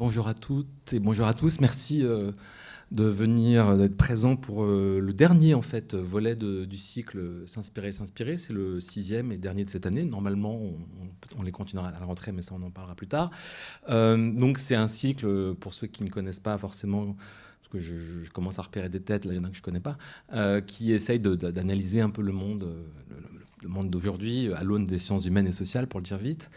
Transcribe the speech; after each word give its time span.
Bonjour 0.00 0.28
à 0.28 0.32
toutes 0.32 0.94
et 0.94 0.98
bonjour 0.98 1.26
à 1.26 1.34
tous. 1.34 1.60
Merci 1.60 2.06
euh, 2.06 2.32
de 2.90 3.04
venir, 3.04 3.76
d'être 3.76 3.98
présent 3.98 4.34
pour 4.34 4.64
euh, 4.64 4.98
le 4.98 5.12
dernier 5.12 5.52
en 5.52 5.60
fait 5.60 5.94
volet 5.94 6.34
du 6.36 6.76
cycle 6.78 7.46
S'inspirer, 7.46 7.92
s'inspirer. 7.92 8.38
C'est 8.38 8.54
le 8.54 8.80
sixième 8.80 9.30
et 9.30 9.36
dernier 9.36 9.62
de 9.62 9.68
cette 9.68 9.84
année. 9.84 10.04
Normalement, 10.04 10.58
on, 11.36 11.42
les 11.42 11.52
continuera 11.52 11.88
à 11.88 11.90
la 11.90 11.98
rentrée, 11.98 12.32
mais 12.32 12.40
ça 12.40 12.54
on 12.58 12.62
en 12.62 12.70
parlera 12.70 12.94
plus 12.94 13.08
tard. 13.08 13.30
Euh, 13.90 14.32
donc 14.32 14.56
c'est 14.56 14.74
un 14.74 14.88
cycle 14.88 15.54
pour 15.56 15.74
ceux 15.74 15.86
qui 15.86 16.02
ne 16.02 16.08
connaissent 16.08 16.40
pas 16.40 16.56
forcément. 16.56 17.14
Parce 17.60 17.68
que 17.70 17.78
je, 17.78 18.30
commence 18.30 18.58
à 18.58 18.62
repérer 18.62 18.88
des 18.88 19.00
têtes, 19.00 19.26
là 19.26 19.34
il 19.34 19.36
y 19.36 19.38
en 19.38 19.44
a 19.44 19.50
que 19.50 19.56
je 19.56 19.60
ne 19.60 19.64
connais 19.64 19.80
pas, 19.80 19.98
qui 20.62 20.92
essaye 20.92 21.20
d'analyser 21.20 22.00
un 22.00 22.08
peu 22.08 22.22
le 22.22 22.32
monde, 22.32 22.66
le 23.60 23.68
monde 23.68 23.90
d'aujourd'hui 23.90 24.50
à 24.54 24.64
l'aune 24.64 24.86
des 24.86 24.96
sciences 24.96 25.26
humaines 25.26 25.46
et 25.46 25.52
sociales, 25.52 25.88
pour 25.88 26.00
le 26.00 26.04
dire 26.04 26.16
vite. 26.16 26.50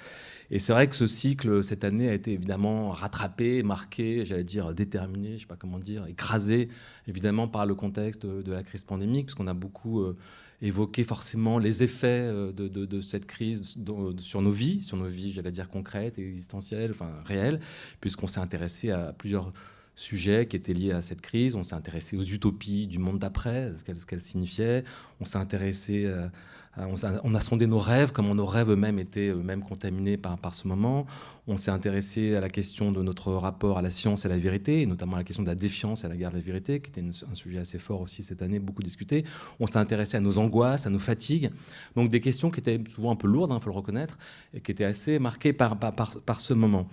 Et 0.52 0.60
c'est 0.60 0.74
vrai 0.74 0.88
que 0.88 0.96
ce 0.96 1.08
cycle, 1.08 1.64
cette 1.64 1.84
année, 1.84 2.10
a 2.10 2.14
été 2.14 2.34
évidemment 2.34 2.92
rattrapé, 2.92 3.64
marqué, 3.64 4.26
j'allais 4.26 4.44
dire 4.44 4.74
déterminé, 4.74 5.30
je 5.30 5.34
ne 5.34 5.38
sais 5.40 5.46
pas 5.46 5.56
comment 5.56 5.80
dire, 5.80 6.06
écrasé, 6.08 6.70
évidemment, 7.08 7.48
par 7.48 7.66
le 7.66 7.76
contexte 7.76 8.26
de 8.26 8.52
la 8.52 8.64
crise 8.64 8.84
pandémique, 8.84 9.28
parce 9.28 9.36
qu'on 9.36 9.48
a 9.48 9.54
beaucoup 9.54 10.02
euh, 10.02 10.18
évoqué 10.62 11.04
forcément 11.04 11.60
les 11.60 11.84
effets 11.84 12.08
euh, 12.08 12.52
de, 12.52 13.02
cette 13.02 13.26
crise 13.26 13.78
sur 14.18 14.42
nos 14.42 14.52
vies, 14.52 14.82
sur 14.84 14.98
nos 14.98 15.08
vies, 15.08 15.32
j'allais 15.32 15.52
dire 15.52 15.70
concrètes, 15.70 16.18
existentielles, 16.20 16.92
enfin 16.92 17.12
réelles, 17.26 17.60
puisqu'on 18.00 18.28
s'est 18.28 18.40
intéressé 18.40 18.92
à 18.92 19.14
plusieurs 19.14 19.52
sujets 19.96 20.48
qui 20.48 20.56
étaient 20.56 20.74
liés 20.74 20.92
à 20.92 21.02
cette 21.02 21.22
crise. 21.22 21.56
On 21.56 21.64
s'est 21.64 21.76
intéressé 21.76 22.18
aux 22.18 22.24
utopies 22.24 22.88
du 22.88 22.98
monde 22.98 23.20
d'après, 23.20 23.74
ce 23.78 24.06
qu'elles 24.06 24.22
signifiaient. 24.22 24.84
On 25.20 25.26
s'est 25.26 25.38
intéressé 25.38 26.08
à 26.08 26.32
euh, 26.78 27.20
on 27.24 27.36
a, 27.36 27.40
sondé 27.40 27.68
nos 27.68 27.80
rêves, 27.80 28.12
comment 28.12 28.36
nos 28.36 28.46
rêves 28.46 28.72
eux-mêmes 28.72 29.00
étaient 29.00 29.30
eux-mêmes 29.30 29.64
contaminés 29.64 30.18
par, 30.18 30.38
par 30.38 30.54
ce 30.54 30.68
moment. 30.68 31.06
On 31.46 31.58
s'est 31.58 31.72
intéressé 31.72 32.36
à 32.36 32.40
la 32.40 32.48
question 32.48 32.94
de 32.94 33.04
notre 33.04 33.34
rapport 33.34 33.78
à 33.78 33.82
la 33.82 33.90
science 33.90 34.24
et 34.24 34.28
à 34.28 34.32
la 34.32 34.38
vérité, 34.38 34.82
et 34.82 34.86
notamment 34.86 35.16
à 35.16 35.18
la 35.18 35.26
question 35.26 35.44
de 35.44 35.50
la 35.50 35.56
défiance 35.56 36.04
et 36.04 36.06
à 36.06 36.10
la 36.10 36.16
guerre 36.16 36.32
de 36.32 36.38
la 36.38 36.42
vérité, 36.42 36.80
qui 36.80 36.90
était 36.90 37.02
un 37.02 37.34
sujet 37.34 37.58
assez 37.58 37.80
fort 37.80 38.00
aussi 38.00 38.24
cette 38.24 38.42
année, 38.42 38.60
beaucoup 38.60 38.82
discuté. 38.82 39.26
On 39.60 39.68
s'est 39.68 39.78
intéressé 39.78 40.16
à 40.16 40.22
nos 40.22 40.38
angoisses, 40.38 40.88
à 40.88 40.90
nos 40.90 41.00
fatigues. 41.00 41.52
Donc 41.98 42.10
des 42.10 42.22
questions 42.22 42.50
qui 42.50 42.62
étaient 42.62 42.82
souvent 42.88 43.12
un 43.12 43.18
peu 43.18 43.28
lourdes, 43.28 43.52
il 43.52 43.56
hein, 43.56 43.60
faut 43.60 43.70
le 43.70 43.76
reconnaître, 43.76 44.18
et 44.54 44.62
qui 44.62 44.72
étaient 44.72 44.86
assez 44.86 45.20
marquées 45.20 45.52
par, 45.52 45.78
par, 45.78 46.40
ce 46.40 46.54
moment. 46.54 46.88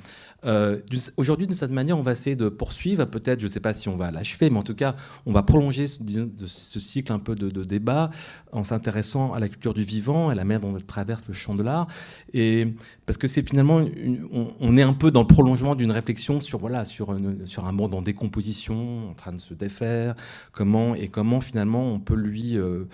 Euh, 0.45 0.81
aujourd'hui, 1.17 1.47
d'une 1.47 1.55
certaine 1.55 1.77
manière, 1.77 1.97
on 1.97 2.03
va 2.03 2.13
essayer 2.13 2.35
de 2.35 2.49
poursuivre, 2.49 3.05
peut-être, 3.05 3.39
je 3.39 3.47
ne 3.47 3.51
sais 3.51 3.61
pas 3.61 3.73
si 3.73 3.89
on 3.89 3.97
va 3.97 4.11
l'achever, 4.11 4.51
mais 4.51 4.59
en 4.59 4.65
tout 4.65 4.75
cas, 4.75 4.97
on 5.27 5.33
va 5.33 5.45
prolonger 5.45 5.87
ce, 5.87 6.01
ce 6.47 6.81
cycle 6.81 7.13
un 7.13 7.21
peu 7.21 7.37
de, 7.37 7.63
débat 7.63 8.11
en 8.51 8.65
s'intéressant 8.65 9.33
à 9.33 9.39
la 9.39 9.49
culture 9.49 9.75
du 9.75 9.85
vivant, 9.85 10.29
à 10.29 10.35
la 10.35 10.45
manière 10.45 10.61
dont 10.61 10.77
elle 10.77 10.85
traverse 10.85 11.29
le 11.29 11.35
champ 11.35 11.55
de 11.55 11.63
l'art. 11.63 11.87
Et 12.33 12.75
parce 13.11 13.19
que 13.19 13.27
c'est 13.27 13.43
finalement, 13.43 13.85
on, 14.61 14.77
est 14.77 14.83
un 14.83 14.93
peu 14.93 15.11
dans 15.11 15.23
le 15.23 15.27
prolongement 15.27 15.75
d'une 15.75 15.91
réflexion 15.91 16.41
sur, 16.41 16.61
voilà, 16.61 16.85
sur, 16.85 17.19
sur 17.45 17.67
un 17.67 17.73
monde 17.73 17.93
en 17.93 18.03
décomposition, 18.03 19.11
en 19.11 19.15
train 19.15 19.33
de 19.33 19.41
se 19.41 19.53
défaire, 19.53 20.15
comment, 20.53 20.95
et 20.95 21.09
comment 21.09 21.41
finalement 21.41 21.85
on 21.89 21.99
peut 21.99 22.15
lui 22.15 22.57
euh, 22.57 22.85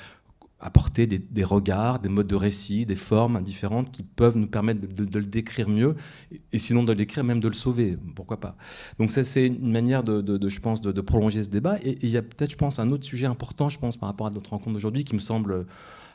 apporter 0.58 1.06
des, 1.06 1.44
regards, 1.44 1.98
des 1.98 2.08
modes 2.08 2.28
de 2.28 2.34
récit, 2.34 2.86
des 2.86 2.96
formes 2.96 3.42
différentes 3.42 3.90
qui 3.90 4.02
peuvent 4.02 4.38
nous 4.38 4.46
permettre 4.46 4.88
de, 4.88 5.18
le 5.18 5.26
décrire 5.26 5.68
mieux, 5.68 5.96
et 6.50 6.56
sinon 6.56 6.82
de 6.82 6.92
le 6.92 6.96
décrire, 6.96 7.22
même 7.22 7.40
de 7.40 7.48
le 7.48 7.54
sauver, 7.54 7.98
pourquoi 8.14 8.40
pas? 8.40 8.56
Donc 8.98 9.12
ça, 9.12 9.22
c'est 9.22 9.48
une 9.48 9.70
manière, 9.70 10.02
de, 10.02 10.48
je 10.48 10.60
pense, 10.60 10.80
de, 10.80 11.00
prolonger 11.02 11.44
ce 11.44 11.50
débat. 11.50 11.76
Et 11.82 11.98
il 12.00 12.08
y 12.08 12.16
a 12.16 12.22
peut-être, 12.22 12.52
je 12.52 12.56
pense, 12.56 12.78
un 12.78 12.90
autre 12.90 13.04
sujet 13.04 13.26
important, 13.26 13.68
je 13.68 13.78
pense, 13.78 13.98
par 13.98 14.08
rapport 14.08 14.28
à 14.28 14.30
notre 14.30 14.48
rencontre 14.48 14.72
d'aujourd'hui, 14.72 15.04
qui 15.04 15.14
me 15.14 15.20
semble 15.20 15.66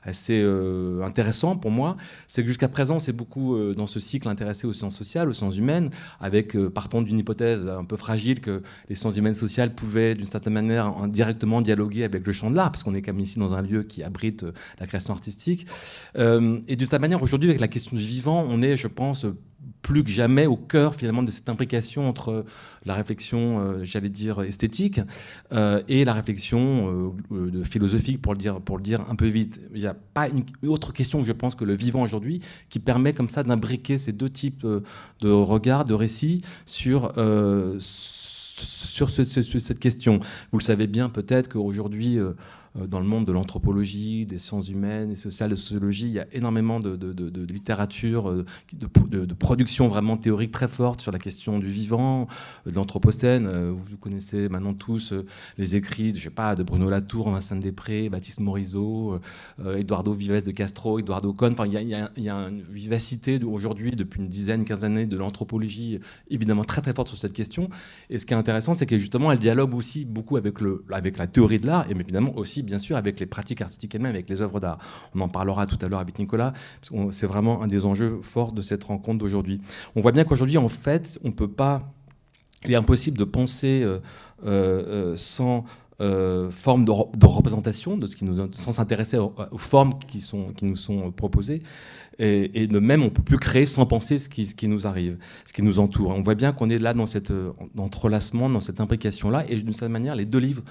assez 0.03 0.41
euh, 0.41 1.03
intéressant 1.03 1.55
pour 1.55 1.71
moi, 1.71 1.97
c'est 2.27 2.41
que 2.41 2.47
jusqu'à 2.47 2.67
présent, 2.67 2.99
c'est 2.99 3.13
beaucoup 3.13 3.55
euh, 3.55 3.73
dans 3.73 3.87
ce 3.87 3.99
cycle 3.99 4.27
intéressé 4.27 4.67
aux 4.67 4.73
sciences 4.73 4.97
sociales, 4.97 5.29
aux 5.29 5.33
sciences 5.33 5.57
humaines, 5.57 5.89
avec 6.19 6.55
euh, 6.55 6.69
partant 6.69 7.01
d'une 7.01 7.19
hypothèse 7.19 7.67
un 7.67 7.85
peu 7.85 7.97
fragile 7.97 8.41
que 8.41 8.63
les 8.89 8.95
sciences 8.95 9.17
humaines 9.17 9.35
sociales 9.35 9.73
pouvaient 9.75 10.15
d'une 10.15 10.25
certaine 10.25 10.53
manière 10.53 11.07
directement 11.07 11.61
dialoguer 11.61 12.03
avec 12.03 12.25
le 12.25 12.33
champ 12.33 12.49
de 12.49 12.55
l'art, 12.55 12.71
parce 12.71 12.83
qu'on 12.83 12.95
est 12.95 13.01
quand 13.01 13.13
même 13.13 13.21
ici 13.21 13.39
dans 13.39 13.53
un 13.53 13.61
lieu 13.61 13.83
qui 13.83 14.03
abrite 14.03 14.45
la 14.79 14.87
création 14.87 15.13
artistique. 15.13 15.67
et 16.15 16.75
d'une 16.75 16.87
certaine 16.87 17.01
manière, 17.01 17.21
aujourd'hui, 17.21 17.49
avec 17.49 17.61
la 17.61 17.67
question 17.67 17.95
du 17.95 18.03
vivant, 18.03 18.45
on 18.47 18.61
est, 18.61 18.75
je 18.75 18.87
pense, 18.87 19.25
plus 19.81 20.03
que 20.03 20.09
jamais 20.09 20.45
au 20.45 20.55
cœur 20.55 20.95
finalement 20.95 21.23
de 21.23 21.31
cette 21.31 21.49
imbrication 21.49 22.07
entre 22.07 22.45
la 22.85 22.95
réflexion, 22.95 23.59
euh, 23.59 23.83
j'allais 23.83 24.09
dire, 24.09 24.41
esthétique 24.41 25.01
euh, 25.51 25.81
et 25.87 26.05
la 26.05 26.13
réflexion 26.13 27.13
euh, 27.31 27.63
philosophique, 27.63 28.21
pour 28.21 28.33
le, 28.33 28.81
dire, 28.81 29.05
un 29.09 29.15
peu 29.15 29.27
vite. 29.27 29.61
Il 29.73 29.81
n'y 29.81 29.87
a 29.87 29.93
pas 29.93 30.27
une 30.29 30.43
autre 30.67 30.93
question 30.93 31.21
que 31.21 31.27
je 31.27 31.33
pense 31.33 31.55
que 31.55 31.65
le 31.65 31.73
vivant 31.73 32.01
aujourd'hui 32.01 32.41
qui 32.69 32.79
permet 32.79 33.13
comme 33.13 33.29
ça 33.29 33.43
d'imbriquer 33.43 33.97
ces 33.97 34.13
deux 34.13 34.29
types 34.29 34.65
de 34.65 35.29
regards, 35.29 35.85
de 35.85 35.93
récits 35.93 36.41
sur 36.65 37.13
sur 38.61 39.09
cette 39.09 39.79
question. 39.79 40.19
Vous 40.51 40.59
le 40.59 40.63
savez 40.63 40.87
bien 40.87 41.09
peut-être 41.09 41.49
qu'aujourd'hui, 41.49 42.19
euh, 42.19 42.33
dans 42.75 42.99
le 42.99 43.05
monde 43.05 43.25
de 43.25 43.33
l'anthropologie, 43.33 44.25
des 44.25 44.37
sciences 44.37 44.69
humaines 44.69 45.11
et 45.11 45.15
sociales, 45.15 45.49
de 45.49 45.55
sociologie, 45.55 46.05
il 46.05 46.13
y 46.13 46.19
a 46.19 46.27
énormément 46.31 46.79
de, 46.79 46.97
littérature, 47.51 48.29
euh, 48.29 48.45
de, 48.73 49.33
production 49.33 49.89
vraiment 49.89 50.15
théorique 50.15 50.51
très 50.51 50.69
forte 50.69 51.01
sur 51.01 51.11
la 51.11 51.19
question 51.19 51.59
du 51.59 51.67
vivant, 51.67 52.27
euh, 52.65 52.71
de 52.71 52.75
l'anthropocène. 52.75 53.71
Vous 53.71 53.97
connaissez 53.97 54.47
maintenant 54.47 54.73
tous 54.73 55.13
les 55.57 55.75
écrits, 55.75 56.13
je 56.15 56.23
sais 56.23 56.29
pas, 56.29 56.55
de 56.55 56.63
Bruno 56.63 56.89
Latour, 56.89 57.29
Vincent 57.29 57.57
Després, 57.57 58.09
Baptiste 58.09 58.39
Morisot, 58.39 59.19
Eduardo 59.75 60.13
Vives 60.13 60.45
de 60.45 60.51
Castro, 60.51 60.99
Eduardo 60.99 61.33
Cohn. 61.33 61.51
Enfin, 61.53 61.65
il 61.65 61.73
y 61.73 62.29
a, 62.29 62.47
une 62.47 62.63
vivacité 62.71 63.43
aujourd'hui, 63.43 63.91
depuis 63.91 64.21
une 64.21 64.27
dizaine, 64.27 64.63
quinze 64.63 64.85
années, 64.85 65.05
de 65.05 65.17
l'anthropologie 65.17 65.99
évidemment 66.29 66.63
très 66.63 66.81
très 66.81 66.93
forte 66.93 67.09
sur 67.09 67.17
cette 67.17 67.33
question. 67.33 67.69
Et 68.09 68.17
ce 68.17 68.25
qui 68.25 68.33
est 68.33 68.37
intéressant, 68.37 68.73
c'est 68.73 68.85
que 68.85 68.97
justement, 68.97 69.31
elle 69.31 69.39
dialogue 69.39 69.75
aussi 69.75 70.05
beaucoup 70.05 70.37
avec, 70.37 70.61
le, 70.61 70.85
avec 70.91 71.17
la 71.17 71.27
théorie 71.27 71.59
de 71.59 71.67
l'art, 71.67 71.85
et 71.89 71.91
évidemment 71.91 72.35
aussi 72.37 72.60
bien 72.61 72.79
sûr 72.79 72.97
avec 72.97 73.19
les 73.19 73.25
pratiques 73.25 73.61
artistiques 73.61 73.95
elles-mêmes, 73.95 74.13
avec 74.13 74.29
les 74.29 74.41
œuvres 74.41 74.59
d'art. 74.59 74.77
On 75.15 75.21
en 75.21 75.29
parlera 75.29 75.65
tout 75.65 75.77
à 75.81 75.87
l'heure 75.87 75.99
avec 75.99 76.19
Nicolas, 76.19 76.53
c'est 77.09 77.27
vraiment 77.27 77.61
un 77.61 77.67
des 77.67 77.85
enjeux 77.85 78.19
forts 78.21 78.51
de 78.51 78.61
cette 78.61 78.83
rencontre 78.83 79.19
d'aujourd'hui. 79.19 79.61
On 79.95 80.01
voit 80.01 80.11
bien 80.11 80.23
qu'aujourd'hui, 80.23 80.57
en 80.57 80.69
fait, 80.69 81.19
on 81.23 81.31
peut 81.31 81.49
pas, 81.49 81.93
il 82.65 82.71
est 82.71 82.75
impossible 82.75 83.17
de 83.17 83.23
penser 83.23 83.83
euh, 83.83 83.99
euh, 84.45 85.13
sans 85.17 85.65
euh, 85.99 86.49
forme 86.49 86.83
de, 86.83 86.91
représentation, 86.91 87.95
de 87.95 88.07
ce 88.07 88.15
qui 88.15 88.25
nous, 88.25 88.37
sans 88.53 88.71
s'intéresser 88.71 89.17
aux, 89.17 89.33
formes 89.57 89.99
qui, 90.07 90.19
sont, 90.19 90.51
qui 90.53 90.65
nous 90.65 90.75
sont 90.75 91.11
proposées. 91.11 91.61
Et, 92.17 92.67
de 92.67 92.77
même, 92.77 93.01
on 93.01 93.05
ne 93.05 93.09
peut 93.09 93.23
plus 93.23 93.39
créer 93.39 93.65
sans 93.65 93.87
penser 93.87 94.19
ce 94.19 94.29
qui, 94.29 94.45
ce 94.45 94.53
qui, 94.53 94.67
nous 94.67 94.85
arrive, 94.85 95.17
ce 95.43 95.53
qui 95.53 95.63
nous 95.63 95.79
entoure. 95.79 96.11
On 96.11 96.21
voit 96.21 96.35
bien 96.35 96.53
qu'on 96.53 96.69
est 96.69 96.77
là 96.77 96.93
dans 96.93 97.07
cet 97.07 97.33
entrelacement, 97.75 98.47
dans 98.47 98.61
cette 98.61 98.79
imbrication-là. 98.79 99.45
Et 99.49 99.55
d'une 99.55 99.73
certaine 99.73 99.93
manière, 99.93 100.15
les 100.15 100.25
deux 100.25 100.37
livres 100.37 100.61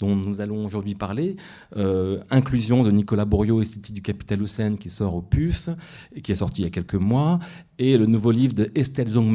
dont 0.00 0.16
nous 0.16 0.40
allons 0.40 0.64
aujourd'hui 0.64 0.94
parler, 0.94 1.36
euh, 1.76 2.20
Inclusion 2.30 2.82
de 2.82 2.90
Nicolas 2.90 3.24
Bourriot, 3.24 3.62
Esthétique 3.62 3.94
du 3.94 4.02
capital 4.02 4.42
Océan, 4.42 4.76
qui 4.76 4.90
sort 4.90 5.14
au 5.14 5.22
PUF, 5.22 5.68
et 6.14 6.22
qui 6.22 6.32
est 6.32 6.36
sorti 6.36 6.62
il 6.62 6.64
y 6.64 6.68
a 6.68 6.70
quelques 6.70 6.94
mois, 6.94 7.38
et 7.80 7.96
le 7.96 8.04
nouveau 8.04 8.30
livre 8.30 8.52
de 8.52 8.70
Estelle 8.74 9.08
Zong 9.08 9.30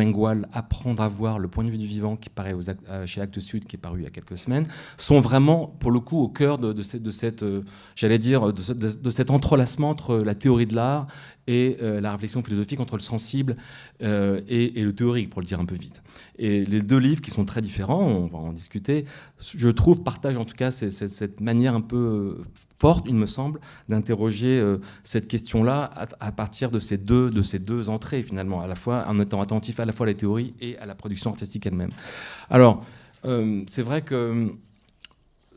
Apprendre 0.53 1.01
à 1.01 1.07
voir 1.07 1.39
le 1.39 1.47
point 1.47 1.63
de 1.63 1.71
vue 1.71 1.79
du 1.79 1.87
vivant, 1.87 2.15
qui 2.15 2.29
paraît 2.29 2.53
euh, 2.89 3.07
chez 3.07 3.19
Actes 3.19 3.39
Sud, 3.39 3.65
qui 3.65 3.75
est 3.75 3.79
paru 3.79 4.01
il 4.01 4.03
y 4.03 4.07
a 4.07 4.11
quelques 4.11 4.37
semaines, 4.37 4.67
sont 4.97 5.19
vraiment, 5.19 5.75
pour 5.79 5.89
le 5.89 5.99
coup, 5.99 6.19
au 6.19 6.27
cœur 6.27 6.59
de, 6.59 6.83
cette, 6.83 7.41
euh, 7.41 7.63
j'allais 7.95 8.19
dire, 8.19 8.53
de, 8.53 9.09
cet 9.09 9.31
entrelacement 9.31 9.89
entre 9.89 10.17
la 10.17 10.35
théorie 10.35 10.67
de 10.67 10.75
l'art 10.75 11.07
et 11.47 11.77
la 11.79 12.11
réflexion 12.11 12.41
philosophique 12.41 12.79
entre 12.79 12.95
le 12.95 13.03
sensible 13.03 13.55
et, 13.99 14.71
le 14.75 14.91
théorique, 14.93 15.29
pour 15.29 15.41
le 15.41 15.45
dire 15.45 15.59
un 15.59 15.65
peu 15.65 15.75
vite. 15.75 16.01
Et 16.39 16.65
les 16.65 16.81
deux 16.81 16.97
livres, 16.97 17.21
qui 17.21 17.29
sont 17.29 17.45
très 17.45 17.61
différents, 17.61 18.01
on 18.01 18.25
va 18.25 18.39
en 18.39 18.51
discuter, 18.51 19.05
je 19.55 19.69
trouve, 19.69 20.01
partagent 20.01 20.37
en 20.37 20.45
tout 20.45 20.55
cas 20.55 20.71
cette 20.71 21.41
manière 21.41 21.75
un 21.75 21.81
peu 21.81 22.37
forte, 22.79 23.05
il 23.07 23.15
me 23.15 23.25
semble, 23.25 23.59
d'interroger 23.89 24.59
euh, 24.59 24.77
cette 25.03 25.27
question-là 25.27 25.91
à, 26.19 26.31
partir 26.31 26.71
de 26.71 26.79
ces, 26.79 26.97
deux, 26.97 27.29
de 27.29 27.41
ces 27.41 27.59
deux 27.59 27.89
entrées, 27.89 28.21
finalement, 28.21 28.34
à 28.37 28.67
la 28.67 28.75
fois 28.75 29.05
en 29.07 29.17
étant 29.19 29.41
attentif 29.41 29.79
à 29.79 29.85
la 29.85 29.91
fois 29.91 30.05
à 30.05 30.09
la 30.09 30.13
théorie 30.13 30.53
et 30.61 30.77
à 30.77 30.85
la 30.85 30.95
production 30.95 31.29
artistique 31.31 31.65
elle-même. 31.65 31.91
Alors, 32.49 32.83
euh, 33.25 33.63
c'est 33.67 33.81
vrai 33.81 34.01
que 34.01 34.51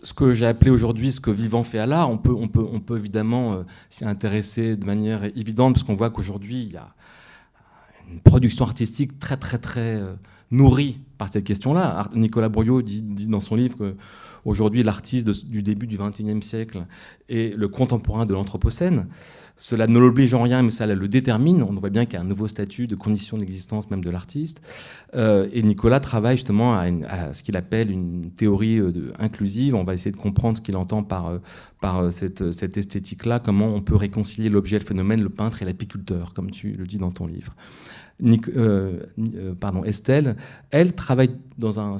ce 0.03 0.15
que 0.15 0.33
j'ai 0.33 0.47
appelé 0.47 0.71
aujourd'hui 0.71 1.13
ce 1.13 1.21
que 1.21 1.31
Vivant 1.31 1.65
fait 1.65 1.79
à 1.79 1.87
l'art, 1.87 2.09
on 2.11 2.19
peut, 2.19 2.35
on, 2.37 2.49
peut, 2.49 2.65
on 2.73 2.81
peut 2.81 2.97
évidemment 2.97 3.53
euh, 3.53 3.63
s'y 3.91 4.05
intéresser 4.05 4.77
de 4.77 4.85
manière 4.85 5.25
évidente, 5.25 5.75
parce 5.75 5.85
qu'on 5.85 5.95
voit 5.95 6.11
qu'aujourd'hui, 6.11 6.63
il 6.63 6.73
y 6.73 6.77
a 6.77 6.95
une 8.11 8.21
production 8.21 8.65
artistique 8.65 9.19
très, 9.19 9.37
très, 9.37 9.59
très 9.59 10.01
nourrie 10.51 11.01
par 11.19 11.29
cette 11.29 11.45
question-là. 11.45 12.09
Nicolas 12.15 12.49
Brouillot 12.49 12.81
dit 12.83 13.27
dans 13.27 13.41
son 13.41 13.57
livre 13.57 13.77
que 13.77 13.97
aujourd'hui 14.49 14.83
l'artiste 14.83 15.29
du 15.47 15.63
début 15.63 15.87
du 15.87 15.99
XXIe 15.99 16.43
siècle 16.43 16.87
est 17.29 17.57
le 17.57 17.69
contemporain 17.69 18.27
de 18.27 18.35
l'Anthropocène. 18.35 19.07
Cela 19.61 19.89
ne 19.89 19.99
l'oblige 19.99 20.35
en 20.35 20.43
rien, 20.43 20.63
mais 20.63 20.71
ça 20.71 20.87
le 20.87 21.09
détermine. 21.09 21.65
On 21.65 21.73
voit 21.73 21.91
bien 21.91 22.05
qu'il 22.05 22.15
y 22.15 22.17
a 22.17 22.21
un 22.21 22.25
nouveau 22.25 22.47
statut 22.47 22.87
de 22.87 22.95
condition 22.95 23.37
d'existence 23.37 23.91
même 23.91 24.05
de 24.05 24.09
l'artiste. 24.09 24.63
Euh, 25.17 25.49
et 25.53 25.63
Nicolas 25.65 25.99
travaille 25.99 26.37
justement 26.37 26.75
à, 26.75 27.33
ce 27.33 27.43
qu'il 27.43 27.57
appelle 27.57 27.91
une 27.91 28.31
théorie 28.31 28.79
euh, 28.79 29.13
inclusive. 29.19 29.75
On 29.75 29.83
va 29.83 29.95
essayer 29.95 30.13
de 30.13 30.17
comprendre 30.17 30.59
ce 30.59 30.63
qu'il 30.63 30.77
entend 30.77 31.03
par, 31.03 31.27
euh, 31.27 31.39
par 31.81 32.13
cette, 32.13 32.53
cette 32.53 32.79
esthétique-là, 32.79 33.41
comment 33.41 33.67
on 33.67 33.83
peut 33.83 33.97
réconcilier 33.97 34.49
l'objet, 34.49 34.79
le 34.79 34.85
phénomène, 34.85 35.23
le 35.23 35.29
peintre 35.29 35.61
et 35.61 35.65
l'apiculteur, 35.65 36.35
comme 36.35 36.53
tu 36.53 36.75
le 36.75 36.87
dis 36.87 36.99
dans 36.99 37.11
ton 37.11 37.27
livre. 37.27 37.57
Estelle, 39.85 40.37
elle 40.71 40.95
travaille 40.95 41.31
dans 41.57 41.81
un, 41.81 41.97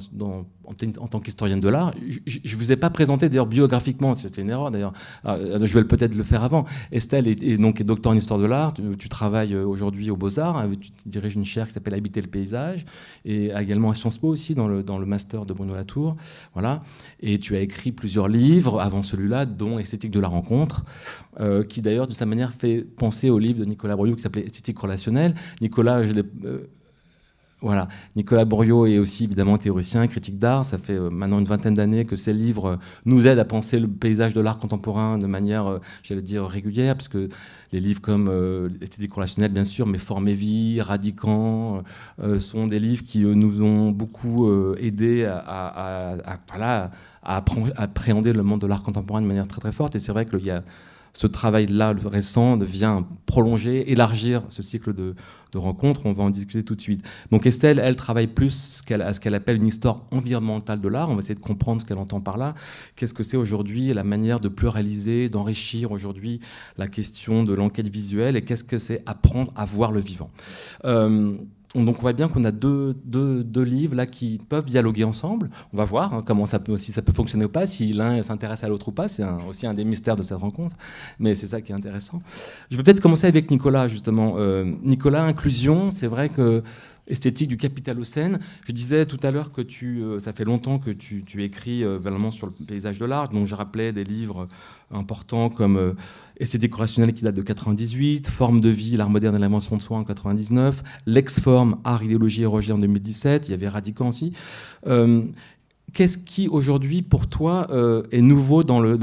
en, 0.99 1.07
tant 1.07 1.19
qu'historienne 1.19 1.59
de 1.59 1.69
l'art. 1.69 1.93
Je 2.25 2.39
ne 2.39 2.59
vous 2.59 2.71
ai 2.71 2.75
pas 2.75 2.89
présenté 2.89 3.29
d'ailleurs 3.29 3.47
biographiquement, 3.47 4.13
c'était 4.13 4.41
une 4.41 4.49
erreur 4.49 4.71
d'ailleurs. 4.71 4.93
Euh, 5.25 5.59
je 5.61 5.73
vais 5.73 5.83
peut-être 5.83 6.15
le 6.15 6.23
faire 6.23 6.43
avant. 6.43 6.65
Estelle 6.91 7.27
est, 7.27 7.57
donc 7.57 7.81
docteur 7.81 8.11
en 8.11 8.15
histoire 8.15 8.39
de 8.39 8.45
l'art. 8.45 8.73
Tu, 8.73 9.09
travailles 9.09 9.53
euh, 9.53 9.65
aujourd'hui 9.65 10.11
aux 10.11 10.15
Beaux-Arts. 10.15 10.57
Hein, 10.57 10.69
tu 10.79 10.91
diriges 11.05 11.35
une 11.35 11.45
chaire 11.45 11.67
qui 11.67 11.73
s'appelle 11.73 11.93
Habiter 11.93 12.21
le 12.21 12.27
paysage 12.27 12.85
et 13.25 13.51
également 13.57 13.89
à 13.89 13.95
Sciences 13.95 14.17
Po 14.17 14.29
aussi 14.29 14.53
dans 14.55 14.67
le, 14.67 14.83
dans 14.83 14.99
le 14.99 15.05
master 15.05 15.45
de 15.45 15.53
Bruno 15.53 15.73
Latour. 15.73 16.15
Voilà. 16.53 16.79
Et 17.21 17.39
tu 17.39 17.55
as 17.55 17.61
écrit 17.61 17.91
plusieurs 17.91 18.27
livres 18.27 18.79
avant 18.79 19.03
celui-là, 19.03 19.45
dont 19.45 19.79
Esthétique 19.79 20.11
de 20.11 20.19
la 20.19 20.27
rencontre, 20.27 20.83
euh, 21.39 21.63
qui 21.63 21.81
d'ailleurs 21.81 22.07
de 22.07 22.13
sa 22.13 22.25
manière 22.25 22.51
fait 22.51 22.81
penser 22.81 23.29
au 23.29 23.39
livre 23.39 23.59
de 23.59 23.65
Nicolas 23.65 23.95
Brouillot 23.95 24.15
qui 24.15 24.21
s'appelait 24.21 24.45
Esthétique 24.45 24.77
relationnelle. 24.77 25.35
Nicolas, 25.61 26.03
je 26.03 26.13
l'ai 26.13 26.23
voilà. 27.61 27.89
Nicolas 28.15 28.45
Bourriot 28.45 28.85
est 28.85 28.99
aussi 28.99 29.25
évidemment 29.25 29.57
théoricien, 29.57 30.07
critique 30.07 30.39
d'art. 30.39 30.63
Ça 30.63 30.77
fait 30.77 30.93
euh, 30.93 31.09
maintenant 31.09 31.39
une 31.39 31.45
vingtaine 31.45 31.73
d'années 31.73 32.05
que 32.05 32.15
ses 32.15 32.31
livres 32.31 32.65
euh, 32.65 32.75
nous 33.03 33.27
aident 33.27 33.39
à 33.39 33.45
penser 33.45 33.81
le 33.81 33.87
paysage 33.87 34.33
de 34.33 34.39
l'art 34.39 34.59
contemporain 34.59 35.17
de 35.17 35.27
manière, 35.27 35.67
euh, 35.67 35.79
j'allais 36.01 36.21
dire, 36.21 36.45
régulière, 36.45 36.95
puisque 36.95 37.17
les 37.71 37.79
livres 37.81 38.01
comme 38.01 38.69
Esthétique 38.81 39.13
relationnelle, 39.13 39.51
bien 39.51 39.63
sûr, 39.63 39.85
mais 39.85 39.99
Forme 39.99 40.27
et 40.27 40.33
vie, 40.33 40.81
Radicant, 40.81 41.83
sont 42.39 42.65
des 42.65 42.79
livres 42.79 43.03
qui 43.03 43.19
nous 43.19 43.61
ont 43.61 43.91
beaucoup 43.91 44.51
aidés 44.77 45.25
à, 45.25 46.15
à, 47.21 47.51
appréhender 47.75 48.33
le 48.33 48.41
monde 48.41 48.61
de 48.61 48.65
l'art 48.65 48.81
contemporain 48.81 49.21
de 49.21 49.27
manière 49.27 49.47
très 49.47 49.61
très 49.61 49.71
forte. 49.71 49.95
Et 49.95 49.99
c'est 49.99 50.11
vrai 50.11 50.25
qu'il 50.25 50.43
y 50.43 50.49
a 50.49 50.63
ce 51.19 51.27
travail-là 51.27 51.93
récent 52.05 52.55
vient 52.59 53.05
prolonger, 53.25 53.91
élargir 53.91 54.43
ce 54.47 54.63
cycle 54.63 54.93
de, 54.93 55.15
rencontres. 55.53 56.05
On 56.05 56.13
va 56.13 56.23
en 56.23 56.29
discuter 56.29 56.63
tout 56.63 56.75
de 56.75 56.81
suite. 56.81 57.03
Donc 57.29 57.45
Estelle, 57.45 57.77
elle 57.83 57.97
travaille 57.97 58.27
plus 58.27 58.81
à 59.01 59.11
ce 59.11 59.19
qu'elle 59.19 59.35
appelle 59.35 59.57
une 59.57 59.67
histoire 59.67 60.05
environnementale 60.11 60.79
de 60.79 60.87
l'art. 60.87 61.09
On 61.09 61.15
va 61.15 61.19
essayer 61.19 61.35
de 61.35 61.41
comprendre 61.41 61.81
ce 61.81 61.85
qu'elle 61.85 61.97
entend 61.97 62.21
par 62.21 62.37
là. 62.37 62.55
Qu'est-ce 62.95 63.13
que 63.13 63.23
c'est 63.23 63.35
aujourd'hui 63.35 63.91
la 63.91 64.05
manière 64.05 64.39
de 64.39 64.47
pluraliser, 64.47 65.27
d'enrichir 65.27 65.91
aujourd'hui 65.91 66.39
la 66.77 66.87
question 66.87 67.43
de 67.43 67.53
l'enquête 67.53 67.89
visuelle 67.89 68.37
et 68.37 68.41
qu'est-ce 68.43 68.63
que 68.63 68.77
c'est 68.77 69.03
apprendre 69.05 69.51
à 69.57 69.65
voir 69.65 69.91
le 69.91 69.99
vivant? 69.99 70.31
Euh, 70.85 71.35
donc 71.75 71.97
on 71.99 72.01
voit 72.01 72.13
bien 72.13 72.27
qu'on 72.27 72.43
a 72.45 72.51
deux, 72.51 72.95
livres 73.55 73.95
là 73.95 74.07
qui 74.07 74.39
peuvent 74.49 74.65
dialoguer 74.65 75.03
ensemble. 75.03 75.49
On 75.71 75.77
va 75.77 75.85
voir 75.85 76.13
hein, 76.13 76.23
comment 76.25 76.45
ça 76.45 76.59
peut, 76.59 76.77
si 76.77 76.91
ça 76.91 77.01
peut 77.01 77.13
fonctionner 77.13 77.45
ou 77.45 77.49
pas, 77.49 77.67
si 77.67 77.93
l'un 77.93 78.21
s'intéresse 78.23 78.63
à 78.63 78.69
l'autre 78.69 78.87
ou 78.87 78.91
pas. 78.91 79.07
C'est 79.07 79.23
aussi 79.47 79.67
un 79.67 79.73
des 79.73 79.85
mystères 79.85 80.15
de 80.15 80.23
cette 80.23 80.37
rencontre, 80.37 80.75
mais 81.19 81.35
c'est 81.35 81.47
ça 81.47 81.61
qui 81.61 81.71
est 81.71 81.75
intéressant. 81.75 82.21
Je 82.71 82.77
vais 82.77 82.83
peut-être 82.83 83.01
commencer 83.01 83.27
avec 83.27 83.51
Nicolas 83.51 83.87
justement. 83.87 84.35
Euh, 84.37 84.65
Nicolas, 84.81 85.23
inclusion, 85.23 85.91
c'est 85.91 86.07
vrai 86.07 86.29
que 86.29 86.63
esthétique 87.09 87.49
du 87.49 87.57
capitalocène. 87.57 88.39
Je 88.65 88.71
disais 88.71 89.05
tout 89.05 89.17
à 89.23 89.31
l'heure 89.31 89.51
que 89.51 89.61
tu, 89.61 90.01
euh, 90.01 90.19
ça 90.19 90.31
fait 90.31 90.45
longtemps 90.45 90.79
que 90.79 90.91
tu, 90.91 91.23
écris 91.43 91.83
euh, 91.83 91.97
vraiment 91.97 92.31
sur 92.31 92.47
le 92.47 92.53
paysage 92.65 92.99
de 92.99 93.05
l'art. 93.05 93.29
Donc 93.29 93.47
je 93.47 93.55
rappelais 93.55 93.91
des 93.91 94.03
livres 94.03 94.47
importants 94.91 95.49
comme 95.49 95.77
euh, 95.77 95.93
Esthétique 96.37 96.73
rationnelle 96.75 97.13
qui 97.13 97.23
date 97.23 97.35
de 97.35 97.41
98, 97.41 98.29
Forme 98.29 98.61
de 98.61 98.69
vie, 98.69 98.95
l'art 98.95 99.09
moderne 99.09 99.35
et 99.35 99.39
l'invention 99.39 99.75
de 99.75 99.81
soi 99.81 99.97
en 99.97 100.03
99, 100.03 100.83
L'ex-forme, 101.05 101.77
art, 101.83 102.03
idéologie 102.03 102.43
et 102.43 102.45
rejet 102.45 102.71
en 102.71 102.77
2017. 102.77 103.47
Il 103.47 103.51
y 103.51 103.53
avait 103.53 103.67
Radicant 103.67 104.09
aussi. 104.09 104.33
Qu'est-ce 105.93 106.17
qui 106.17 106.47
aujourd'hui 106.47 107.01
pour 107.01 107.27
toi 107.27 107.67
euh, 107.71 108.03
est 108.11 108.21
nouveau 108.21 108.63
dans 108.63 108.79
le, 108.79 108.97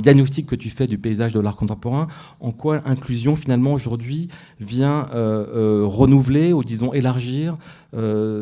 diagnostic 0.00 0.46
que 0.46 0.56
tu 0.56 0.70
fais 0.70 0.86
du 0.86 0.98
paysage 0.98 1.32
de 1.32 1.40
l'art 1.40 1.56
contemporain? 1.56 2.08
En 2.40 2.52
quoi 2.52 2.80
l'inclusion 2.86 3.36
finalement 3.36 3.72
aujourd'hui 3.72 4.28
vient 4.60 5.06
euh, 5.14 5.46
euh, 5.54 5.84
renouveler 5.86 6.52
ou 6.52 6.64
disons 6.64 6.92
élargir 6.92 7.54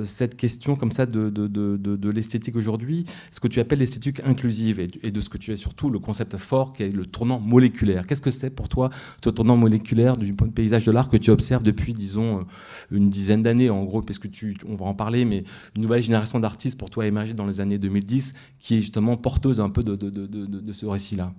cette 0.05 0.37
question 0.37 0.77
comme 0.77 0.93
ça 0.93 1.07
de, 1.07 1.31
de, 1.31 1.47
de, 1.47 2.11
l'esthétique 2.11 2.57
aujourd'hui, 2.57 3.05
ce 3.31 3.41
que 3.41 3.49
tu 3.49 3.61
appelles 3.61 3.79
l'esthétique 3.79 4.21
inclusive 4.25 4.81
et, 4.81 5.11
de 5.11 5.21
ce 5.21 5.29
que 5.29 5.39
tu 5.39 5.53
es 5.53 5.57
surtout 5.57 5.91
le 5.91 5.99
concept 5.99 6.37
fort 6.37 6.73
qui 6.73 6.85
est 6.85 6.91
le 6.91 7.07
tournant 7.07 7.39
moléculaire. 7.39 8.07
Qu'est-ce 8.07 8.21
que 8.21 8.31
c'est 8.31 8.51
pour 8.51 8.69
toi 8.69 8.91
ce 9.23 9.31
tournant 9.31 9.57
moléculaire 9.57 10.17
du 10.17 10.33
paysage 10.33 10.85
de 10.85 10.93
l'art 10.93 11.09
que 11.09 11.17
tu 11.17 11.31
observes 11.31 11.63
depuis 11.63 11.93
disons 11.93 12.47
une 12.91 13.11
dizaine 13.11 13.43
d'années 13.43 13.71
en 13.71 13.85
gros, 13.85 14.01
parce 14.01 14.19
tu, 14.33 14.57
on 14.67 14.77
va 14.77 14.87
en 14.87 14.95
parler, 14.95 15.25
mais 15.25 15.45
une 15.77 15.83
nouvelle 15.83 16.03
génération 16.03 16.41
d'artistes 16.41 16.79
pour 16.79 16.91
toi 16.91 17.07
émerger 17.07 17.35
dans 17.35 17.47
les 17.47 17.61
années 17.61 17.79
2010 17.79 18.35
qui 18.59 18.77
est 18.77 18.81
justement 18.81 19.17
porteuse 19.17 19.61
un 19.61 19.71
peu 19.71 19.83
de, 19.83 19.97
de, 19.97 20.73
ce 20.73 20.87
récit-là? 20.87 21.33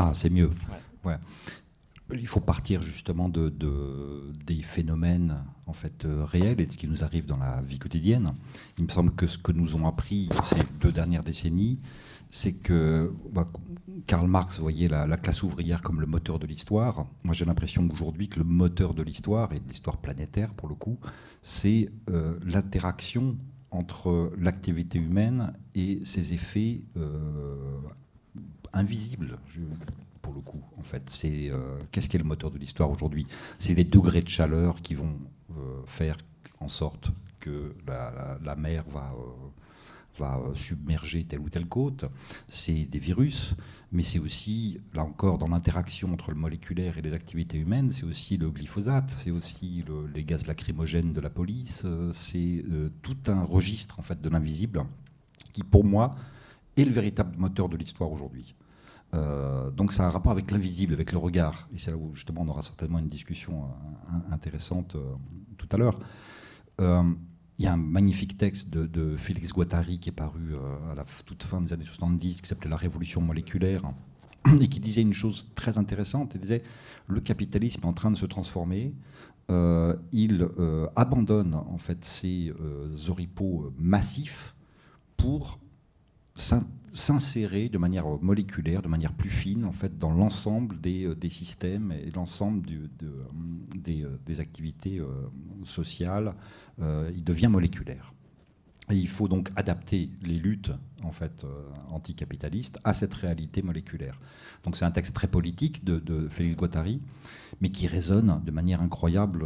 Ah, 0.00 0.12
c'est 0.14 0.30
mieux. 0.30 0.50
Ouais. 1.04 1.16
Il 2.12 2.28
faut 2.28 2.40
partir 2.40 2.80
justement 2.82 3.28
de, 3.28 3.52
des 4.46 4.62
phénomènes 4.62 5.36
en 5.66 5.72
fait 5.72 6.04
euh, 6.04 6.24
réels 6.24 6.60
et 6.60 6.66
de 6.66 6.72
ce 6.72 6.76
qui 6.76 6.86
nous 6.86 7.02
arrive 7.02 7.26
dans 7.26 7.36
la 7.36 7.60
vie 7.62 7.80
quotidienne. 7.80 8.32
Il 8.78 8.84
me 8.84 8.88
semble 8.88 9.10
que 9.10 9.26
ce 9.26 9.36
que 9.38 9.50
nous 9.50 9.74
ont 9.74 9.88
appris 9.88 10.28
ces 10.44 10.62
deux 10.80 10.92
dernières 10.92 11.24
décennies, 11.24 11.80
c'est 12.30 12.52
que 12.52 13.12
bah, 13.32 13.48
Karl 14.06 14.28
Marx 14.28 14.60
voyait 14.60 14.86
la, 14.86 15.16
classe 15.16 15.42
ouvrière 15.42 15.82
comme 15.82 16.00
le 16.00 16.06
moteur 16.06 16.38
de 16.38 16.46
l'histoire. 16.46 17.06
Moi, 17.24 17.34
j'ai 17.34 17.44
l'impression 17.44 17.86
aujourd'hui 17.92 18.28
que 18.28 18.38
le 18.38 18.44
moteur 18.44 18.94
de 18.94 19.02
l'histoire, 19.02 19.52
et 19.52 19.58
de 19.58 19.68
l'histoire 19.68 19.96
planétaire 19.96 20.54
pour 20.54 20.68
le 20.68 20.76
coup, 20.76 20.98
c'est 21.42 21.90
euh, 22.10 22.38
l'interaction 22.44 23.36
entre 23.72 24.32
l'activité 24.38 24.98
humaine 24.98 25.52
et 25.74 26.00
ses 26.04 26.34
effets 26.34 26.82
euh, 26.96 27.56
invisibles. 28.78 29.38
pour 30.22 30.34
le 30.34 30.40
coup, 30.40 30.62
en 30.78 30.82
fait, 30.82 31.08
c'est 31.10 31.50
euh, 31.50 31.78
qu'est-ce 31.90 32.08
qui 32.08 32.16
est 32.16 32.20
le 32.20 32.24
moteur 32.24 32.50
de 32.50 32.58
l'histoire 32.58 32.90
aujourd'hui? 32.90 33.26
C'est 33.58 33.74
les 33.74 33.84
degrés 33.84 34.22
de 34.22 34.28
chaleur 34.28 34.82
qui 34.82 34.94
vont 34.94 35.16
faire 35.86 36.16
en 36.60 36.68
sorte 36.68 37.10
que 37.40 37.74
la 37.86 38.54
mer 38.56 38.84
va 38.88 39.12
va 40.18 40.40
submerger 40.54 41.24
telle 41.24 41.40
ou 41.40 41.48
telle 41.48 41.66
côte, 41.66 42.04
c'est 42.46 42.84
des 42.84 42.98
virus, 42.98 43.54
mais 43.92 44.02
c'est 44.02 44.18
aussi, 44.18 44.80
là 44.94 45.04
encore, 45.04 45.38
dans 45.38 45.48
l'interaction 45.48 46.12
entre 46.12 46.30
le 46.30 46.36
moléculaire 46.36 46.98
et 46.98 47.02
les 47.02 47.14
activités 47.14 47.58
humaines, 47.58 47.90
c'est 47.90 48.04
aussi 48.04 48.36
le 48.36 48.50
glyphosate, 48.50 49.10
c'est 49.10 49.30
aussi 49.30 49.84
les 50.14 50.24
gaz 50.24 50.46
lacrymogènes 50.46 51.12
de 51.12 51.20
la 51.20 51.30
police, 51.30 51.86
c'est 52.12 52.64
euh, 52.70 52.90
tout 53.02 53.16
un 53.28 53.42
registre 53.42 53.98
en 53.98 54.02
fait 54.02 54.20
de 54.20 54.28
l'invisible 54.28 54.84
qui, 55.52 55.62
pour 55.62 55.84
moi, 55.84 56.14
est 56.76 56.84
le 56.84 56.92
véritable 56.92 57.36
moteur 57.38 57.68
de 57.68 57.76
l'histoire 57.76 58.12
aujourd'hui. 58.12 58.54
Euh, 59.14 59.70
donc 59.70 59.92
ça 59.92 60.04
a 60.04 60.06
un 60.06 60.10
rapport 60.10 60.32
avec 60.32 60.50
l'invisible, 60.50 60.92
avec 60.92 61.12
le 61.12 61.18
regard. 61.18 61.68
Et 61.72 61.78
c'est 61.78 61.90
là 61.90 61.96
où 61.96 62.14
justement 62.14 62.42
on 62.42 62.48
aura 62.48 62.62
certainement 62.62 62.98
une 62.98 63.08
discussion 63.08 63.64
euh, 63.64 64.34
intéressante 64.34 64.96
tout 65.56 65.68
à 65.70 65.76
l'heure. 65.76 65.98
Il 67.58 67.64
y 67.64 67.66
a 67.66 67.72
un 67.72 67.76
magnifique 67.76 68.38
texte 68.38 68.70
de, 68.70 69.16
Félix 69.16 69.52
Guattari 69.52 69.98
qui 69.98 70.10
est 70.10 70.12
paru 70.12 70.54
euh, 70.54 70.92
à 70.92 70.94
la 70.94 71.04
toute 71.26 71.42
fin 71.42 71.60
des 71.60 71.72
années 71.72 71.84
70, 71.84 72.40
qui 72.40 72.48
s'appelait 72.48 72.70
La 72.70 72.76
Révolution 72.76 73.20
moléculaire, 73.20 73.82
et 74.60 74.68
qui 74.68 74.78
disait 74.78 75.02
une 75.02 75.12
chose 75.12 75.50
très 75.56 75.76
intéressante. 75.76 76.32
Il 76.36 76.40
disait 76.40 76.62
le 77.08 77.20
capitalisme 77.20 77.80
est 77.82 77.88
en 77.88 77.92
train 77.92 78.12
de 78.12 78.16
se 78.16 78.26
transformer. 78.26 78.94
Euh, 79.50 79.96
il 80.12 80.48
euh, 80.58 80.86
abandonne 80.94 81.54
en 81.54 81.78
fait 81.78 82.04
ses 82.04 82.52
oripeaux 83.08 83.72
massifs 83.76 84.54
pour 85.16 85.58
s'insérer 86.38 87.68
de 87.68 87.78
manière 87.78 88.06
moléculaire, 88.20 88.82
de 88.82 88.88
manière 88.88 89.12
plus 89.12 89.30
fine, 89.30 89.64
en 89.64 89.72
fait, 89.72 89.98
dans 89.98 90.12
l'ensemble 90.12 90.80
des, 90.80 91.04
euh, 91.04 91.28
systèmes 91.28 91.92
et 91.92 92.10
l'ensemble 92.10 92.66
euh, 92.70 92.86
des, 93.76 94.04
euh, 94.04 94.18
des, 94.24 94.40
activités 94.40 95.00
sociales. 95.64 96.34
il 96.80 97.24
devient 97.24 97.48
moléculaire. 97.48 98.12
Et 98.90 98.96
il 98.96 99.08
faut 99.08 99.28
donc 99.28 99.50
adapter 99.56 100.08
les 100.22 100.38
luttes 100.38 100.72
en 101.02 101.10
fait 101.10 101.44
anticapitalistes 101.90 102.78
à 102.84 102.94
cette 102.94 103.12
réalité 103.12 103.60
moléculaire. 103.60 104.18
Donc 104.64 104.76
c'est 104.76 104.86
un 104.86 104.90
texte 104.90 105.14
très 105.14 105.28
politique 105.28 105.84
de, 105.84 106.28
Félix 106.30 106.56
Guattari, 106.56 107.02
mais 107.60 107.70
qui 107.70 107.86
résonne 107.86 108.40
de 108.42 108.50
manière 108.50 108.80
incroyable 108.80 109.44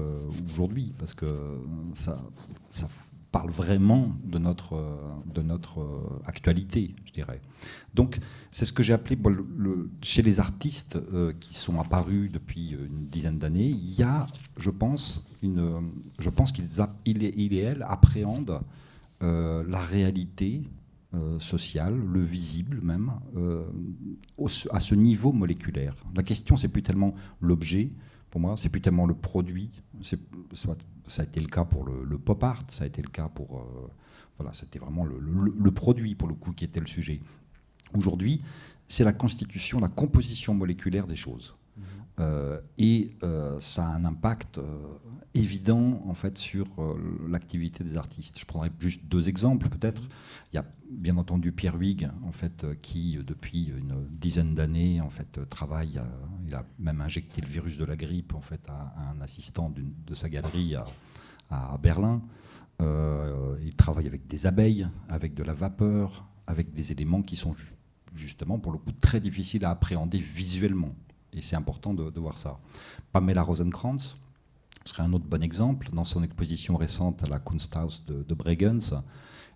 aujourd'hui 0.49 0.95
parce 0.97 1.15
que 1.15 1.27
ça, 1.97 2.23
ça 2.71 2.89
parle 3.33 3.51
vraiment 3.51 4.15
de 4.25 4.39
notre, 4.39 4.77
de 5.35 5.41
notre 5.41 5.81
euh, 5.81 6.23
actualité, 6.27 6.95
je 7.07 7.13
dirais. 7.13 7.41
Donc, 7.95 8.21
c'est 8.51 8.67
ce 8.67 8.73
que 8.73 8.83
j'ai 8.83 8.93
appelé, 8.93 9.19
chez 10.03 10.21
les 10.21 10.39
artistes 10.39 10.97
euh, 10.97 11.33
qui 11.41 11.55
sont 11.55 11.81
apparus 11.81 12.31
depuis 12.31 12.71
une 12.71 13.07
dizaine 13.09 13.39
d'années, 13.39 13.67
il 13.69 13.95
y 13.95 14.03
a, 14.03 14.27
je 14.59 14.71
pense, 14.71 15.27
une, 15.43 15.91
je 16.19 16.29
pense 16.29 16.53
qu'ils 16.53 16.67
il 17.07 17.25
et, 17.25 17.35
il 17.37 17.55
et 17.55 17.61
elle 17.61 17.85
appréhendent 17.89 18.61
euh, 19.23 19.65
la 19.67 19.81
réalité 19.81 20.63
sociale, 21.41 21.95
le 21.95 22.23
visible 22.23 22.81
même, 22.83 23.13
à 24.71 24.81
ce 24.81 24.95
niveau 24.95 25.31
moléculaire. 25.31 25.95
La 26.17 26.23
question, 26.23 26.57
c'est 26.57 26.69
plus 26.69 26.83
tellement 26.83 27.15
l'objet, 27.39 27.91
pour 28.31 28.41
moi. 28.41 28.55
C'est 28.57 28.71
plus 28.71 28.81
tellement 28.81 29.05
le 29.05 29.13
produit. 29.13 29.71
Ça 31.07 31.23
a 31.23 31.25
été 31.25 31.41
le 31.41 31.49
cas 31.49 31.65
pour 31.65 31.85
le, 31.85 32.19
pop 32.19 32.43
art, 32.43 32.65
ça 32.69 32.85
a 32.85 32.87
été 32.87 33.03
le 33.03 33.09
cas 33.09 33.29
pour. 33.29 33.59
Euh, 33.59 33.91
voilà, 34.39 34.53
c'était 34.53 34.79
vraiment 34.79 35.05
le, 35.05 35.71
produit, 35.71 36.15
pour 36.15 36.29
le 36.29 36.35
coup, 36.35 36.53
qui 36.53 36.65
était 36.65 36.81
le 36.81 36.87
sujet. 36.87 37.21
Aujourd'hui, 37.95 38.43
c'est 38.89 39.05
la 39.05 39.13
constitution, 39.13 39.79
la 39.79 39.89
composition 39.89 40.55
moléculaire 40.55 41.07
des 41.07 41.17
choses. 41.17 41.55
Euh, 42.21 42.61
et 42.79 43.15
euh, 43.23 43.59
ça 43.59 43.87
a 43.87 43.95
un 43.95 44.05
impact 44.05 44.61
évident 45.35 46.03
en 46.07 46.15
fait 46.15 46.37
sur 46.37 46.67
l'activité 47.29 47.85
des 47.85 47.97
artistes. 47.97 48.39
Je 48.39 48.45
prendrai 48.45 48.71
juste 48.79 49.05
deux 49.07 49.29
exemples 49.29 49.69
peut-être. 49.69 50.03
Il 50.53 50.57
y 50.57 50.59
a 50.59 50.65
bien 50.91 51.17
entendu 51.17 51.53
Pierre 51.53 51.77
Huyghe 51.77 52.11
en 52.25 52.33
fait 52.33 52.67
qui 52.83 53.19
depuis 53.25 53.67
une 53.67 54.07
dizaine 54.11 54.55
d'années 54.55 55.01
en 55.01 55.09
fait 55.09 55.41
travaille. 55.49 56.01
il 56.47 56.55
a 56.55 56.65
même 56.79 57.01
injecté 57.01 57.41
le 57.41 57.49
virus 57.49 57.79
de 57.79 57.85
la 57.85 57.97
grippe 57.97 58.35
en 58.35 58.41
fait 58.43 58.61
à, 58.69 58.95
un 59.11 59.21
assistant 59.23 59.73
de 59.75 60.15
sa 60.15 60.29
galerie 60.29 60.77
à, 61.51 61.79
Berlin. 61.83 62.23
il 62.81 63.75
travaille 63.77 64.07
avec 64.07 64.27
des 64.27 64.47
abeilles, 64.47 64.87
avec 65.09 65.35
de 65.35 65.43
la 65.43 65.55
vapeur, 65.55 66.27
avec 66.47 66.75
des 66.75 66.93
éléments 66.93 67.23
qui 67.23 67.37
sont 67.37 67.55
justement 68.15 68.59
pour 68.59 68.73
le 68.73 68.79
coup 68.79 68.93
très 68.93 69.21
difficiles 69.21 69.65
à 69.65 69.71
appréhender 69.71 70.19
visuellement. 70.19 70.95
Et 71.33 71.41
c'est 71.41 71.57
important 71.57 71.95
de, 71.95 72.21
voir 72.21 72.39
ça. 72.39 72.59
Pamela 73.13 73.43
Rosenkrantz 73.43 74.17
serait 74.85 75.03
un 75.03 75.13
autre 75.13 75.27
bon 75.27 75.43
exemple. 75.43 75.91
Dans 75.93 76.05
son 76.05 76.23
exposition 76.23 76.77
récente 76.77 77.23
à 77.23 77.27
la 77.27 77.39
Kunsthaus 77.39 78.05
de, 78.07 78.35
Bregenz, 78.35 78.95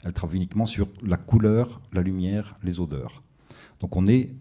elle 0.05 0.13
travaille 0.13 0.37
uniquement 0.37 0.67
sur 0.67 0.89
la 1.03 1.17
couleur, 1.17 1.81
la 1.93 2.03
lumière, 2.03 2.57
les 2.63 2.81
odeurs. 2.81 3.23
Donc 3.81 3.97
on 3.97 4.07
est 4.07 4.35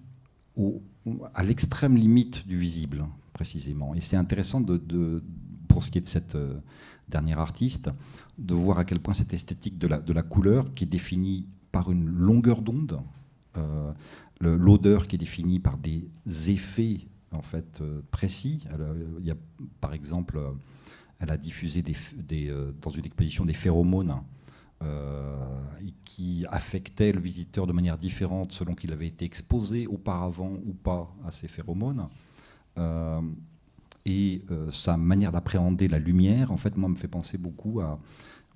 à 1.34 1.44
l'extrême 1.44 1.96
limite 1.96 2.48
du 2.48 2.58
visible, 2.58 3.06
précisément. 3.34 3.94
Et 3.96 4.02
c'est 4.02 4.16
intéressant, 4.16 4.64
pour 5.68 5.84
ce 5.84 5.92
qui 5.92 5.98
est 5.98 6.02
de 6.02 6.08
cette 6.08 6.36
euh, 6.36 6.56
dernière 7.10 7.40
artiste, 7.40 7.90
de 8.38 8.54
voir 8.54 8.80
à 8.80 8.86
quel 8.86 9.00
point 9.00 9.14
cette 9.14 9.34
esthétique 9.34 9.78
de 9.78 9.88
la, 9.88 10.00
de 10.00 10.14
la 10.14 10.24
couleur, 10.24 10.74
qui 10.74 10.86
est 10.86 10.88
définie 10.88 11.48
par 11.72 11.92
une 11.92 12.08
longueur 12.08 12.62
d'onde, 12.62 13.02
euh, 13.58 13.92
l'odeur 14.40 15.08
qui 15.08 15.16
est 15.16 15.20
définie 15.20 15.60
par 15.60 15.78
des 15.78 16.10
effets 16.50 17.08
en 17.36 17.42
fait 17.42 17.80
euh, 17.82 18.02
précis. 18.12 18.66
il 19.20 19.26
y 19.26 19.32
a, 19.32 19.36
par 19.82 19.94
exemple, 19.94 20.38
euh, 20.38 20.52
elle 21.20 21.30
a 21.30 21.38
diffusé 21.38 21.84
euh, 22.32 22.72
dans 22.82 22.90
une 22.90 23.06
exposition 23.06 23.46
des 23.46 23.54
phéromones 23.54 24.22
qui 26.04 26.46
affectaient 26.52 27.12
le 27.12 27.20
visiteur 27.20 27.66
de 27.66 27.74
manière 27.74 27.98
différente 27.98 28.52
selon 28.52 28.76
qu'il 28.76 28.94
avait 28.94 29.08
été 29.08 29.26
exposé 29.26 29.88
auparavant 29.88 30.52
ou 30.64 30.74
pas 30.74 31.12
à 31.26 31.32
ces 31.32 31.48
phéromones. 31.48 32.08
et 34.06 34.44
sa 34.70 34.96
manière 34.96 35.32
d'appréhender 35.32 35.88
la 35.88 35.98
lumière, 35.98 36.52
en 36.52 36.58
fait, 36.58 36.78
moi, 36.78 36.88
me 36.88 36.96
fait 36.96 37.08
penser 37.08 37.40
beaucoup 37.40 37.82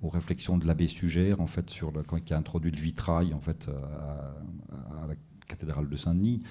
aux 0.02 0.08
réflexions 0.08 0.56
de 0.56 0.66
l'abbé 0.68 0.86
Sugère, 0.86 1.40
en 1.40 1.48
fait, 1.48 1.68
sur 1.68 1.90
quand 2.06 2.18
il 2.18 2.32
a 2.32 2.36
introduit 2.36 2.70
le 2.70 2.80
vitrail, 2.80 3.34
en 3.34 3.40
fait, 3.40 3.68
à, 3.68 5.06
la 5.08 5.14
cathédrale 5.48 5.88
de 5.88 5.96
Saint-Denis, 5.96 6.44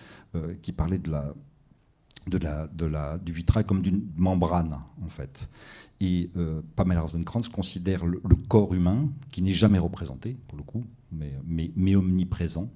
qui 0.62 0.74
parlait 0.74 1.00
de 1.00 1.12
la, 1.12 1.33
de 2.29 2.86
la, 2.86 3.17
du 3.17 3.31
vitrail 3.31 3.65
comme 3.65 3.81
d'une 3.81 4.01
membrane, 4.15 4.77
en 5.03 5.09
fait. 5.09 5.50
Et 6.01 6.29
euh, 6.38 6.62
Pamela 6.75 7.01
Rosenkrantz 7.01 7.50
considère 7.50 8.05
le, 8.05 8.19
corps 8.48 8.74
humain, 8.74 9.09
qui 9.31 9.41
n'est 9.41 9.51
jamais 9.51 9.79
représenté, 9.79 10.38
pour 10.48 10.57
le 10.57 10.63
coup, 10.63 10.86
mais, 11.12 11.33
mais, 11.45 11.71
mais 11.75 11.95
omniprésent, 11.95 12.69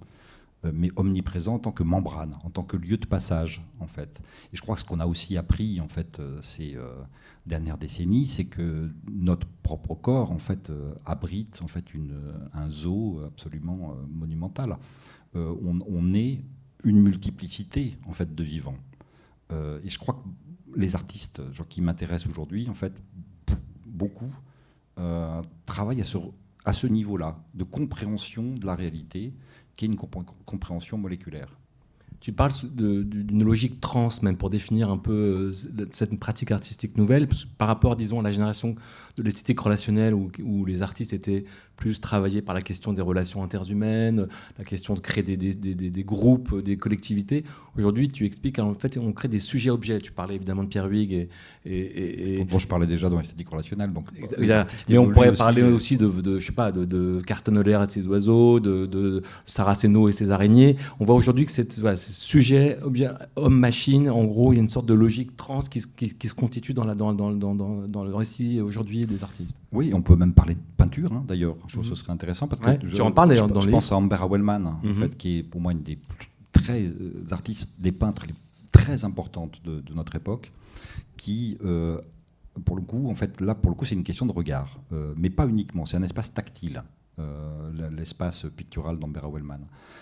euh, 0.65 0.71
mais 0.73 0.89
omniprésent 0.97 1.55
en 1.55 1.59
tant 1.59 1.71
que 1.71 1.83
membrane, 1.83 2.35
en 2.43 2.49
tant 2.49 2.63
que 2.63 2.75
lieu 2.75 2.97
de 2.97 3.05
passage, 3.05 3.65
en 3.79 3.87
fait. 3.87 4.21
Et 4.51 4.57
je 4.57 4.61
crois 4.61 4.75
que 4.75 4.81
ce 4.81 4.85
qu'on 4.85 4.99
a 4.99 5.05
aussi 5.05 5.37
appris, 5.37 5.79
en 5.79 5.87
fait, 5.87 6.19
euh, 6.19 6.41
ces 6.41 6.77
dernières 7.45 7.77
décennies, 7.77 8.27
c'est 8.27 8.45
que 8.45 8.91
notre 9.09 9.47
propre 9.63 9.95
corps, 9.95 10.31
en 10.31 10.39
fait, 10.39 10.71
abrite, 11.05 11.61
en 11.63 11.67
fait, 11.67 11.93
une, 11.93 12.17
un 12.53 12.69
zoo 12.69 13.21
absolument 13.25 13.95
monumental. 14.09 14.77
On, 15.35 15.79
on 15.87 16.13
est 16.13 16.41
une 16.83 17.01
multiplicité, 17.01 17.97
en 18.05 18.13
fait, 18.13 18.35
de 18.35 18.43
vivants. 18.43 18.77
Euh, 19.53 19.79
et 19.83 19.89
je 19.89 19.99
crois 19.99 20.15
que 20.15 20.79
les 20.79 20.95
artistes 20.95 21.41
qui 21.69 21.81
m'intéressent 21.81 22.29
aujourd'hui, 22.29 22.67
en 22.69 22.73
fait, 22.73 22.93
beaucoup, 23.85 24.31
euh, 24.99 25.41
travaillent 25.65 26.01
à 26.01 26.05
ce, 26.05 26.17
à 26.65 26.73
ce 26.73 26.87
niveau-là 26.87 27.37
de 27.53 27.63
compréhension 27.63 28.53
de 28.53 28.65
la 28.65 28.75
réalité, 28.75 29.33
qui 29.75 29.85
est 29.85 29.87
une 29.87 29.95
compréhension 29.95 30.97
moléculaire. 30.97 31.57
Tu 32.19 32.31
parles 32.31 32.53
d'une 32.73 33.43
logique 33.43 33.81
trans, 33.81 34.09
même 34.21 34.37
pour 34.37 34.49
définir 34.49 34.89
un 34.89 34.97
peu 34.97 35.11
euh, 35.11 35.87
cette 35.91 36.17
pratique 36.19 36.51
artistique 36.51 36.97
nouvelle, 36.97 37.27
par 37.57 37.67
rapport, 37.67 37.95
disons, 37.95 38.19
à 38.19 38.23
la 38.23 38.31
génération 38.31 38.75
de 39.17 39.23
l'esthétique 39.23 39.59
relationnelle 39.59 40.13
où, 40.13 40.31
où, 40.43 40.65
les 40.65 40.81
artistes 40.81 41.13
étaient 41.13 41.45
plus 41.75 41.99
travailler 41.99 42.41
par 42.41 42.55
la 42.55 42.61
question 42.61 42.93
des 42.93 43.01
relations 43.01 43.43
interhumaines, 43.43 44.27
la 44.57 44.63
question 44.63 44.93
de 44.93 44.99
créer 44.99 45.23
des, 45.23 45.37
des, 45.37 45.53
des, 45.53 45.89
des 45.89 46.03
groupes, 46.03 46.61
des 46.61 46.77
collectivités. 46.77 47.43
Aujourd'hui, 47.77 48.07
tu 48.07 48.25
expliques 48.25 48.59
en 48.59 48.73
fait, 48.75 48.97
on 48.97 49.11
crée 49.11 49.27
des 49.27 49.39
sujets-objets. 49.39 49.99
Tu 49.99 50.11
parlais 50.11 50.35
évidemment 50.35 50.63
de 50.63 50.67
Pierre 50.67 50.87
Huyghe 50.87 51.13
et, 51.13 51.29
et, 51.65 52.41
et, 52.41 52.47
je 52.57 52.67
parlais 52.67 52.85
déjà 52.85 53.09
dans 53.09 53.17
l'esthétique 53.17 53.49
relationnelle. 53.49 53.91
Donc, 53.91 54.05
mais 54.89 54.97
on 54.97 55.11
pourrait 55.11 55.33
parler 55.33 55.63
euh, 55.63 55.73
aussi 55.73 55.97
de, 55.97 56.07
de, 56.07 56.37
je 56.37 56.45
sais 56.45 56.51
pas, 56.51 56.71
de, 56.71 56.85
de 56.85 57.19
Carsten 57.25 57.57
Holler 57.57 57.79
et 57.83 57.89
ses 57.89 58.07
oiseaux, 58.07 58.59
de, 58.59 58.85
de 58.85 59.23
Saraceno 59.45 60.07
et 60.07 60.11
ses 60.11 60.31
araignées. 60.31 60.77
On 60.99 61.05
voit 61.05 61.15
aujourd'hui 61.15 61.45
que 61.45 61.51
c'est 61.51 61.79
voilà, 61.79 61.97
sujet, 61.97 62.77
objet, 62.83 63.09
homme-machine, 63.35 64.09
en 64.09 64.25
gros, 64.25 64.53
il 64.53 64.57
y 64.57 64.59
a 64.59 64.63
une 64.63 64.69
sorte 64.69 64.85
de 64.85 64.93
logique 64.93 65.35
trans 65.35 65.59
qui, 65.59 65.81
qui, 65.95 66.13
qui 66.13 66.27
se 66.27 66.35
constitue 66.35 66.73
dans, 66.73 66.85
la, 66.85 66.93
dans, 66.95 67.13
dans, 67.13 67.31
dans, 67.31 67.55
dans 67.55 68.03
le 68.03 68.15
récit 68.15 68.61
aujourd'hui 68.61 69.02
des 69.05 69.23
artistes. 69.23 69.57
Oui, 69.71 69.93
on 69.93 70.01
peut 70.01 70.15
même 70.15 70.33
parler 70.33 70.55
de 70.55 70.59
peinture, 70.77 71.11
hein, 71.13 71.23
d'ailleurs 71.27 71.55
je 71.67 71.73
trouve 71.73 71.83
que 71.83 71.95
ce 71.95 71.95
serait 71.95 72.13
intéressant 72.13 72.47
parce 72.47 72.61
que 72.61 72.87
je, 72.87 72.95
tu 72.95 73.01
en 73.01 73.11
parles 73.11 73.35
dans 73.35 73.61
je 73.61 73.69
pense 73.69 73.91
à 73.91 73.95
Amber 73.95 74.17
Wellman, 74.29 74.65
en 74.65 74.79
mhm. 74.83 74.93
fait, 74.93 75.17
qui 75.17 75.39
est 75.39 75.43
pour 75.43 75.61
moi 75.61 75.71
une 75.71 75.83
des 75.83 75.97
très 76.51 76.83
euh, 76.83 77.23
artistes, 77.31 77.71
des 77.79 77.91
peintres 77.91 78.25
les 78.27 78.35
très 78.71 79.05
importantes 79.05 79.61
de, 79.63 79.83
notre 79.93 80.15
époque, 80.15 80.51
qui 81.17 81.57
euh, 81.63 81.99
pour 82.65 82.75
le 82.75 82.81
coup, 82.81 83.09
en 83.09 83.15
fait, 83.15 83.41
là, 83.41 83.55
pour 83.55 83.69
le 83.71 83.75
coup, 83.75 83.85
c'est 83.85 83.95
une 83.95 84.03
question 84.03 84.25
de 84.25 84.31
regard, 84.31 84.79
euh, 84.91 85.13
mais 85.17 85.29
pas 85.29 85.47
uniquement. 85.47 85.85
C'est 85.85 85.97
un 85.97 86.03
espace 86.03 86.33
tactile, 86.33 86.83
l'espace 87.91 88.47
pictural 88.57 88.97
d'Amber 88.97 89.21
Wellman. 89.31 89.59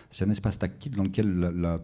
C'est 0.09 0.25
un 0.25 0.29
espace 0.29 0.57
tactile 0.57 0.95
dans 0.95 1.03
lequel 1.03 1.39
la, 1.39 1.79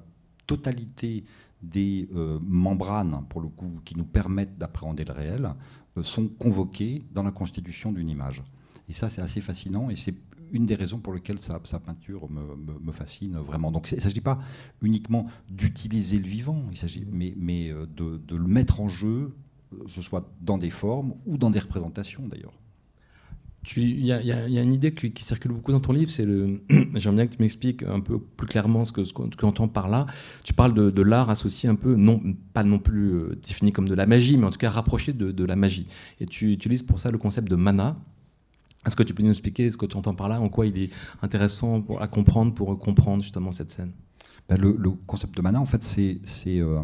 totalité 0.45 1.25
des 1.61 2.07
membranes, 2.41 3.25
pour 3.27 3.41
le 3.41 3.49
coup, 3.49 3.81
qui 3.83 3.97
nous 3.97 4.05
permettent 4.05 4.57
d'appréhender 4.57 5.03
le 5.03 5.11
réel, 5.11 5.49
sont 6.03 6.27
convoquées 6.27 7.03
dans 7.13 7.23
la 7.23 7.31
constitution 7.31 7.91
d'une 7.91 8.09
image. 8.09 8.43
Et 8.89 8.93
ça, 8.93 9.09
c'est 9.09 9.21
assez 9.21 9.41
fascinant 9.41 9.89
et 9.89 9.95
c'est 9.95 10.15
une 10.51 10.65
des 10.65 10.75
raisons 10.75 10.99
pour 10.99 11.13
lesquelles 11.13 11.39
sa, 11.39 11.59
peinture 11.59 12.29
me, 12.29 12.91
fascine 12.91 13.37
vraiment. 13.37 13.71
Donc 13.71 13.91
il 13.91 13.95
ne 13.95 14.01
s'agit 14.01 14.21
pas 14.21 14.39
uniquement 14.81 15.27
d'utiliser 15.49 16.19
le 16.19 16.27
vivant, 16.27 16.63
il 16.71 16.77
s'agit, 16.77 17.05
mais, 17.11 17.69
euh, 17.69 17.85
de, 17.85 18.35
le 18.35 18.47
mettre 18.47 18.79
en 18.79 18.87
jeu, 18.87 19.35
euh, 19.73 19.77
ce 19.89 20.01
soit 20.01 20.31
dans 20.41 20.57
des 20.57 20.69
formes 20.69 21.15
ou 21.25 21.37
dans 21.37 21.49
des 21.49 21.59
représentations 21.59 22.27
d'ailleurs. 22.27 22.53
Il 23.75 24.05
y, 24.05 24.11
a 24.11 24.61
une 24.61 24.73
idée 24.73 24.93
qui, 24.93 25.23
circule 25.23 25.51
beaucoup 25.51 25.71
dans 25.71 25.79
ton 25.79 25.91
livre, 25.91 26.11
c'est. 26.11 26.25
J'aimerais 26.95 27.15
bien 27.15 27.27
que 27.27 27.35
tu 27.35 27.41
m'expliques 27.41 27.83
un 27.83 27.99
peu 27.99 28.19
plus 28.19 28.47
clairement 28.47 28.85
ce 28.85 28.91
que, 28.91 29.03
ce 29.03 29.13
que 29.13 29.23
tu 29.23 29.45
entends 29.45 29.67
par 29.67 29.89
là. 29.89 30.05
Tu 30.43 30.53
parles 30.53 30.73
de, 30.73 31.01
l'art 31.01 31.29
associé 31.29 31.67
un 31.67 31.75
peu, 31.75 31.97
pas 32.53 32.63
non 32.63 32.79
plus 32.79 33.13
euh, 33.13 33.39
défini 33.45 33.71
comme 33.71 33.89
de 33.89 33.95
la 33.95 34.05
magie, 34.05 34.37
mais 34.37 34.45
en 34.45 34.51
tout 34.51 34.57
cas 34.57 34.69
rapproché 34.69 35.11
de, 35.13 35.43
la 35.43 35.55
magie. 35.55 35.87
Et 36.19 36.25
tu 36.25 36.51
utilises 36.51 36.83
pour 36.83 36.99
ça 36.99 37.11
le 37.11 37.17
concept 37.17 37.49
de 37.49 37.55
mana, 37.55 37.97
est-ce 38.85 38.95
que 38.95 39.03
tu 39.03 39.13
peux 39.13 39.23
nous 39.23 39.31
expliquer 39.31 39.69
ce 39.69 39.77
que 39.77 39.85
tu 39.85 39.97
entends 39.97 40.15
par 40.15 40.29
là, 40.29 40.39
en 40.39 40.49
quoi 40.49 40.65
il 40.65 40.77
est 40.77 40.89
intéressant 41.21 41.83
à 41.99 42.07
comprendre 42.07 42.53
pour 42.53 42.77
comprendre 42.79 43.21
justement 43.21 43.51
cette 43.51 43.71
scène? 43.71 43.91
Ben, 44.47 44.57
le, 44.57 44.77
concept 45.05 45.35
de 45.35 45.41
mana, 45.41 45.59
en 45.59 45.65
fait, 45.65 45.83
c'est 45.83 46.21
euh, 46.59 46.79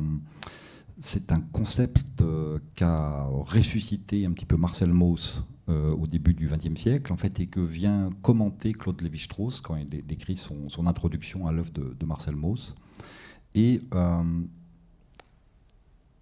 un 1.29 1.39
concept 1.53 2.21
euh, 2.21 2.59
qu'a 2.75 3.23
ressuscité 3.23 4.25
un 4.25 4.31
petit 4.31 4.45
peu 4.45 4.57
Marcel 4.57 4.91
Mauss 4.91 5.43
euh, 5.69 5.91
au 5.91 6.07
début 6.07 6.33
du 6.33 6.47
XXe 6.47 6.79
siècle, 6.79 7.13
en 7.13 7.17
fait, 7.17 7.39
et 7.39 7.47
que 7.47 7.59
vient 7.59 8.09
commenter 8.21 8.73
Claude 8.73 9.01
Lévi-Strauss 9.01 9.61
quand 9.61 9.75
il 9.75 10.03
écrit 10.09 10.37
son, 10.37 10.67
introduction 10.87 11.47
à 11.47 11.51
l'œuvre 11.51 11.71
de, 11.71 12.05
Marcel 12.05 12.35
Mauss. 12.35 12.75
Et 13.55 13.81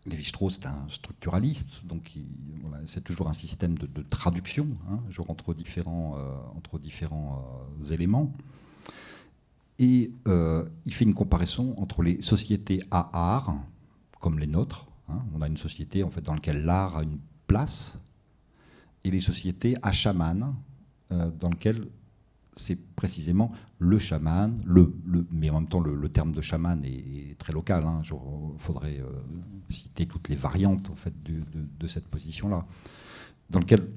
Lévi-Strauss 0.06 0.60
est 0.60 0.66
un 0.66 0.86
structuraliste, 0.90 1.86
donc 1.86 2.18
c'est 2.88 3.04
toujours 3.04 3.30
un 3.30 3.34
système 3.34 3.78
de, 3.78 4.02
traduction, 4.02 4.68
hein, 4.90 5.00
entre 5.28 5.54
différents, 5.54 6.16
euh, 6.18 6.58
entre 6.58 6.80
différents 6.80 7.70
euh, 7.80 7.94
éléments. 7.94 8.34
Et 9.78 10.12
euh, 10.28 10.66
il 10.86 10.94
fait 10.94 11.06
une 11.06 11.14
comparaison 11.14 11.76
entre 11.78 12.02
les 12.02 12.22
sociétés 12.22 12.82
à 12.90 13.10
art, 13.14 13.56
comme 14.20 14.40
les 14.40 14.48
nôtres, 14.48 14.88
hein. 15.08 15.20
on 15.36 15.42
a 15.42 15.48
une 15.48 15.58
société 15.58 16.04
en 16.04 16.10
fait, 16.10 16.22
dans 16.22 16.34
laquelle 16.34 16.64
l'art 16.64 16.98
a 16.98 17.04
une 17.04 17.20
place, 17.48 18.02
et 19.04 19.12
les 19.12 19.22
sociétés 19.22 19.76
à 19.82 19.92
chaman, 19.92 20.56
dans 21.10 21.50
lesquelles 21.50 21.88
c'est 22.56 22.78
précisément 22.96 23.52
le 23.80 23.98
chaman, 23.98 24.56
mais 25.32 25.50
en 25.50 25.62
même 25.62 25.70
temps 25.70 25.80
le, 25.80 26.10
terme 26.10 26.32
de 26.32 26.42
chaman 26.42 26.84
est, 26.84 27.38
très 27.38 27.54
local. 27.54 27.84
Il 27.84 27.88
hein. 27.88 28.02
faudrait 28.58 29.00
euh, 29.00 29.10
citer 29.70 30.06
toutes 30.06 30.30
les 30.30 30.36
variantes 30.36 30.90
en 30.90 30.96
fait 30.96 31.14
de, 31.24 31.88
cette 31.88 32.08
position-là, 32.08 32.66
dans 33.50 33.60
lequel 33.60 33.88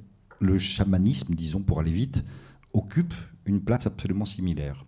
le 0.40 0.58
chamanisme, 0.58 1.34
disons 1.34 1.60
pour 1.60 1.80
aller 1.80 1.92
vite, 1.92 2.24
occupe 2.72 3.14
une 3.46 3.60
place 3.60 3.86
absolument 3.86 4.24
similaire. 4.24 4.84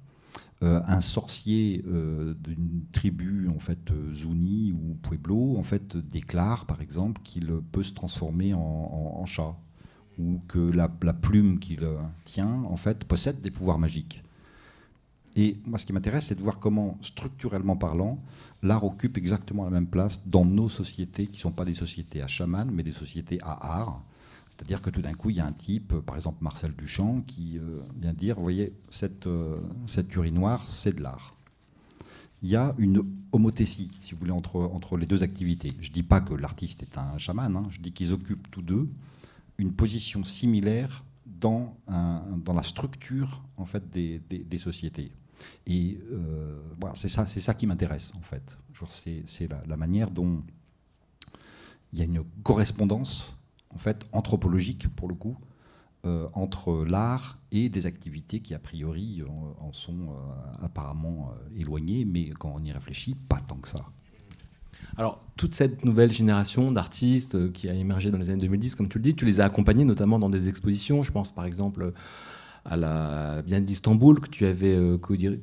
Euh, 0.62 0.80
un 0.86 1.02
sorcier 1.02 1.84
euh, 1.86 2.32
d'une 2.34 2.86
tribu 2.90 3.46
en 3.48 3.58
fait 3.58 3.92
Zuni 4.14 4.72
ou 4.72 4.94
Pueblo 5.02 5.58
en 5.58 5.62
fait 5.62 5.98
déclare 5.98 6.64
par 6.64 6.80
exemple 6.80 7.20
qu'il 7.22 7.48
peut 7.72 7.82
se 7.82 7.92
transformer 7.92 8.54
en 8.54 9.26
chat 9.26 9.54
ou 10.18 10.40
que 10.48 10.58
la, 10.58 10.88
plume 10.88 11.58
qu'il 11.58 11.86
tient, 12.24 12.62
en 12.64 12.76
fait, 12.76 13.04
possède 13.04 13.40
des 13.40 13.50
pouvoirs 13.50 13.78
magiques. 13.78 14.22
Et 15.36 15.58
moi, 15.66 15.78
ce 15.78 15.84
qui 15.84 15.92
m'intéresse, 15.92 16.26
c'est 16.26 16.34
de 16.34 16.42
voir 16.42 16.58
comment, 16.58 16.96
structurellement 17.02 17.76
parlant, 17.76 18.22
l'art 18.62 18.84
occupe 18.84 19.18
exactement 19.18 19.64
la 19.64 19.70
même 19.70 19.86
place 19.86 20.26
dans 20.28 20.46
nos 20.46 20.70
sociétés, 20.70 21.26
qui 21.26 21.36
ne 21.36 21.40
sont 21.40 21.52
pas 21.52 21.66
des 21.66 21.74
sociétés 21.74 22.22
à 22.22 22.26
chaman, 22.26 22.70
mais 22.72 22.82
des 22.82 22.92
sociétés 22.92 23.38
à 23.42 23.52
art. 23.80 24.02
C'est-à-dire 24.48 24.80
que 24.80 24.88
tout 24.88 25.02
d'un 25.02 25.12
coup, 25.12 25.28
il 25.28 25.36
y 25.36 25.40
a 25.40 25.46
un 25.46 25.52
type, 25.52 25.92
par 26.00 26.16
exemple 26.16 26.38
Marcel 26.40 26.74
Duchamp, 26.74 27.20
qui 27.26 27.58
euh, 27.58 27.82
vient 28.00 28.14
dire, 28.14 28.36
vous 28.36 28.42
voyez, 28.42 28.72
cette, 28.88 29.26
euh, 29.26 29.60
cette 29.84 30.08
c'est 30.68 30.96
de 30.96 31.02
l'art. 31.02 31.34
Il 32.42 32.48
y 32.48 32.56
a 32.56 32.74
une 32.78 33.04
homothétie, 33.32 33.90
si 34.00 34.12
vous 34.12 34.20
voulez, 34.20 34.30
entre, 34.30 34.56
entre 34.56 34.96
les 34.96 35.06
deux 35.06 35.22
activités. 35.22 35.74
Je 35.80 35.90
ne 35.90 35.94
dis 35.94 36.02
pas 36.02 36.22
que 36.22 36.32
l'artiste 36.32 36.82
est 36.82 36.96
un 36.96 37.18
chaman, 37.18 37.54
hein. 37.54 37.64
je 37.68 37.80
dis 37.80 37.92
qu'ils 37.92 38.14
occupent 38.14 38.50
tous 38.50 38.62
deux 38.62 38.88
une 39.58 39.72
position 39.72 40.24
similaire 40.24 41.04
dans, 41.24 41.76
dans 41.88 42.52
la 42.54 42.62
structure 42.62 43.42
en 43.56 43.64
fait, 43.64 43.90
des, 43.90 44.18
des, 44.18 44.58
sociétés. 44.58 45.12
Et 45.66 45.98
euh, 46.12 46.60
voilà, 46.80 46.94
c'est 46.94 47.08
ça, 47.08 47.26
ça 47.26 47.54
qui 47.54 47.66
m'intéresse 47.66 48.12
en 48.16 48.22
fait. 48.22 48.58
C'est 49.26 49.48
la, 49.66 49.76
manière 49.76 50.10
dont 50.10 50.42
il 51.92 51.98
y 51.98 52.02
a 52.02 52.04
une 52.04 52.24
correspondance 52.42 53.36
en 53.70 53.78
fait 53.78 54.06
anthropologique 54.12 54.88
pour 54.94 55.08
le 55.08 55.14
coup 55.14 55.36
euh, 56.04 56.28
entre 56.34 56.84
l'art 56.84 57.38
et 57.52 57.68
des 57.68 57.86
activités 57.86 58.40
qui 58.40 58.54
a 58.54 58.58
priori 58.58 59.22
en, 59.60 59.72
sont 59.72 60.10
euh, 60.10 60.64
apparemment 60.64 61.32
éloignées, 61.54 62.04
mais 62.04 62.28
quand 62.30 62.52
on 62.54 62.62
y 62.64 62.72
réfléchit, 62.72 63.14
pas 63.14 63.40
tant 63.40 63.56
que 63.56 63.68
ça. 63.68 63.84
Alors, 64.98 65.20
toute 65.36 65.54
cette 65.54 65.84
nouvelle 65.84 66.10
génération 66.10 66.72
d'artistes 66.72 67.34
euh, 67.34 67.50
qui 67.52 67.68
a 67.68 67.74
émergé 67.74 68.10
dans 68.10 68.18
les 68.18 68.30
années 68.30 68.40
2010, 68.40 68.74
comme 68.74 68.88
tu 68.88 68.98
le 68.98 69.02
dis, 69.02 69.14
tu 69.14 69.26
les 69.26 69.40
as 69.40 69.44
accompagnés 69.44 69.84
notamment 69.84 70.18
dans 70.18 70.30
des 70.30 70.48
expositions. 70.48 71.02
Je 71.02 71.12
pense 71.12 71.34
par 71.34 71.44
exemple 71.44 71.92
à 72.64 72.76
la 72.76 73.42
Biennale 73.42 73.64
d'Istanbul 73.64 74.18
que 74.18 74.28
tu 74.28 74.44
avais 74.46 74.74
euh, 74.74 74.98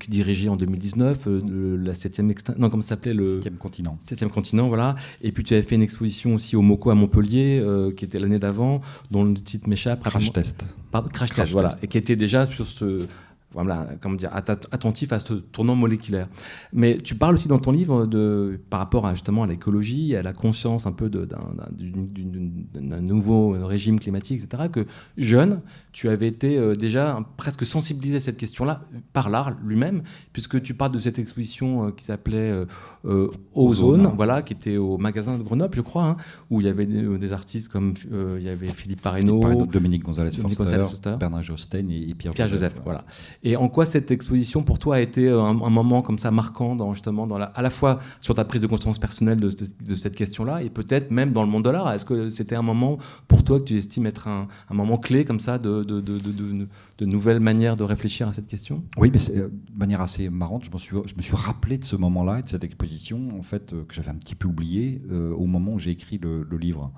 dirigé 0.10 0.50
en 0.50 0.58
2019, 0.58 1.28
euh, 1.28 1.78
la 1.78 1.94
7e 1.94 2.34
non 2.58 2.70
comment 2.70 2.82
s'appelait 2.82 3.14
le 3.14 3.40
7e 3.40 3.56
continent. 3.56 3.98
7e 4.04 4.28
continent 4.28 4.68
voilà. 4.68 4.96
Et 5.22 5.32
puis 5.32 5.44
tu 5.44 5.54
avais 5.54 5.64
fait 5.64 5.76
une 5.76 5.84
exposition 5.84 6.36
aussi 6.36 6.56
au 6.56 6.62
Moco 6.62 6.90
à 6.90 6.96
Montpellier 6.96 7.64
qui 7.96 8.04
était 8.04 8.20
l'année 8.20 8.40
d'avant 8.40 8.82
dont 9.12 9.24
le 9.24 9.36
titre 9.36 9.70
m'échappe. 9.70 10.04
Crash 10.04 10.34
Test. 10.34 10.66
Crash, 11.14 11.32
Test, 11.32 11.52
voilà, 11.54 11.76
et 11.82 11.88
qui 11.88 11.98
était 11.98 12.16
déjà 12.16 12.46
sur 12.46 12.68
ce 12.68 13.08
voilà, 13.54 13.88
comment 14.02 14.16
dire, 14.16 14.32
attentif 14.34 15.14
à 15.14 15.20
ce 15.20 15.34
tournant 15.34 15.76
moléculaire. 15.76 16.28
Mais 16.72 16.98
tu 16.98 17.16
parles 17.16 17.36
aussi 17.36 17.48
dans 17.48 17.60
ton 17.60 17.72
livre 17.72 18.06
de, 18.06 18.60
par 18.70 18.80
rapport 18.80 19.06
à, 19.06 19.14
justement 19.14 19.44
à 19.44 19.48
l'écologie, 19.48 20.16
à 20.16 20.24
la 20.24 20.34
conscience 20.34 20.86
un 20.86 20.92
peu 20.92 21.10
d'un 21.10 23.02
nouveau 23.02 23.52
régime 23.52 24.00
climatique, 24.00 24.42
etc., 24.44 24.64
que 24.72 24.86
jeune, 25.18 25.62
tu 25.92 26.10
avais 26.10 26.28
été 26.28 26.58
euh, 26.58 26.74
déjà 26.76 27.20
presque 27.38 27.66
sensibilisé 27.66 28.18
à 28.18 28.20
cette 28.20 28.38
question-là 28.38 28.82
par 29.14 29.30
l'art 29.30 29.56
lui-même, 29.64 30.02
puisque 30.34 30.62
tu 30.62 30.74
parles 30.74 30.92
de 30.92 31.00
cette 31.00 31.20
exposition 31.20 31.88
euh, 31.88 31.92
qui 31.92 32.04
s'appelait 32.04 32.66
euh, 33.06 33.30
Ozone, 33.54 34.12
voilà, 34.16 34.42
qui 34.42 34.54
était 34.54 34.78
au 34.78 34.98
magasin 34.98 35.38
de 35.38 35.44
Grenoble, 35.44 35.76
je 35.76 35.82
crois, 35.82 36.06
hein, 36.06 36.18
où 36.50 36.62
il 36.62 36.66
y 36.66 36.70
avait 36.70 36.86
des, 36.86 37.34
artistes 37.34 37.72
comme 37.72 37.94
il 38.12 38.44
y 38.44 38.50
avait 38.50 38.68
Philippe 38.68 39.02
Parreno, 39.02 39.66
Dominique 39.66 40.04
Gonzalez-Forster, 40.04 41.16
Bernard 41.20 41.44
Josten 41.44 41.90
et, 41.90 42.14
Pierre, 42.16 42.34
Pierre 42.34 42.48
Joseph. 42.48 42.80
voilà. 42.84 43.06
Et 43.44 43.58
en 43.58 43.68
quoi 43.68 43.86
cette 43.86 44.10
exposition 44.12 44.64
pour 44.64 44.80
toi 44.80 44.96
a 44.96 45.00
été 45.00 45.30
un, 45.30 45.54
moment 45.54 46.02
comme 46.02 46.18
ça 46.18 46.32
marquant, 46.32 46.78
justement, 46.94 47.28
à 47.36 47.62
la 47.62 47.70
fois 47.70 48.00
sur 48.22 48.36
ta 48.36 48.46
prise 48.46 48.62
de 48.62 48.68
conscience 48.68 49.00
personnelle 49.00 49.40
de, 49.40 49.96
cette 49.96 50.16
question-là, 50.16 50.64
et 50.64 50.70
peut-être 50.70 51.12
même 51.12 51.34
dans 51.34 51.44
le 51.44 51.50
monde 51.50 51.66
de 51.66 51.70
l'art? 51.70 51.92
Est-ce 51.92 52.06
que 52.06 52.30
c'était 52.30 52.56
un 52.56 52.62
moment 52.62 52.98
pour 53.28 53.44
toi 53.44 53.60
que 53.60 53.66
tu 53.66 53.76
estimes 53.76 54.06
être 54.06 54.28
un, 54.28 54.48
moment 54.72 54.98
clé 54.98 55.26
comme 55.26 55.40
ça 55.40 55.58
de 55.58 57.06
nouvelles 57.06 57.42
manières 57.42 57.76
de 57.76 57.84
réfléchir 57.84 58.28
à 58.28 58.34
cette 58.34 58.48
question? 58.48 58.84
Oui, 58.98 59.12
euh, 59.30 59.50
de 59.50 59.78
manière 59.78 60.02
assez 60.02 60.30
marrante, 60.30 60.66
je 60.66 60.72
me 60.72 60.78
suis, 60.78 60.96
je 61.06 61.16
me 61.16 61.22
suis 61.22 61.36
rappelé 61.36 61.78
de 61.78 61.86
ce 61.86 61.96
moment-là 61.96 62.40
et 62.40 62.44
de 62.44 62.50
cette 62.50 62.64
exposition, 62.64 63.30
en 63.38 63.44
fait, 63.44 63.74
euh, 63.74 63.84
que 63.86 63.94
j'avais 63.94 64.10
un 64.10 64.16
petit 64.16 64.36
peu 64.36 64.48
oublié 64.48 65.02
euh, 65.12 65.34
au 65.34 65.46
moment 65.46 65.72
où 65.74 65.80
j'ai 65.80 65.92
écrit 65.92 66.18
le, 66.18 66.46
livre. 66.58 66.92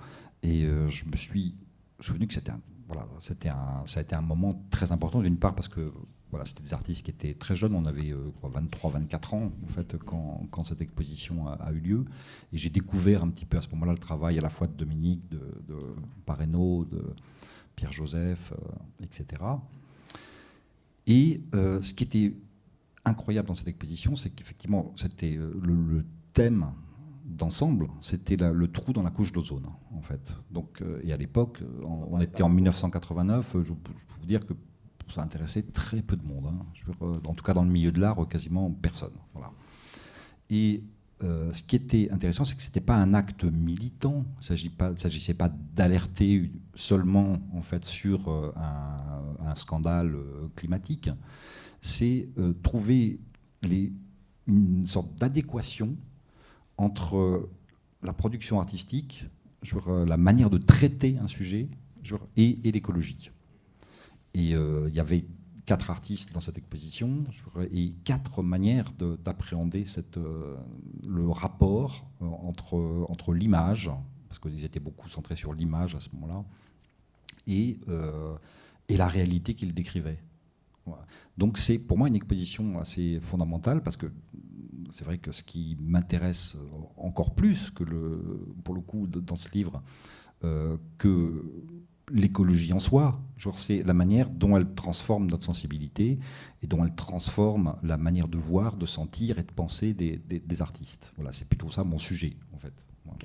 Et 0.44 0.68
je 0.90 1.06
me 1.10 1.16
suis 1.16 1.56
souvenu 2.02 2.28
que 2.28 2.34
c'était 2.36 2.52
voilà, 2.88 3.08
c'était 3.20 3.50
un, 3.50 3.84
ça 3.88 4.00
a 4.00 4.04
été 4.04 4.14
un 4.14 4.22
moment 4.22 4.64
très 4.70 4.92
important, 4.92 5.22
d'une 5.22 5.38
part 5.38 5.56
parce 5.56 5.68
que 5.68 5.92
voilà, 6.32 6.46
c'était 6.46 6.64
des 6.64 6.74
artistes 6.74 7.06
qui 7.06 7.12
étaient 7.12 7.34
très 7.34 7.56
jeunes, 7.56 7.76
on 7.76 7.86
avait 7.86 8.14
23-24 8.44 9.36
ans 9.36 9.52
en 9.64 9.68
fait 9.68 9.98
quand, 9.98 10.64
cette 10.64 10.82
exposition 10.82 11.48
a, 11.48 11.72
eu 11.72 11.80
lieu, 11.80 12.06
et 12.52 12.58
j'ai 12.58 12.70
découvert 12.70 13.24
un 13.24 13.30
petit 13.30 13.46
peu 13.46 13.58
à 13.58 13.62
ce 13.62 13.70
moment-là 13.70 13.94
le 13.94 14.00
travail 14.00 14.38
à 14.38 14.42
la 14.42 14.50
fois 14.50 14.68
de 14.68 14.74
Dominique, 14.74 15.22
de, 15.30 15.40
de 15.68 15.76
de, 16.26 17.16
Pierre-Joseph, 17.76 18.54
euh, 18.54 19.04
etc. 19.04 19.42
Et 21.08 21.44
euh, 21.54 21.82
ce 21.82 21.94
qui 21.94 22.04
était 22.04 22.34
incroyable 23.04 23.48
dans 23.48 23.56
cette 23.56 23.68
exposition, 23.68 24.16
c'est 24.16 24.30
qu'effectivement, 24.30 24.94
c'était 24.96 25.36
euh, 25.36 25.54
le, 25.62 26.06
thème 26.34 26.72
d'ensemble, 27.24 27.88
c'était 28.02 28.36
le 28.36 28.68
trou 28.70 28.92
dans 28.92 29.02
la 29.02 29.10
couche 29.10 29.32
d'ozone, 29.32 29.68
en 29.94 30.02
fait. 30.02 30.38
Donc, 30.52 30.84
et 31.02 31.14
à 31.14 31.18
l'époque, 31.18 31.62
on, 31.82 32.20
était 32.20 32.44
en 32.44 32.50
1989, 32.50 33.56
je, 33.64 33.72
peux 33.74 33.94
vous 34.20 34.26
dire 34.26 34.46
que 34.46 34.54
ça 35.08 35.22
intéressait 35.22 35.64
très 35.64 36.02
peu 36.02 36.16
de 36.16 36.26
monde. 36.26 36.48
Hein. 36.48 37.20
en 37.26 37.34
tout 37.34 37.44
cas, 37.44 37.54
dans 37.54 37.64
le 37.64 37.72
milieu 37.72 37.92
de 37.92 38.00
l'art, 38.00 38.28
quasiment 38.28 38.72
personne. 38.72 39.14
Et 40.50 40.84
euh, 41.24 41.50
ce 41.52 41.64
qui 41.64 41.78
était 41.78 42.10
intéressant, 42.12 42.44
c'est 42.44 42.56
que 42.56 42.62
ce 42.62 42.68
n'était 42.68 42.82
pas 42.82 42.96
un 42.96 43.14
acte 43.14 43.46
militant. 43.46 44.26
Il 44.50 44.52
ne 44.52 44.96
s'agissait 44.96 45.34
pas 45.34 45.50
d'alerter 45.50 46.52
seulement 46.76 47.38
en 47.54 47.62
fait, 47.62 47.86
sur 47.86 48.30
euh, 48.30 48.54
un, 49.40 49.56
scandale 49.56 50.14
euh, 50.16 50.50
climatique. 50.56 51.10
C'est 51.82 52.30
trouver 52.64 53.20
une 54.48 54.88
sorte 54.88 55.14
d'adéquation 55.16 55.96
entre 56.78 57.48
la 58.02 58.12
production 58.12 58.60
artistique, 58.60 59.28
la 59.88 60.18
manière 60.18 60.50
de 60.50 60.58
traiter 60.58 61.18
un 61.22 61.28
sujet 61.28 61.70
et, 62.36 62.68
et 62.68 62.72
l'écologie. 62.72 63.30
Et 64.36 64.52
il 64.52 64.94
y 64.94 65.00
avait 65.00 65.26
quatre 65.66 65.90
artistes 65.90 66.32
dans 66.34 66.42
cette 66.42 66.58
exposition 66.58 67.24
et 67.72 67.92
quatre 68.04 68.44
manières 68.44 68.92
d'appréhender 69.24 69.84
euh, 70.18 70.56
le 71.08 71.30
rapport 71.30 72.08
euh, 72.22 72.26
entre, 72.26 73.06
entre 73.10 73.34
l'image, 73.34 73.92
parce 74.30 74.40
qu'ils 74.40 74.64
étaient 74.64 74.80
beaucoup 74.80 75.10
centrés 75.10 75.36
sur 75.36 75.54
l'image 75.54 75.96
à 75.96 76.00
ce 76.00 76.10
moment-là, 76.16 76.44
et, 77.48 77.80
euh, 77.90 78.36
et 78.90 78.98
la 78.98 79.08
réalité 79.08 79.56
qu'ils 79.56 79.74
décrivaient. 79.74 80.20
Donc 81.36 81.58
c'est 81.58 81.80
pour 81.80 81.98
moi 81.98 82.08
une 82.08 82.16
exposition 82.16 82.80
assez 82.80 83.20
fondamentale 83.20 83.82
parce 83.82 83.98
que 83.98 84.06
c'est 84.92 85.04
vrai 85.04 85.18
que 85.18 85.32
ce 85.32 85.42
qui 85.42 85.76
m'intéresse 85.80 86.56
encore 86.96 87.34
plus 87.34 87.72
que 87.72 87.84
le, 87.84 88.46
pour 88.64 88.76
le 88.76 88.82
coup 88.82 89.08
dans 89.08 89.36
ce 89.36 89.50
livre, 89.52 89.82
que 90.42 91.44
l'écologie 92.12 92.74
en 92.74 92.80
soi. 92.80 93.20
C'est 93.56 93.86
la 93.86 93.94
manière 93.94 94.30
dont 94.30 94.58
elle 94.58 94.74
transforme 94.74 95.28
notre 95.28 95.44
sensibilité 95.44 96.18
et 96.64 96.68
dont 96.68 96.84
elle 96.84 96.96
transforme 96.96 97.76
la 97.84 97.98
manière 97.98 98.28
de 98.28 98.38
voir, 98.38 98.76
de 98.76 98.86
sentir 98.86 99.38
et 99.38 99.44
de 99.44 99.52
penser 99.52 99.94
des, 99.94 100.62
artistes. 100.62 101.12
Voilà, 101.18 101.32
c'est 101.32 101.48
plutôt 101.48 101.70
ça 101.70 101.84
mon 101.84 101.98
sujet, 101.98 102.38
en 102.54 102.58
fait. 102.58 102.74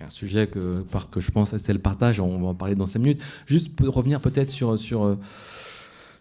Un 0.02 0.10
sujet 0.10 0.46
que, 0.46 0.84
que 1.10 1.20
je 1.20 1.30
pense 1.30 1.56
c'est 1.56 1.72
le 1.72 1.78
partage, 1.78 2.20
on 2.20 2.40
va 2.40 2.48
en 2.48 2.54
parler 2.54 2.74
dans 2.74 2.86
cinq 2.86 3.00
minutes. 3.00 3.22
Juste 3.46 3.72
revenir 3.80 4.20
peut-être 4.20 4.50
sur, 4.50 4.78
sur 4.78 5.04
euh, 5.04 5.16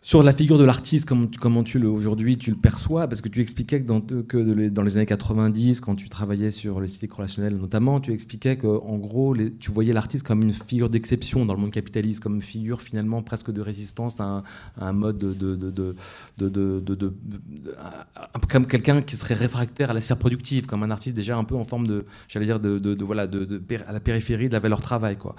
sur 0.01 0.23
la 0.23 0.31
figure 0.31 0.57
de 0.57 0.63
l'artiste, 0.63 1.09
comment, 1.09 1.63
tu 1.63 1.85
aujourd'hui 1.85 2.37
tu 2.37 2.51
le 2.51 2.55
perçois? 2.55 3.07
Parce 3.07 3.19
que 3.19 3.27
tu 3.27 3.41
expliquais 3.41 3.81
que 3.81 4.69
dans, 4.69 4.81
les 4.81 4.95
années 4.95 5.05
90, 5.05 5.81
quand 5.81 5.95
tu 5.95 6.07
travaillais 6.07 6.51
sur 6.51 6.79
l'esthétique 6.79 7.11
relationnelle 7.11 7.57
notamment, 7.57 7.99
tu 7.99 8.13
expliquais 8.13 8.55
que 8.55 8.67
en 8.67 8.97
gros, 8.97 9.35
tu 9.59 9.71
voyais 9.71 9.91
l'artiste 9.91 10.25
comme 10.25 10.41
une 10.41 10.53
figure 10.53 10.89
d'exception 10.89 11.45
dans 11.45 11.53
le 11.53 11.59
monde 11.59 11.71
capitaliste, 11.71 12.23
comme 12.23 12.41
figure 12.41 12.81
finalement 12.81 13.21
presque 13.21 13.51
de 13.51 13.59
résistance 13.59 14.21
à 14.21 14.43
un, 14.79 14.93
mode 14.93 15.17
de, 15.17 15.95
comme 18.47 18.67
quelqu'un 18.67 19.01
qui 19.01 19.17
serait 19.17 19.35
réfractaire 19.35 19.89
à 19.89 19.93
la 19.93 19.99
sphère 19.99 20.17
productive, 20.17 20.65
comme 20.65 20.83
un 20.83 20.91
artiste 20.91 21.17
déjà 21.17 21.35
un 21.35 21.43
peu 21.43 21.55
en 21.55 21.65
forme 21.65 21.87
de, 21.87 22.05
j'allais 22.29 22.45
dire, 22.45 22.61
de, 22.61 23.03
voilà, 23.03 23.27
à 23.85 23.91
la 23.91 23.99
périphérie 23.99 24.47
de 24.47 24.53
la 24.53 24.59
valeur 24.59 24.81
travail. 24.81 25.17
Quoi. 25.17 25.35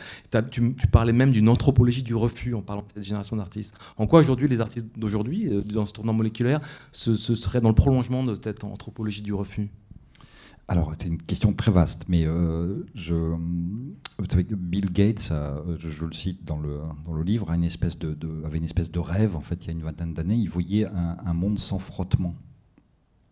Tu, 0.51 0.75
tu 0.75 0.87
parlais 0.87 1.15
même 1.15 1.31
d'une 1.31 1.49
anthropologie 1.49 2.03
du 2.03 2.15
refus 2.15 2.55
en 2.55 2.61
parlant 2.61 2.83
de 2.83 2.89
cette 2.95 3.05
génération 3.05 3.37
d'artistes. 3.37 3.75
En 3.97 4.07
quoi 4.07 4.21
aujourd'hui 4.21 4.50
les 4.51 4.61
artistes 4.61 4.89
d'aujourd'hui, 4.97 5.49
euh, 5.49 5.63
dans 5.63 5.87
ce 5.87 5.93
tournant 5.93 6.13
moléculaire, 6.13 6.61
ce, 6.93 7.15
serait 7.15 7.61
dans 7.61 7.69
le 7.69 7.75
prolongement 7.75 8.23
de 8.23 8.35
cette 8.35 8.65
anthropologie 8.65 9.23
du 9.23 9.33
refus? 9.33 9.69
Alors, 10.69 10.95
c'est 11.01 11.09
une 11.09 11.19
question 11.19 11.53
très 11.53 11.73
vaste, 11.73 12.05
mais 12.09 12.27
euh, 12.27 12.87
je, 12.95 13.35
Bill 14.55 14.93
Gates, 14.93 15.33
je, 15.79 16.05
le 16.05 16.13
cite 16.13 16.45
dans 16.45 16.59
le, 16.59 16.79
dans 17.05 17.13
le 17.13 17.25
livre, 17.25 17.51
avait 17.51 17.59
une 17.59 17.65
espèce 17.65 17.99
de 18.93 18.99
rêve, 19.01 19.35
en 19.35 19.41
fait, 19.41 19.65
il 19.65 19.67
y 19.67 19.71
a 19.71 19.73
une 19.73 19.83
vingtaine 19.83 20.15
d'années, 20.15 20.37
il 20.37 20.49
voyait 20.49 20.87
un, 20.87 21.35
monde 21.35 21.59
sans 21.59 21.81
frottement. 21.81 22.37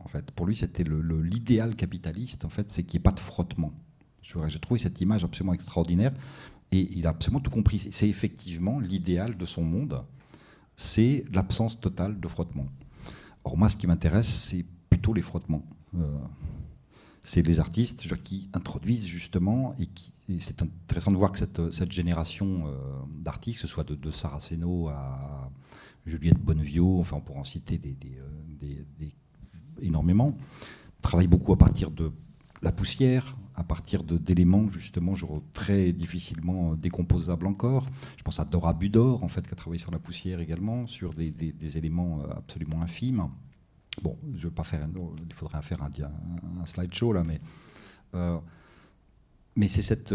En 0.00 0.08
fait, 0.08 0.32
pour 0.32 0.46
lui, 0.46 0.56
c'était 0.56 0.82
l'idéal 0.84 1.76
capitaliste, 1.76 2.44
en 2.44 2.48
fait, 2.48 2.70
c'est 2.70 2.82
qu'il 2.82 2.98
n'y 2.98 3.02
ait 3.02 3.04
pas 3.04 3.12
de 3.12 3.20
frottement. 3.20 3.72
J'ai 4.22 4.58
trouvé 4.58 4.80
cette 4.80 5.00
image 5.00 5.22
absolument 5.22 5.54
extraordinaire, 5.54 6.12
et 6.72 6.86
il 6.96 7.06
a 7.06 7.10
absolument 7.10 7.40
tout 7.40 7.50
compris. 7.50 7.78
C'est 7.78 8.08
effectivement 8.08 8.78
l'idéal 8.78 9.36
de 9.36 9.44
son 9.44 9.62
monde, 9.62 10.02
c'est 10.78 11.24
l'absence 11.32 11.80
totale 11.80 12.20
de 12.20 12.28
frottement. 12.28 12.68
Or, 13.42 13.58
moi, 13.58 13.68
ce 13.68 13.76
qui 13.76 13.88
m'intéresse, 13.88 14.28
c'est 14.28 14.64
plutôt 14.88 15.12
les 15.12 15.22
frottements. 15.22 15.64
Euh, 15.96 16.18
c'est 17.20 17.42
les 17.42 17.58
artistes 17.58 18.14
qui 18.22 18.48
introduisent 18.54 19.06
justement, 19.06 19.74
et, 19.80 19.88
c'est 20.38 20.62
intéressant 20.62 21.10
de 21.10 21.16
voir 21.16 21.32
que 21.32 21.38
cette, 21.38 21.92
génération 21.92 22.68
euh, 22.68 22.72
d'artistes, 23.18 23.56
que 23.56 23.62
ce 23.62 23.66
soit 23.66 23.84
de, 23.84 24.10
Saraceno 24.12 24.88
à 24.88 25.50
Juliette 26.06 26.38
Bonnevio, 26.38 27.00
enfin 27.00 27.16
on 27.16 27.20
pourrait 27.20 27.40
en 27.40 27.44
citer 27.44 27.80
euh, 28.62 29.08
énormément, 29.82 30.36
travaille 31.02 31.26
beaucoup 31.26 31.52
à 31.52 31.58
partir 31.58 31.90
de 31.90 32.12
la 32.62 32.70
poussière, 32.70 33.36
à 33.58 33.64
partir 33.64 34.04
d'éléments 34.04 34.68
justement 34.68 35.14
très 35.52 35.92
difficilement 35.92 36.74
décomposables 36.76 37.46
encore. 37.46 37.86
Je 38.16 38.22
pense 38.22 38.38
à 38.38 38.44
Dora 38.44 38.72
Budor, 38.72 39.24
en 39.24 39.28
fait, 39.28 39.46
qui 39.46 39.52
a 39.52 39.56
travaillé 39.56 39.80
sur 39.80 39.90
la 39.90 39.98
poussière 39.98 40.38
également, 40.38 40.86
sur 40.86 41.12
des 41.12 41.76
éléments 41.76 42.20
euh, 42.20 42.34
absolument 42.36 42.80
infimes. 42.82 43.28
Bon, 44.02 44.16
je 44.36 44.46
vais 44.46 44.54
pas 44.54 44.64
faire, 44.64 44.86
il 45.28 45.34
faudrait 45.34 45.62
faire 45.62 45.82
un, 45.82 45.90
un, 46.60 46.66
slideshow 46.66 47.12
là, 47.12 47.24
mais 47.26 47.40
euh, 48.14 48.38
mais 49.56 49.66
c'est 49.66 49.82
cette, 49.82 50.14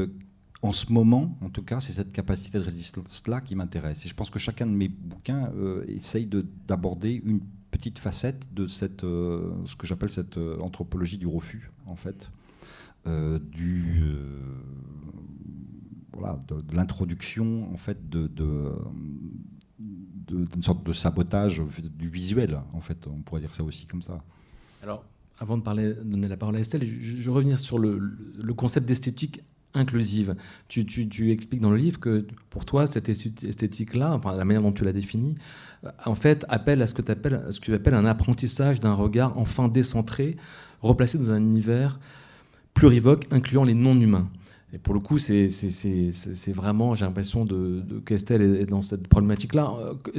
en 0.62 0.72
ce 0.72 0.92
moment, 0.94 1.38
en 1.42 1.50
tout 1.50 1.64
cas, 1.64 1.82
c'est 1.82 1.92
cette 1.92 2.14
capacité 2.14 2.60
de 2.60 2.64
résistance 2.64 3.28
là 3.28 3.42
qui 3.42 3.56
m'intéresse. 3.56 4.06
Et 4.06 4.10
je 4.10 4.16
pense 4.16 4.30
que 4.30 4.40
chacun 4.40 4.66
de 4.66 4.72
mes 4.72 4.88
bouquins 4.88 5.52
euh, 5.58 5.84
essaye 5.88 6.30
d'aborder 6.66 7.22
une 7.26 7.42
petite 7.72 8.00
facette 8.00 8.54
de 8.54 8.68
cette, 8.68 9.04
euh, 9.04 9.52
ce 9.66 9.76
que 9.76 9.86
j'appelle 9.86 10.12
cette 10.12 10.38
anthropologie 10.38 11.18
du 11.18 11.28
refus, 11.28 11.72
en 11.86 11.98
fait, 11.98 12.32
du 13.06 14.04
voilà, 16.14 16.42
de, 16.48 16.76
l'introduction 16.76 17.72
en 17.74 17.78
fait 17.78 18.10
de, 18.10 18.28
de 18.28 18.72
d'une 20.28 20.64
sorte 20.64 20.86
de 20.86 20.94
sabotage 20.94 21.62
du 21.98 22.08
visuel, 22.08 22.60
en 22.74 22.80
fait, 22.80 23.08
on 23.08 23.22
pourrait 23.22 23.42
dire 23.42 23.54
ça 23.54 23.64
aussi 23.64 23.86
comme 23.86 24.02
ça. 24.02 24.24
Alors, 24.82 25.04
avant 25.40 25.58
de 25.58 25.64
parler, 25.64 25.94
donner 25.94 26.28
la 26.28 26.38
parole 26.38 26.56
à 26.56 26.60
Estelle, 26.60 26.86
je, 26.86 27.00
je 27.00 27.24
veux 27.24 27.32
revenir 27.32 27.60
sur 27.60 27.80
le, 27.80 28.00
concept 28.56 28.88
d'esthétique 28.88 29.42
inclusive. 29.74 30.36
Tu, 30.68 30.86
tu, 30.86 31.10
tu, 31.10 31.32
expliques 31.32 31.62
dans 31.62 31.72
le 31.72 31.78
livre 31.78 32.00
que 32.00 32.28
pour 32.52 32.64
toi, 32.64 32.86
cette 32.86 33.10
esthétique-là, 33.10 34.22
la 34.24 34.46
manière 34.46 34.62
dont 34.62 34.72
tu 34.72 34.84
l'as 34.84 34.94
définie, 34.94 35.36
euh, 35.84 35.90
en 36.06 36.16
fait, 36.16 36.46
appelle 36.48 36.82
à 36.82 36.88
ce 36.88 36.94
que, 36.94 37.12
appelles, 37.12 37.44
ce 37.50 37.60
que 37.60 37.66
tu 37.66 37.74
appelles 37.74 37.96
un 37.96 38.06
apprentissage 38.06 38.80
d'un 38.80 38.94
regard 38.94 39.38
enfin 39.38 39.68
décentré, 39.70 40.38
replacé 40.82 41.18
dans 41.18 41.32
un 41.32 41.42
univers 41.42 42.00
plurivoque 42.74 43.28
incluant 43.32 43.64
les 43.64 43.74
non-humains. 43.74 44.30
Et 44.74 44.80
pour 44.80 44.94
le 44.94 45.00
coup, 45.00 45.20
c'est 45.20 45.48
vraiment, 46.54 46.96
j'ai 46.96 47.06
l'impression 47.06 47.46
de, 47.46 47.82
de 47.82 48.00
qu'Estelle 48.00 48.42
est 48.42 48.66
dans 48.66 48.82
cette 48.82 49.08
problématique-là. 49.08 49.72
Que 50.04 50.12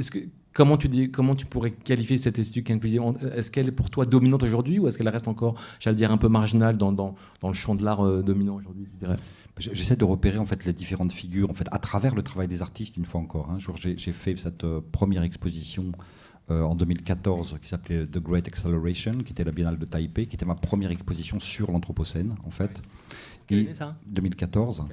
Comment 0.55 0.77
tu, 0.77 0.87
dis, 0.87 1.11
comment 1.11 1.35
tu 1.35 1.45
pourrais 1.45 1.71
qualifier 1.71 2.17
cette 2.17 2.39
esthétique 2.39 2.71
inclusive? 2.71 3.01
Est-ce 3.35 3.51
qu'elle 3.51 3.67
est 3.67 3.73
pour 3.73 3.89
toi 3.89 4.05
dominante 4.05 4.41
aujourd'hui 4.41 4.79
ou 4.79 4.87
est-ce 4.87 4.97
qu'elle 4.97 5.09
reste 5.09 5.27
encore, 5.27 5.55
j'allais 5.81 5.97
dire, 5.97 6.13
un 6.13 6.17
peu 6.17 6.29
marginale 6.29 6.77
dans 6.77 7.13
le 7.43 7.53
champ 7.53 7.75
de 7.75 7.83
l'art 7.83 8.05
euh, 8.05 8.23
dominant 8.23 8.55
aujourd'hui 8.55 8.87
J'essaie 9.57 9.97
de 9.97 10.05
repérer 10.05 10.37
en 10.37 10.45
fait 10.45 10.63
les 10.63 10.71
différentes 10.71 11.11
figures 11.11 11.49
en 11.49 11.53
fait 11.53 11.67
à 11.71 11.77
travers 11.77 12.15
le 12.15 12.23
travail 12.23 12.47
des 12.47 12.61
artistes 12.61 12.95
une 12.95 13.03
fois 13.03 13.19
encore. 13.19 13.49
Hein. 13.51 13.57
J'ai 13.75 14.11
fait 14.13 14.37
cette 14.37 14.63
euh, 14.63 14.79
première 14.93 15.23
exposition 15.23 15.91
euh, 16.51 16.61
en 16.61 16.75
2014 16.75 17.57
qui 17.61 17.67
s'appelait 17.67 18.05
The 18.05 18.19
Great 18.19 18.47
Acceleration, 18.47 19.13
qui 19.23 19.31
était 19.31 19.43
la 19.43 19.51
Biennale 19.51 19.79
de 19.79 19.85
Taipei, 19.85 20.27
qui 20.27 20.35
était 20.35 20.45
ma 20.45 20.55
première 20.55 20.91
exposition 20.91 21.39
sur 21.39 21.71
l'anthropocène 21.71 22.35
en 22.45 22.51
fait. 22.51 22.81
Et 23.49 23.73
ça? 23.73 23.95
2014. 24.07 24.85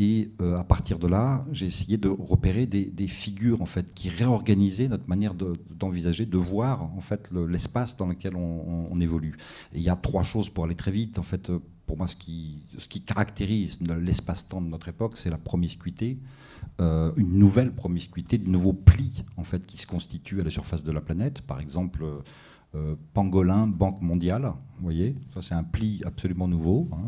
Et 0.00 0.30
euh, 0.40 0.56
à 0.58 0.64
partir 0.64 0.98
de 0.98 1.06
là, 1.06 1.44
j'ai 1.52 1.66
essayé 1.66 1.96
de 1.98 2.08
repérer 2.08 2.66
des, 2.66 3.08
figures 3.08 3.62
en 3.62 3.66
fait 3.66 3.94
qui 3.94 4.08
réorganisaient 4.08 4.88
notre 4.88 5.08
manière 5.08 5.34
d'envisager, 5.34 6.26
de, 6.26 6.36
voir 6.36 6.82
en 6.82 7.00
fait 7.00 7.28
l'espace 7.48 7.96
dans 7.96 8.06
lequel 8.06 8.34
on, 8.34 9.00
évolue. 9.00 9.36
Et 9.72 9.78
il 9.78 9.82
y 9.82 9.88
a 9.88 9.96
trois 9.96 10.24
choses 10.24 10.48
pour 10.48 10.64
aller 10.64 10.74
très 10.74 10.90
vite. 10.90 11.18
En 11.18 11.22
fait, 11.22 11.50
pour 11.86 11.96
moi, 11.96 12.08
ce 12.08 12.16
qui, 12.16 12.64
ce 12.78 12.88
qui 12.88 13.02
caractérise 13.02 13.78
l'espace-temps 13.80 14.60
de 14.60 14.68
notre 14.68 14.88
époque, 14.88 15.16
c'est 15.16 15.30
la 15.30 15.38
promiscuité, 15.38 16.18
euh, 16.80 17.12
une 17.16 17.38
nouvelle 17.38 17.72
promiscuité, 17.72 18.38
de 18.38 18.48
nouveaux 18.48 18.72
plis 18.72 19.24
en 19.36 19.44
fait 19.44 19.64
qui 19.66 19.78
se 19.78 19.86
constituent 19.86 20.40
à 20.40 20.44
la 20.44 20.50
surface 20.50 20.82
de 20.82 20.92
la 20.92 21.00
planète. 21.00 21.40
Par 21.42 21.60
exemple. 21.60 22.04
Euh, 22.04 22.96
pangolin, 23.12 23.68
Banque 23.68 24.02
mondiale, 24.02 24.52
vous 24.78 24.82
voyez, 24.82 25.14
ça 25.32 25.42
c'est 25.42 25.54
un 25.54 25.62
pli 25.62 26.02
absolument 26.04 26.48
nouveau. 26.48 26.88
Hein. 26.90 27.06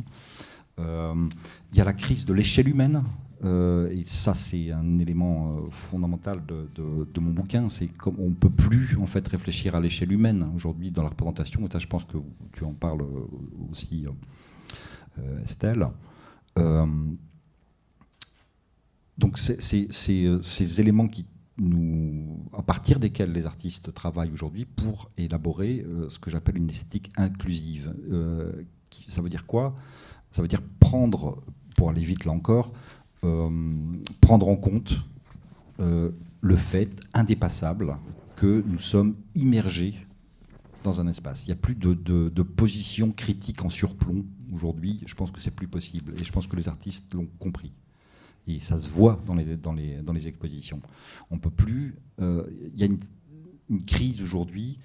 Euh, 0.78 1.28
il 1.72 1.78
y 1.78 1.80
a 1.80 1.84
la 1.84 1.92
crise 1.92 2.24
de 2.24 2.32
l'échelle 2.32 2.68
humaine. 2.68 3.02
Euh, 3.44 3.90
et 3.90 4.02
ça, 4.04 4.32
c'est 4.32 4.72
un 4.72 4.98
élément 4.98 5.58
euh, 5.58 5.66
fondamental 5.70 6.42
de, 6.46 7.20
mon 7.20 7.32
bouquin. 7.32 7.68
C'est 7.68 7.88
qu'on 7.88 8.30
ne 8.30 8.34
peut 8.34 8.50
plus 8.50 8.96
en 8.98 9.06
fait 9.06 9.26
réfléchir 9.28 9.74
à 9.74 9.80
l'échelle 9.80 10.12
humaine 10.12 10.50
aujourd'hui 10.54 10.90
dans 10.90 11.02
la 11.02 11.10
représentation. 11.10 11.66
Et 11.66 11.70
ça, 11.70 11.78
je 11.78 11.86
pense 11.86 12.04
que 12.04 12.16
tu 12.52 12.64
en 12.64 12.72
parles 12.72 13.04
aussi, 13.70 14.06
Estelle. 15.44 15.86
Donc, 19.18 19.38
c'est 19.38 19.60
ces 19.60 20.80
éléments 20.80 21.08
qui 21.08 21.26
nous, 21.58 22.38
à 22.52 22.62
partir 22.62 23.00
desquels 23.00 23.32
les 23.32 23.46
artistes 23.46 23.94
travaillent 23.94 24.32
aujourd'hui 24.32 24.66
pour 24.66 25.10
élaborer 25.16 25.86
ce 26.10 26.18
que 26.18 26.30
j'appelle 26.30 26.58
une 26.58 26.68
esthétique 26.68 27.10
inclusive. 27.16 27.94
Qui, 28.90 29.10
ça 29.10 29.22
veut 29.22 29.30
dire 29.30 29.46
quoi? 29.46 29.74
Ça 30.30 30.42
veut 30.42 30.48
dire 30.48 30.62
prendre, 30.80 31.42
pour 31.76 31.88
aller 31.88 32.04
vite 32.04 32.24
là 32.24 32.32
encore, 32.32 32.72
euh, 33.24 33.50
prendre 34.20 34.48
en 34.48 34.56
compte 34.56 34.96
euh, 35.80 36.10
le 36.40 36.56
fait 36.56 36.90
indépassable 37.14 37.96
que 38.36 38.62
nous 38.66 38.78
sommes 38.78 39.16
immergés 39.34 39.94
dans 40.84 41.00
un 41.00 41.08
espace. 41.08 41.44
Il 41.44 41.46
n'y 41.46 41.52
a 41.52 41.56
plus 41.56 41.74
de, 41.74 42.42
position 42.42 43.10
critique 43.10 43.64
en 43.64 43.68
surplomb 43.68 44.24
aujourd'hui. 44.52 45.00
Je 45.06 45.14
pense 45.14 45.30
que 45.30 45.40
c'est 45.40 45.50
plus 45.50 45.66
possible. 45.66 46.14
Et 46.20 46.24
je 46.24 46.30
pense 46.32 46.46
que 46.46 46.54
les 46.54 46.68
artistes 46.68 47.14
l'ont 47.14 47.28
compris. 47.38 47.72
Et 48.46 48.60
ça 48.60 48.78
se 48.78 48.88
voit 48.88 49.20
dans 49.26 49.34
les, 49.34 49.56
dans 49.56 49.72
les, 49.72 49.96
dans 50.02 50.12
les 50.12 50.28
expositions. 50.28 50.80
On 51.30 51.38
peut 51.38 51.50
plus. 51.50 51.96
Euh, 52.20 52.44
il 52.72 52.78
y 52.78 52.82
a 52.82 52.86
une, 52.86 52.98
crise 53.84 54.22
aujourd'hui 54.22 54.78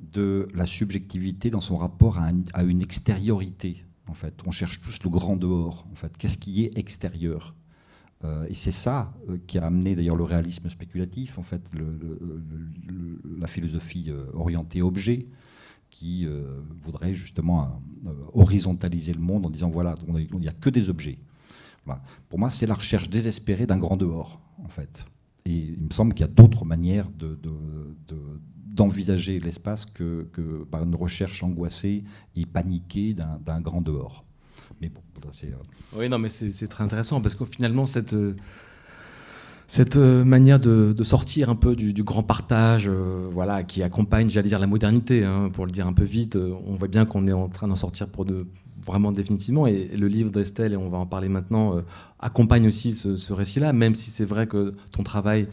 de 0.00 0.48
la 0.52 0.66
subjectivité 0.66 1.48
dans 1.48 1.60
son 1.60 1.76
rapport 1.76 2.18
à, 2.18 2.64
une 2.64 2.82
extériorité 2.82 3.84
en 4.08 4.14
fait. 4.14 4.34
On 4.44 4.50
cherche 4.50 4.80
tous 4.80 5.04
le 5.04 5.10
grand 5.10 5.36
dehors, 5.36 5.86
en 5.92 5.94
fait. 5.94 6.16
Qu'est-ce 6.16 6.36
qui 6.36 6.64
est 6.64 6.76
extérieur? 6.76 7.54
Euh, 8.24 8.46
Et 8.48 8.54
c'est 8.54 8.72
ça 8.72 9.14
euh, 9.28 9.38
qui 9.46 9.58
a 9.58 9.64
amené 9.64 9.94
d'ailleurs 9.94 10.16
le 10.16 10.24
réalisme 10.24 10.68
spéculatif, 10.68 11.38
en 11.38 11.42
fait, 11.42 11.70
la 13.38 13.46
philosophie 13.46 14.10
orientée 14.32 14.82
objet, 14.82 15.28
qui 15.88 16.26
voudrait 16.82 17.14
justement 17.14 17.80
horizontaliser 18.32 19.12
le 19.12 19.20
monde 19.20 19.46
en 19.46 19.50
disant 19.50 19.70
voilà, 19.70 19.94
il 20.08 20.40
n'y 20.40 20.48
a 20.48 20.52
que 20.52 20.68
des 20.68 20.88
objets. 20.88 21.20
Pour 22.28 22.38
moi, 22.38 22.50
c'est 22.50 22.66
la 22.66 22.74
recherche 22.74 23.08
désespérée 23.08 23.66
d'un 23.66 23.78
grand 23.78 23.96
dehors, 23.96 24.40
en 24.64 24.68
fait. 24.68 25.04
Et 25.44 25.52
il 25.52 25.84
me 25.84 25.92
semble 25.92 26.12
qu'il 26.12 26.26
y 26.26 26.28
a 26.28 26.32
d'autres 26.32 26.64
manières 26.64 27.08
de 27.10 27.38
d'envisager 28.76 29.40
l'espace 29.40 29.86
que, 29.86 30.28
par 30.70 30.84
une 30.84 30.94
recherche 30.94 31.42
angoissée 31.42 32.04
et 32.36 32.46
paniquée 32.46 33.14
d'un 33.14 33.60
grand 33.60 33.80
dehors. 33.80 34.24
Mais 34.80 34.90
c'est. 35.32 35.48
Euh, 35.48 35.96
oui, 35.96 36.08
non, 36.08 36.18
mais 36.18 36.28
c'est 36.28 36.68
très 36.68 36.84
intéressant 36.84 37.20
parce 37.20 37.34
que 37.34 37.44
finalement, 37.44 37.86
cette. 37.86 38.12
Euh, 38.12 38.36
cette 39.68 39.96
euh, 39.96 40.24
manière 40.24 40.60
de, 40.60 40.94
sortir 41.02 41.50
un 41.50 41.56
peu 41.56 41.74
du, 41.74 42.04
grand 42.04 42.22
partage, 42.22 42.88
voilà, 42.88 43.64
qui 43.64 43.82
accompagne, 43.82 44.30
j'allais 44.30 44.46
dire, 44.46 44.60
la 44.60 44.68
modernité, 44.68 45.24
hein, 45.24 45.50
pour 45.52 45.66
le 45.66 45.72
dire 45.72 45.88
un 45.88 45.92
peu 45.92 46.04
vite, 46.04 46.36
on 46.36 46.76
voit 46.76 46.86
bien 46.86 47.04
qu'on 47.04 47.26
est 47.26 47.32
en 47.32 47.48
train 47.48 47.66
d'en 47.66 47.74
sortir 47.74 48.08
pour 48.08 48.24
de, 48.24 48.46
vraiment 48.86 49.12
définitivement. 49.12 49.66
Et, 49.66 49.88
le 49.96 50.08
livre 50.08 50.30
d'Estelle, 50.30 50.72
et 50.72 50.76
on 50.76 50.88
va 50.88 50.98
en 50.98 51.06
parler 51.06 51.28
maintenant, 51.28 51.82
accompagne 52.20 52.66
aussi 52.66 52.94
ce, 52.94 53.16
ce 53.16 53.32
récit-là, 53.32 53.72
même 53.72 53.94
si 53.94 54.10
c'est 54.10 54.24
vrai 54.24 54.46
que 54.46 54.74
ton 54.92 55.02
travail 55.02 55.48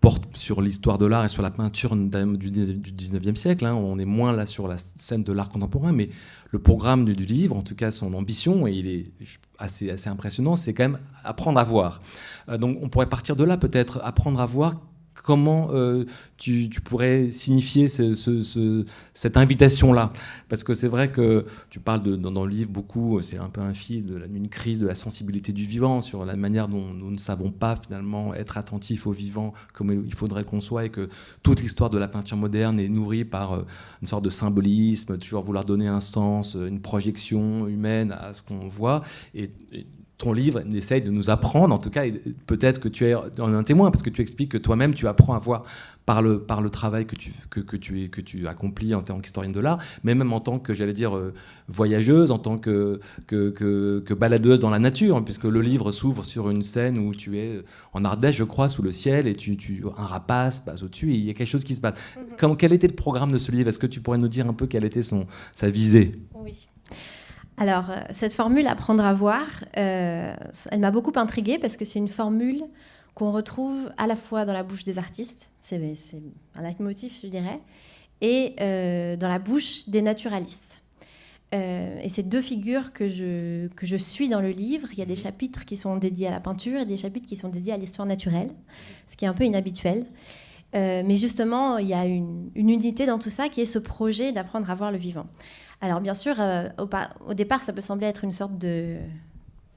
porte 0.00 0.36
sur 0.36 0.60
l'histoire 0.60 0.96
de 0.96 1.06
l'art 1.06 1.24
et 1.24 1.28
sur 1.28 1.42
la 1.42 1.50
peinture 1.50 1.96
du 1.96 2.50
19e 2.50 3.34
siècle. 3.34 3.66
Hein. 3.66 3.74
On 3.74 3.98
est 3.98 4.04
moins 4.04 4.32
là 4.32 4.46
sur 4.46 4.68
la 4.68 4.76
scène 4.76 5.24
de 5.24 5.32
l'art 5.32 5.48
contemporain, 5.48 5.92
mais 5.92 6.08
le 6.50 6.58
programme 6.60 7.04
du, 7.04 7.12
livre, 7.12 7.56
en 7.56 7.62
tout 7.62 7.74
cas 7.74 7.90
son 7.90 8.14
ambition, 8.14 8.66
et 8.66 8.72
il 8.72 8.86
est 8.86 9.06
assez, 9.58 9.90
assez 9.90 10.08
impressionnant, 10.08 10.56
c'est 10.56 10.72
quand 10.72 10.84
même 10.84 10.98
apprendre 11.24 11.58
à 11.58 11.64
voir. 11.64 12.00
Euh, 12.48 12.58
donc 12.58 12.78
on 12.80 12.88
pourrait 12.88 13.08
partir 13.08 13.34
de 13.34 13.44
là 13.44 13.56
peut-être, 13.56 14.00
apprendre 14.04 14.40
à 14.40 14.46
voir 14.46 14.80
comment 15.22 15.68
euh, 15.72 16.04
tu, 16.36 16.68
pourrais 16.84 17.30
signifier 17.30 17.88
cette 17.88 19.36
invitation-là? 19.36 20.10
Parce 20.48 20.64
que 20.64 20.74
c'est 20.74 20.88
vrai 20.88 21.10
que 21.10 21.46
tu 21.70 21.80
parles 21.80 22.02
dans, 22.02 22.44
le 22.44 22.50
livre 22.50 22.70
beaucoup, 22.70 23.20
c'est 23.22 23.38
un 23.38 23.48
peu 23.48 23.60
un 23.60 23.74
fil 23.74 24.06
de 24.06 24.18
une 24.34 24.48
crise 24.48 24.78
de 24.78 24.86
la 24.86 24.94
sensibilité 24.94 25.52
du 25.52 25.64
vivant, 25.64 26.00
sur 26.00 26.24
la 26.24 26.36
manière 26.36 26.68
dont 26.68 26.92
nous 26.94 27.10
ne 27.10 27.18
savons 27.18 27.50
pas 27.50 27.76
finalement 27.76 28.34
être 28.34 28.56
attentifs 28.56 29.06
au 29.06 29.12
vivant 29.12 29.52
comme 29.72 29.90
il 29.92 30.14
faudrait 30.14 30.44
qu'on 30.44 30.60
soit, 30.60 30.86
et 30.86 30.90
que 30.90 31.08
toute 31.42 31.60
l'histoire 31.60 31.90
de 31.90 31.98
la 31.98 32.08
peinture 32.08 32.36
moderne 32.36 32.78
est 32.78 32.88
nourrie 32.88 33.24
par 33.24 33.52
euh, 33.52 33.62
une 34.02 34.08
sorte 34.08 34.24
de 34.24 34.30
symbolisme, 34.30 35.18
toujours 35.18 35.42
vouloir 35.42 35.64
donner 35.64 35.88
un 35.88 36.00
sens, 36.00 36.54
une 36.54 36.80
projection 36.80 37.66
humaine 37.66 38.12
à 38.12 38.32
ce 38.32 38.42
qu'on 38.42 38.68
voit. 38.68 39.02
et 39.34 39.50
ton 40.18 40.32
livre 40.32 40.62
essaye 40.74 41.00
de 41.00 41.10
nous 41.10 41.30
apprendre, 41.30 41.72
en 41.72 41.78
tout 41.78 41.90
cas, 41.90 42.02
peut-être 42.46 42.80
que 42.80 42.88
tu 42.88 43.06
es 43.06 43.14
un 43.14 43.62
témoin, 43.62 43.92
parce 43.92 44.02
que 44.02 44.10
tu 44.10 44.20
expliques 44.20 44.50
que 44.50 44.58
toi-même, 44.58 44.92
tu 44.92 45.06
apprends 45.06 45.34
à 45.34 45.38
voir 45.38 45.62
par 46.06 46.22
le, 46.22 46.40
par 46.40 46.60
le 46.60 46.70
travail 46.70 47.06
que 47.06 47.14
tu, 47.14 47.32
que, 47.50 47.60
que 47.60 47.76
tu, 47.76 48.02
es, 48.02 48.08
que 48.08 48.20
tu 48.20 48.48
accomplis 48.48 48.94
en 48.94 49.02
tant 49.02 49.20
qu'historienne 49.20 49.52
de 49.52 49.60
l'art, 49.60 49.78
mais 50.02 50.16
même 50.16 50.32
en 50.32 50.40
tant 50.40 50.58
que, 50.58 50.74
j'allais 50.74 50.92
dire, 50.92 51.16
euh, 51.16 51.34
voyageuse, 51.68 52.32
en 52.32 52.38
tant 52.38 52.58
que, 52.58 52.98
que, 53.28 53.50
que, 53.50 54.14
baladeuse 54.14 54.58
dans 54.58 54.70
la 54.70 54.80
nature, 54.80 55.16
hein, 55.16 55.22
puisque 55.22 55.44
le 55.44 55.60
livre 55.60 55.92
s'ouvre 55.92 56.24
sur 56.24 56.50
une 56.50 56.62
scène 56.62 56.98
où 56.98 57.14
tu 57.14 57.38
es 57.38 57.62
en 57.92 58.04
Ardèche, 58.04 58.36
je 58.36 58.44
crois, 58.44 58.68
sous 58.68 58.82
le 58.82 58.90
ciel, 58.90 59.28
et 59.28 59.36
tu, 59.36 59.56
tu 59.56 59.84
un 59.96 60.06
rapace 60.06 60.60
passe 60.60 60.82
au-dessus, 60.82 61.12
et 61.12 61.16
il 61.16 61.24
y 61.24 61.30
a 61.30 61.34
quelque 61.34 61.46
chose 61.46 61.64
qui 61.64 61.76
se 61.76 61.80
passe. 61.80 61.98
Mhm. 62.42 62.56
quel 62.56 62.72
était 62.72 62.88
le 62.88 62.96
programme 62.96 63.30
de 63.30 63.38
ce 63.38 63.52
livre? 63.52 63.68
Est-ce 63.68 63.78
que 63.78 63.86
tu 63.86 64.00
pourrais 64.00 64.18
nous 64.18 64.28
dire 64.28 64.48
un 64.48 64.54
peu 64.54 64.66
quelle 64.66 64.84
était 64.84 65.02
son, 65.02 65.26
sa 65.54 65.70
visée? 65.70 66.14
Oui. 66.34 66.68
Alors, 67.58 67.90
euh, 67.90 67.96
cette 68.12 68.34
formule 68.34 68.68
apprendre 68.68 69.04
à 69.04 69.12
voir, 69.12 69.44
euh, 69.76 70.32
elle 70.70 70.80
m'a 70.80 70.92
beaucoup 70.92 71.12
intriguée 71.16 71.58
parce 71.58 71.76
que 71.76 71.84
c'est 71.84 71.98
une 71.98 72.08
formule 72.08 72.64
qu'on 73.14 73.32
retrouve 73.32 73.90
à 73.96 74.06
la 74.06 74.14
fois 74.14 74.44
dans 74.44 74.52
la 74.52 74.62
bouche 74.62 74.84
des 74.84 74.96
artistes, 74.98 75.50
c'est 75.58 75.80
un 76.54 76.62
leitmotiv, 76.62 77.12
je 77.20 77.26
dirais, 77.26 77.58
et 78.20 78.54
euh, 78.60 79.16
dans 79.16 79.28
la 79.28 79.40
bouche 79.40 79.88
des 79.88 80.02
naturalistes. 80.02 80.80
et 81.52 82.08
c'est 82.08 82.28
deux 82.28 82.40
figures 82.40 82.92
que 82.92 83.08
je, 83.08 83.66
que 83.68 83.86
je 83.86 83.96
suis 83.96 84.28
dans 84.28 84.40
le 84.40 84.50
livre. 84.50 84.86
Il 84.92 84.98
y 84.98 85.02
a 85.02 85.06
des 85.06 85.16
chapitres 85.16 85.64
qui 85.64 85.76
sont 85.76 85.96
dédiés 85.96 86.28
à 86.28 86.30
la 86.30 86.40
peinture 86.40 86.80
et 86.80 86.86
des 86.86 86.96
chapitres 86.96 87.26
qui 87.26 87.36
sont 87.36 87.48
dédiés 87.48 87.72
à 87.72 87.76
l'histoire 87.76 88.06
naturelle, 88.06 88.50
ce 89.08 89.16
qui 89.16 89.24
est 89.24 89.28
un 89.28 89.34
peu 89.34 89.44
inhabituel. 89.44 90.06
mais 90.74 91.16
justement, 91.16 91.78
il 91.78 91.88
y 91.88 91.94
a 91.94 92.04
une, 92.04 92.50
une, 92.54 92.70
unité 92.70 93.04
dans 93.04 93.18
tout 93.18 93.30
ça 93.30 93.48
qui 93.48 93.60
est 93.60 93.66
ce 93.66 93.80
projet 93.80 94.30
d'apprendre 94.30 94.70
à 94.70 94.76
voir 94.76 94.92
le 94.92 94.98
vivant. 94.98 95.26
Alors 95.80 96.00
bien 96.00 96.14
sûr, 96.14 96.34
euh, 96.40 96.68
au, 97.26 97.34
départ, 97.34 97.62
ça 97.62 97.72
peut 97.72 97.80
sembler 97.80 98.06
être 98.06 98.24
une 98.24 98.32
sorte 98.32 98.58
de 98.58 98.96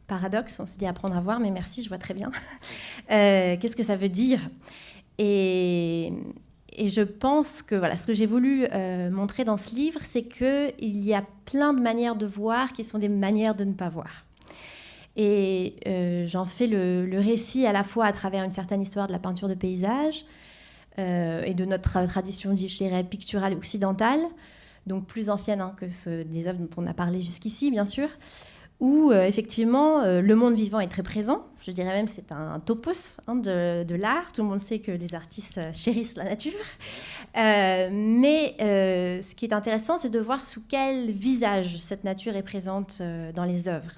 paradoxe. 0.08 0.60
On 0.60 0.66
se 0.66 0.78
dit 0.78 0.88
apprendre 0.88 1.16
à 1.16 1.22
voir, 1.22 1.40
mais 1.40 1.52
merci, 1.52 1.84
je 1.84 1.90
vois 1.90 1.98
très 1.98 2.14
bien. 2.14 2.32
Euh, 3.12 3.58
qu'est-ce 3.60 3.76
que 3.76 3.84
ça 3.84 3.98
veut 3.98 4.08
dire? 4.08 4.40
Et, 5.18 6.14
je 6.80 7.02
pense 7.02 7.62
que 7.62 7.76
voilà, 7.76 7.98
ce 7.98 8.08
que 8.08 8.14
j'ai 8.14 8.26
voulu 8.26 8.66
euh, 8.72 9.10
montrer 9.12 9.44
dans 9.44 9.58
ce 9.58 9.76
livre, 9.76 10.00
c'est 10.02 10.24
qu'il 10.24 10.74
y 10.80 11.14
a 11.14 11.26
plein 11.44 11.74
de 11.74 11.82
manières 11.82 12.16
de 12.16 12.26
voir 12.26 12.72
qui 12.72 12.86
sont 12.86 13.00
des 13.00 13.10
manières 13.10 13.54
de 13.54 13.66
ne 13.66 13.74
pas 13.74 13.90
voir. 13.90 14.24
Et 15.18 15.76
j'en 16.26 16.46
fais 16.46 16.68
le, 16.68 17.06
le, 17.06 17.20
récit 17.20 17.66
à 17.66 17.74
la 17.74 17.84
fois 17.84 18.06
à 18.06 18.14
travers 18.14 18.46
une 18.46 18.52
certaine 18.52 18.82
histoire 18.82 19.08
de 19.08 19.12
la 19.12 19.20
peinture 19.20 19.50
de 19.50 19.56
paysage 19.56 20.24
et 20.98 21.54
de 21.54 21.66
notre 21.66 22.06
tradition, 22.06 22.56
je 22.56 22.66
dirais, 22.66 23.04
picturale 23.04 23.54
occidentale, 23.54 24.22
donc 24.88 25.06
plus 25.06 25.30
ancienne 25.30 25.62
hein, 25.62 25.74
que 25.78 25.88
ce, 25.88 26.24
des 26.24 26.48
œuvres 26.48 26.60
dont 26.60 26.84
on 26.84 26.88
a 26.88 26.94
parlé 26.94 27.22
jusqu'ici, 27.22 27.72
bien 27.72 27.86
sûr, 27.86 28.10
où 28.82 29.12
euh, 29.12 29.26
effectivement 29.26 30.02
euh, 30.02 30.22
le 30.22 30.36
monde 30.36 30.56
vivant 30.56 30.80
est 30.80 30.88
très 30.88 31.04
présent. 31.04 31.46
Je 31.62 31.72
dirais 31.72 31.89
même 31.89 32.08
que 32.08 32.12
c'est 32.12 32.32
un, 32.32 32.60
topos 32.60 33.17
hein, 33.28 33.36
de, 33.36 33.96
l'art. 33.96 34.34
Tout 34.34 34.41
le 34.41 34.50
monde 34.50 34.60
sait 34.60 34.80
que 34.80 34.91
les 34.91 35.13
artistes 35.13 35.60
euh, 35.60 35.72
chérissent 35.72 36.15
la 36.15 36.24
nature. 36.24 36.60
mais 37.36 38.56
ce 38.58 39.36
qui 39.36 39.46
est 39.46 39.54
intéressant, 39.54 40.00
c'est 40.00 40.10
de 40.10 40.20
voir 40.20 40.44
sous 40.44 40.63
quel 40.67 41.12
visage 41.12 41.78
cette 41.80 42.04
nature 42.04 42.36
est 42.36 42.44
présente 42.44 43.02
dans 43.36 43.44
les 43.44 43.70
œuvres. 43.70 43.91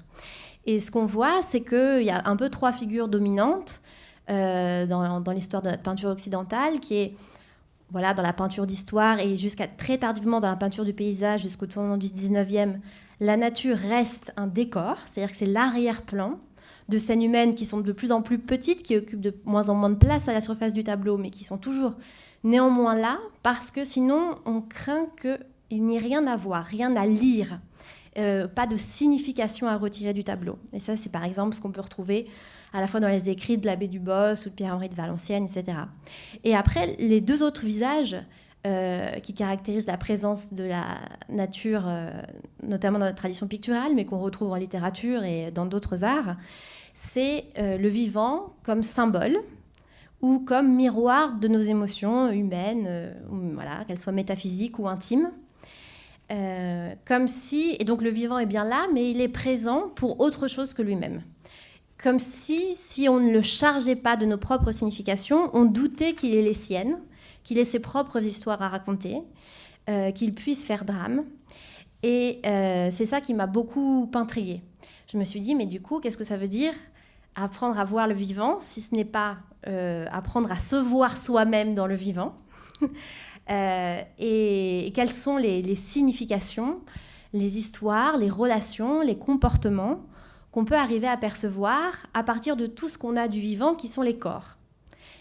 Et 0.66 0.78
ce 0.78 0.90
qu'on 0.90 1.06
voit, 1.06 1.42
c'est 1.42 1.62
qu'il 1.62 2.02
y 2.02 2.10
a 2.10 2.22
un 2.26 2.36
peu 2.36 2.50
trois 2.50 2.72
figures 2.72 3.08
dominantes 3.08 3.80
dans, 4.28 5.20
dans 5.20 5.32
l'histoire 5.32 5.62
de 5.62 5.70
la 5.70 5.78
peinture 5.78 6.10
occidentale, 6.10 6.80
qui 6.80 6.96
est 6.96 7.14
voilà, 7.90 8.14
dans 8.14 8.22
la 8.22 8.32
peinture 8.32 8.66
d'histoire 8.66 9.20
et 9.20 9.36
jusqu'à 9.36 9.66
très 9.66 9.98
tardivement 9.98 10.40
dans 10.40 10.48
la 10.48 10.56
peinture 10.56 10.84
du 10.84 10.92
paysage, 10.92 11.42
jusqu'au 11.42 11.66
tournant 11.66 11.96
du 11.96 12.06
19e, 12.06 12.78
la 13.20 13.36
nature 13.36 13.76
reste 13.76 14.32
un 14.36 14.46
décor, 14.46 14.96
c'est-à-dire 15.06 15.30
que 15.30 15.36
c'est 15.36 15.46
l'arrière-plan 15.46 16.38
de 16.88 16.98
scènes 16.98 17.22
humaines 17.22 17.54
qui 17.54 17.66
sont 17.66 17.80
de 17.80 17.92
plus 17.92 18.12
en 18.12 18.22
plus 18.22 18.38
petites, 18.38 18.82
qui 18.82 18.96
occupent 18.96 19.20
de 19.20 19.34
moins 19.44 19.68
en 19.68 19.74
moins 19.74 19.90
de 19.90 19.94
place 19.94 20.28
à 20.28 20.32
la 20.32 20.40
surface 20.40 20.74
du 20.74 20.84
tableau, 20.84 21.16
mais 21.16 21.30
qui 21.30 21.44
sont 21.44 21.56
toujours 21.58 21.94
néanmoins 22.42 22.94
là, 22.94 23.18
parce 23.42 23.70
que 23.70 23.84
sinon 23.84 24.38
on 24.44 24.60
craint 24.60 25.06
qu'il 25.20 25.84
n'y 25.84 25.96
ait 25.96 26.00
rien 26.00 26.26
à 26.26 26.36
voir, 26.36 26.64
rien 26.64 26.94
à 26.96 27.06
lire, 27.06 27.60
euh, 28.16 28.46
pas 28.46 28.66
de 28.66 28.76
signification 28.76 29.66
à 29.66 29.76
retirer 29.76 30.14
du 30.14 30.22
tableau. 30.22 30.58
Et 30.72 30.80
ça, 30.80 30.96
c'est 30.96 31.10
par 31.10 31.24
exemple 31.24 31.54
ce 31.54 31.60
qu'on 31.60 31.72
peut 31.72 31.80
retrouver 31.80 32.28
à 32.72 32.80
la 32.80 32.86
fois 32.86 33.00
dans 33.00 33.08
les 33.08 33.28
écrits 33.30 33.58
de 33.58 33.66
l'abbé 33.66 33.88
Dubos 33.88 34.46
ou 34.46 34.50
de 34.50 34.54
Pierre-Henri 34.54 34.88
de 34.88 34.94
Valenciennes, 34.94 35.44
etc. 35.44 35.78
Et 36.44 36.54
après, 36.54 36.96
les 36.98 37.20
deux 37.20 37.42
autres 37.42 37.64
visages 37.64 38.16
euh, 38.66 39.06
qui 39.20 39.34
caractérisent 39.34 39.86
la 39.86 39.96
présence 39.96 40.54
de 40.54 40.64
la 40.64 41.00
nature, 41.28 41.84
euh, 41.86 42.10
notamment 42.62 42.98
dans 42.98 43.06
notre 43.06 43.18
tradition 43.18 43.48
picturale, 43.48 43.94
mais 43.94 44.04
qu'on 44.04 44.20
retrouve 44.20 44.52
en 44.52 44.56
littérature 44.56 45.24
et 45.24 45.50
dans 45.50 45.66
d'autres 45.66 46.04
arts, 46.04 46.36
c'est 46.94 47.46
le 47.56 47.88
vivant 47.88 48.54
comme 48.62 48.84
symbole 48.84 49.36
ou 50.22 50.38
comme 50.38 50.76
miroir 50.76 51.36
de 51.36 51.48
nos 51.48 51.60
émotions 51.60 52.30
humaines, 52.30 53.12
voilà, 53.54 53.84
qu'elles 53.88 53.98
soient 53.98 54.12
métaphysiques 54.12 54.78
ou 54.78 54.86
intimes. 54.86 55.32
Comme 57.04 57.28
si, 57.28 57.76
et 57.78 57.84
donc 57.84 58.02
le 58.02 58.10
vivant 58.10 58.38
est 58.38 58.46
bien 58.46 58.64
là, 58.64 58.86
mais 58.92 59.10
il 59.10 59.20
est 59.20 59.28
présent 59.28 59.88
pour 59.94 60.20
autre 60.20 60.48
chose 60.48 60.74
que 60.74 60.82
lui-même 60.82 61.22
comme 62.04 62.18
si, 62.18 62.74
si 62.74 63.08
on 63.08 63.18
ne 63.18 63.32
le 63.32 63.40
chargeait 63.40 63.96
pas 63.96 64.16
de 64.16 64.26
nos 64.26 64.36
propres 64.36 64.72
significations, 64.72 65.48
on 65.54 65.64
doutait 65.64 66.12
qu'il 66.12 66.34
ait 66.34 66.42
les 66.42 66.52
siennes, 66.52 66.98
qu'il 67.44 67.58
ait 67.58 67.64
ses 67.64 67.80
propres 67.80 68.22
histoires 68.22 68.60
à 68.60 68.68
raconter, 68.68 69.22
euh, 69.88 70.10
qu'il 70.10 70.34
puisse 70.34 70.66
faire 70.66 70.84
drame. 70.84 71.24
Et 72.02 72.40
euh, 72.44 72.88
c'est 72.90 73.06
ça 73.06 73.22
qui 73.22 73.32
m'a 73.32 73.46
beaucoup 73.46 74.10
intriguée. 74.14 74.60
Je 75.10 75.16
me 75.16 75.24
suis 75.24 75.40
dit, 75.40 75.54
mais 75.54 75.64
du 75.64 75.80
coup, 75.80 76.00
qu'est-ce 76.00 76.18
que 76.18 76.24
ça 76.24 76.36
veut 76.36 76.48
dire 76.48 76.74
apprendre 77.36 77.78
à 77.80 77.84
voir 77.84 78.06
le 78.06 78.14
vivant, 78.14 78.58
si 78.58 78.80
ce 78.82 78.94
n'est 78.94 79.04
pas 79.04 79.38
euh, 79.66 80.06
apprendre 80.12 80.52
à 80.52 80.58
se 80.58 80.76
voir 80.76 81.16
soi-même 81.16 81.74
dans 81.74 81.86
le 81.86 81.94
vivant? 81.94 82.34
Et, 83.48 84.92
quelles 84.94 85.12
sont 85.12 85.36
les 85.36 85.76
significations, 85.76 86.80
les 87.34 87.58
histoires, 87.58 88.16
les 88.16 88.30
relations, 88.30 89.00
les 89.00 89.18
comportements 89.18 90.00
qu'on 90.54 90.64
peut 90.64 90.76
arriver 90.76 91.08
à 91.08 91.16
percevoir 91.16 92.06
à 92.14 92.22
partir 92.22 92.56
de 92.56 92.68
tout 92.68 92.88
ce 92.88 92.96
qu'on 92.96 93.16
a 93.16 93.26
du 93.26 93.40
vivant, 93.40 93.74
qui 93.74 93.88
sont 93.88 94.02
les 94.02 94.16
corps. 94.16 94.56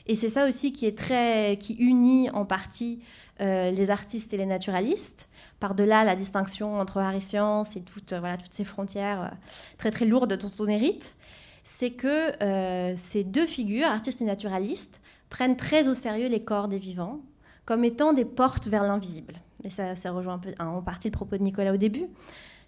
Et 0.05 0.15
c'est 0.15 0.29
ça 0.29 0.47
aussi 0.47 0.73
qui 0.73 0.85
est 0.85 0.95
très, 0.95 1.57
qui 1.59 1.73
unit 1.73 2.29
en 2.29 2.45
partie 2.45 3.01
euh, 3.41 3.71
les 3.71 3.89
artistes 3.89 4.31
et 4.35 4.37
les 4.37 4.45
naturalistes. 4.45 5.29
Par-delà 5.59 6.03
la 6.03 6.15
distinction 6.15 6.79
entre 6.79 6.99
art 6.99 7.15
et 7.15 7.19
science 7.19 7.75
et 7.75 7.81
toutes, 7.81 8.13
voilà, 8.13 8.37
toutes 8.37 8.53
ces 8.53 8.63
frontières 8.63 9.21
euh, 9.23 9.35
très 9.79 9.89
très 9.89 10.05
lourdes 10.05 10.37
dont 10.37 10.51
on 10.59 10.67
hérite, 10.67 11.15
c'est 11.63 11.91
que 11.91 12.43
euh, 12.43 12.93
ces 12.95 13.23
deux 13.23 13.47
figures, 13.47 13.87
artistes 13.87 14.21
et 14.21 14.25
naturalistes, 14.25 15.01
prennent 15.29 15.57
très 15.57 15.87
au 15.87 15.95
sérieux 15.95 16.27
les 16.27 16.43
corps 16.43 16.67
des 16.67 16.77
vivants 16.77 17.21
comme 17.65 17.83
étant 17.83 18.13
des 18.13 18.25
portes 18.25 18.67
vers 18.67 18.83
l'invisible. 18.83 19.35
Et 19.63 19.69
ça, 19.69 19.95
ça 19.95 20.11
rejoint 20.11 20.35
un 20.35 20.39
peu, 20.39 20.53
en 20.59 20.81
partie 20.81 21.07
le 21.07 21.13
propos 21.13 21.37
de 21.37 21.43
Nicolas 21.43 21.73
au 21.73 21.77
début. 21.77 22.07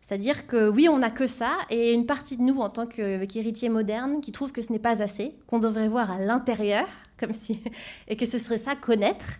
C'est-à-dire 0.01 0.45
que 0.45 0.69
oui, 0.69 0.87
on 0.87 0.99
n'a 0.99 1.09
que 1.09 1.25
ça, 1.25 1.57
et 1.69 1.91
une 1.93 2.05
partie 2.05 2.37
de 2.37 2.43
nous, 2.43 2.59
en 2.59 2.69
tant 2.69 2.85
qu'héritiers 2.85 3.69
modernes, 3.69 4.21
qui 4.21 4.31
trouve 4.31 4.51
que 4.51 4.61
ce 4.61 4.71
n'est 4.71 4.79
pas 4.79 5.01
assez, 5.01 5.35
qu'on 5.47 5.57
devrait 5.57 5.89
voir 5.89 6.11
à 6.11 6.19
l'intérieur, 6.19 6.87
comme 7.19 7.33
si, 7.33 7.61
et 8.07 8.15
que 8.15 8.25
ce 8.25 8.37
serait 8.37 8.57
ça 8.57 8.75
connaître, 8.75 9.39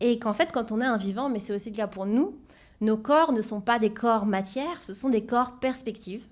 et 0.00 0.18
qu'en 0.18 0.32
fait, 0.32 0.52
quand 0.52 0.72
on 0.72 0.80
est 0.80 0.86
un 0.86 0.96
vivant, 0.96 1.28
mais 1.28 1.40
c'est 1.40 1.52
aussi 1.54 1.70
le 1.70 1.76
cas 1.76 1.88
pour 1.88 2.06
nous, 2.06 2.36
nos 2.80 2.96
corps 2.96 3.32
ne 3.32 3.42
sont 3.42 3.60
pas 3.60 3.78
des 3.80 3.90
corps 3.90 4.24
matière, 4.24 4.82
ce 4.82 4.94
sont 4.94 5.08
des 5.08 5.24
corps 5.24 5.58
perspectives. 5.58 6.24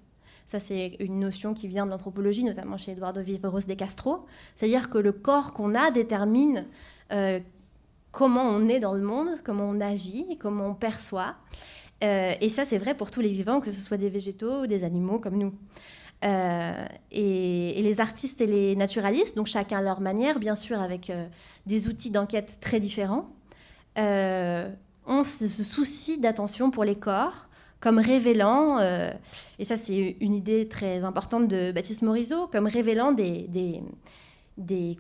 Ça, 0.47 0.61
c'est 0.61 0.97
une 1.01 1.19
notion 1.19 1.53
qui 1.53 1.67
vient 1.67 1.87
de 1.87 1.91
l'anthropologie, 1.91 2.45
notamment 2.45 2.79
chez 2.79 2.93
Eduardo 2.93 3.21
Viveros 3.21 3.67
de 3.67 3.75
Castro. 3.75 4.27
C'est-à-dire 4.55 4.91
que 4.91 4.99
le 4.99 5.11
corps 5.11 5.53
qu'on 5.53 5.75
a 5.75 5.91
détermine 5.91 6.67
euh, 7.11 7.41
comment 8.17 8.45
on 8.45 8.67
est 8.67 8.81
dans 8.81 8.95
le 8.95 9.03
monde, 9.03 9.29
comment 9.45 9.69
on 9.69 9.79
agit, 9.79 10.39
comment 10.41 10.69
on 10.69 10.75
perçoit. 10.75 11.35
Euh, 12.03 12.33
et 12.41 12.49
ça, 12.49 12.65
c'est 12.65 12.79
vrai 12.79 12.95
pour 12.95 13.11
tous 13.11 13.21
les 13.21 13.29
vivants, 13.29 13.61
que 13.61 13.71
ce 13.71 13.79
soit 13.79 13.99
des 13.99 14.09
végétaux 14.09 14.63
ou 14.63 14.67
des 14.67 14.85
animaux 14.85 15.19
comme 15.19 15.37
nous. 15.37 15.53
Euh, 16.25 16.87
et, 17.13 17.83
les 17.83 18.01
artistes 18.01 18.41
et 18.41 18.47
les 18.47 18.75
naturalistes, 18.75 19.37
donc 19.37 19.49
chacun 19.49 19.81
à 19.81 19.83
leur 19.83 20.01
manière, 20.01 20.39
bien 20.39 20.55
sûr 20.55 20.81
avec 20.81 21.11
euh, 21.11 21.27
des 21.67 21.89
outils 21.89 22.11
d'enquête 22.11 22.57
très 22.63 22.81
différents, 22.81 23.29
ont 23.99 25.25
ce, 25.25 25.47
souci 25.47 26.19
d'attention 26.19 26.71
pour 26.71 26.85
les 26.85 26.97
corps 26.97 27.49
comme 27.81 27.99
révélant, 27.99 28.79
et 29.59 29.65
ça 29.65 29.77
c'est 29.77 30.17
une 30.21 30.35
idée 30.35 30.67
très 30.69 31.05
importante 31.05 31.49
de 31.49 31.71
Baptiste 31.71 32.03
Morisot, 32.03 32.47
comme 32.49 32.67
révélant 32.67 33.13
des, 33.13 33.47
des 33.49 33.83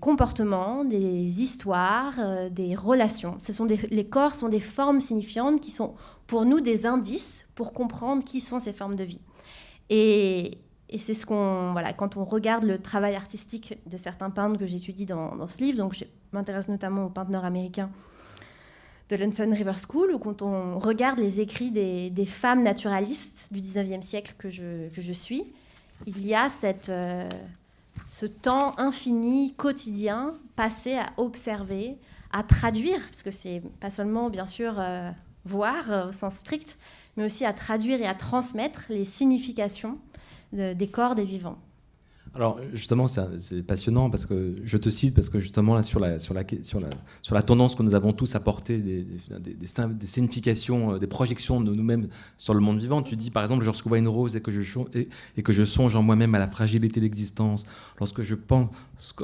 comportements, 0.01 0.85
des 0.85 1.43
histoires, 1.43 2.15
euh, 2.19 2.49
des 2.49 2.75
relations. 2.75 3.37
Ce 3.39 3.53
sont 3.53 3.65
les 3.67 4.09
corps 4.09 4.35
sont 4.35 4.49
des 4.49 4.61
formes 4.61 5.01
signifiantes 5.01 5.61
qui 5.61 5.71
sont 5.71 5.95
pour 6.27 6.45
nous 6.45 6.61
des 6.61 6.87
indices 6.87 7.49
pour 7.55 7.73
comprendre 7.73 8.25
qui 8.25 8.41
sont 8.41 8.61
ces 8.61 8.73
formes 8.73 8.97
de 8.97 9.05
vie. 9.05 9.21
Et, 9.89 10.59
c'est 10.99 11.15
ce 11.15 11.27
qu'on 11.27 11.73
voilà 11.73 11.93
quand 11.93 12.17
on 12.17 12.25
regarde 12.25 12.65
le 12.65 12.81
travail 12.81 13.17
artistique 13.17 13.79
de 13.87 13.97
certains 13.97 14.31
peintres 14.31 14.59
que 14.59 14.67
j'étudie 14.67 15.05
dans, 15.05 15.35
dans, 15.35 15.47
ce 15.47 15.59
livre. 15.59 15.79
Donc 15.79 15.95
je 15.95 16.05
m'intéresse 16.33 16.69
notamment 16.69 17.07
aux 17.07 17.11
peintres 17.11 17.31
nord-américains 17.31 17.91
de 19.09 19.17
l'Hudson 19.17 19.53
River 19.53 19.75
School, 19.89 20.13
ou 20.13 20.19
quand 20.19 20.43
on 20.43 20.79
regarde 20.79 21.19
les 21.19 21.41
écrits 21.41 21.71
des, 21.71 22.27
femmes 22.27 22.63
naturalistes 22.63 23.53
du 23.53 23.61
19e 23.61 24.03
siècle 24.03 24.35
que 24.39 24.51
je, 24.51 24.89
que 24.89 25.01
je 25.01 25.13
suis, 25.13 25.53
il 26.07 26.27
y 26.27 26.35
a 26.35 26.49
cette, 26.49 26.89
euh, 26.89 27.29
ce 28.07 28.27
temps 28.27 28.79
infini, 28.79 29.55
quotidien, 29.55 30.35
passé 30.55 30.95
à 30.95 31.13
observer, 31.17 31.99
à 32.33 32.43
traduire, 32.43 33.01
parce 33.07 33.23
que 33.23 33.31
c'est 33.31 33.63
pas 33.81 33.91
seulement, 33.91 34.31
bien 34.31 34.47
sûr, 34.47 34.77
euh, 34.79 35.11
voir 35.45 36.09
au 36.09 36.13
sens 36.13 36.37
strict, 36.37 36.79
mais 37.17 37.25
aussi 37.25 37.45
à 37.45 37.53
traduire 37.53 38.01
et 38.01 38.07
à 38.07 38.15
transmettre 38.15 38.87
les 38.89 39.05
significations 39.05 39.99
des 40.53 40.89
corps 40.89 41.15
des 41.15 41.25
vivants. 41.25 41.59
Alors 42.37 42.61
justement, 42.75 43.07
c'est 43.09 43.63
passionnant 43.67 44.11
parce 44.11 44.27
que 44.27 44.57
je 44.63 44.77
te 44.77 44.91
cite 44.91 45.15
parce 45.15 45.31
que 45.31 45.41
justement 45.41 45.75
là 45.75 45.83
sur 45.83 46.01
la 46.01 46.19
sur 46.19 46.35
la 46.35 46.45
sur 47.23 47.35
la 47.35 47.43
tendance 47.43 47.75
que 47.75 47.83
nous 47.83 47.95
avons 47.95 48.13
tous 48.13 48.35
apporté 48.35 48.77
des, 48.77 49.03
des, 49.03 50.07
significations, 50.07 50.93
euh, 50.93 50.99
des 50.99 51.07
projections 51.07 51.63
de 51.63 51.75
nous-mêmes 51.75 52.09
sur 52.37 52.53
le 52.53 52.61
monde 52.61 52.79
vivant. 52.79 53.03
Tu 53.03 53.17
dis 53.17 53.31
par 53.31 53.43
exemple, 53.43 53.65
lorsque 53.65 53.85
je 53.85 53.89
vois 53.89 53.99
une 53.99 54.09
rose 54.09 54.37
et 54.37 54.43
que 54.43 54.51
je 54.51 54.61
et, 54.95 55.43
que 55.43 55.53
je 55.55 55.65
songe 55.65 55.97
en 55.97 56.03
moi-même 56.03 56.35
à 56.35 56.39
la 56.39 56.47
fragilité 56.47 57.01
de 57.01 57.07
l'existence, 57.07 57.67
lorsque 57.99 58.21
je 58.21 58.35
pense 58.35 58.69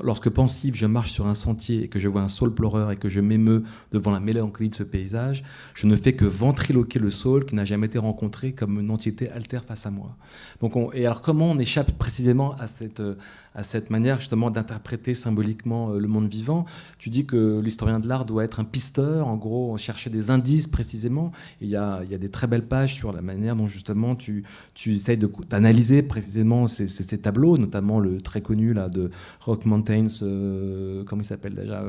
lorsque 0.03 0.31
pensif 0.31 0.75
je 0.75 0.87
marche 0.87 1.13
sur 1.13 1.27
un 1.27 1.35
sentier 1.35 1.85
et 1.85 1.89
que 1.89 1.99
je 1.99 2.09
vois 2.09 2.23
un 2.23 2.29
saule 2.29 2.55
pleureur 2.55 2.91
et 2.93 2.97
que 2.97 3.09
je 3.09 3.21
m'émeus 3.21 3.63
devant 3.93 4.11
la 4.11 4.21
mélancolie 4.21 4.71
de 4.71 4.75
ce 4.75 4.83
paysage, 4.83 5.45
je 5.75 5.87
ne 5.87 5.97
fais 5.97 6.15
que 6.15 6.25
ventriloquer 6.25 6.99
le 6.99 7.11
saule 7.11 7.45
qui 7.45 7.55
n'a 7.55 7.67
jamais 7.67 7.87
été 7.87 7.99
rencontré 7.99 8.53
comme 8.53 8.81
une 8.81 8.91
entité 8.91 9.31
altère 9.31 9.65
face 9.65 9.85
à 9.85 9.91
moi. 9.91 10.17
Donc 10.61 10.77
on, 10.77 10.93
et 10.93 11.05
alors 11.05 11.21
comment 11.21 11.51
on 11.51 11.59
échappe 11.59 11.93
précisément 11.93 12.55
à 12.55 12.67
cette 12.67 13.02
euh, 13.03 13.15
à 13.55 13.63
cette 13.63 13.91
manière 13.91 14.19
justement 14.19 14.51
d'interpréter 14.51 15.13
symboliquement 15.13 15.91
euh, 15.91 15.99
le 15.99 16.09
monde 16.09 16.27
vivant. 16.27 16.65
Tu 16.99 17.11
dis 17.11 17.27
que 17.27 17.61
l'historien 17.61 18.01
de 18.01 18.09
l'art 18.09 18.25
doit 18.25 18.45
être 18.45 18.61
un 18.61 18.65
pisteur, 18.65 19.29
en 19.29 19.37
gros, 19.37 19.77
chercher 19.77 20.09
des 20.09 20.31
indices 20.31 20.69
précisément. 20.69 21.33
il 21.61 21.69
y 21.69 21.77
a, 21.77 22.03
des 22.05 22.31
très 22.31 22.47
belles 22.47 22.67
pages 22.67 22.95
sur 22.95 23.13
la 23.13 23.21
manière 23.21 23.55
dont 23.57 23.67
justement 23.67 24.15
tu, 24.15 24.45
tu 24.75 24.95
essayes 24.95 25.19
d'analyser 25.51 26.03
précisément 26.03 26.67
ces, 26.67 26.87
tableaux, 27.19 27.59
notamment 27.59 28.01
le 28.01 28.21
très 28.21 28.41
connu 28.41 28.73
là, 28.73 28.89
de 28.89 29.11
Rock 29.41 29.67
Mountains, 29.67 30.07
euh, 30.23 31.05
comment 31.05 31.21
il 31.23 31.27
s'appelle 31.27 31.55
déjà 31.55 31.85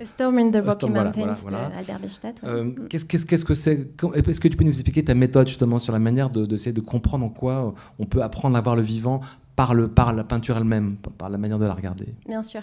A 0.00 0.04
Storm 0.04 0.38
in 0.38 0.50
the 0.50 0.64
Rocky 0.64 0.88
Mountains 0.88 1.32
d'Albert 1.50 2.88
Qu'est-ce 2.88 3.04
que 3.44 3.54
c'est 3.54 3.88
Est-ce 4.14 4.40
que 4.40 4.48
tu 4.48 4.56
peux 4.56 4.64
nous 4.64 4.70
expliquer 4.70 5.04
ta 5.04 5.14
méthode 5.14 5.48
justement 5.48 5.78
sur 5.78 5.92
la 5.92 5.98
manière 5.98 6.30
d'essayer 6.30 6.72
de, 6.72 6.80
de 6.80 6.86
comprendre 6.86 7.24
en 7.24 7.30
quoi 7.30 7.74
on 7.98 8.06
peut 8.06 8.22
apprendre 8.22 8.56
à 8.56 8.60
voir 8.60 8.76
le 8.76 8.82
vivant 8.82 9.20
par, 9.60 9.74
le, 9.74 9.88
par 9.88 10.14
la 10.14 10.24
peinture 10.24 10.56
elle-même, 10.56 10.96
par 11.18 11.28
la 11.28 11.36
manière 11.36 11.58
de 11.58 11.66
la 11.66 11.74
regarder. 11.74 12.06
Bien 12.26 12.42
sûr. 12.42 12.62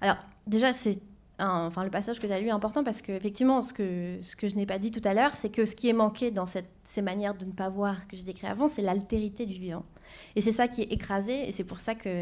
Alors, 0.00 0.18
déjà, 0.46 0.72
c'est 0.72 1.00
enfin, 1.40 1.82
le 1.82 1.90
passage 1.90 2.20
que 2.20 2.28
tu 2.28 2.32
as 2.32 2.38
lu 2.38 2.46
est 2.46 2.52
important 2.52 2.84
parce 2.84 3.02
qu'effectivement, 3.02 3.60
ce 3.60 3.72
que, 3.72 4.18
ce 4.20 4.36
que 4.36 4.48
je 4.48 4.54
n'ai 4.54 4.64
pas 4.64 4.78
dit 4.78 4.92
tout 4.92 5.00
à 5.02 5.14
l'heure, 5.14 5.34
c'est 5.34 5.50
que 5.50 5.64
ce 5.64 5.74
qui 5.74 5.88
est 5.88 5.92
manqué 5.92 6.30
dans 6.30 6.46
cette, 6.46 6.70
ces 6.84 7.02
manières 7.02 7.34
de 7.34 7.44
ne 7.44 7.50
pas 7.50 7.68
voir 7.70 8.06
que 8.06 8.16
j'ai 8.16 8.22
décrit 8.22 8.46
avant, 8.46 8.68
c'est 8.68 8.82
l'altérité 8.82 9.46
du 9.46 9.58
vivant. 9.58 9.84
Et 10.36 10.40
c'est 10.40 10.52
ça 10.52 10.68
qui 10.68 10.82
est 10.82 10.92
écrasé, 10.92 11.48
et 11.48 11.50
c'est 11.50 11.64
pour 11.64 11.80
ça 11.80 11.96
qu'il 11.96 12.12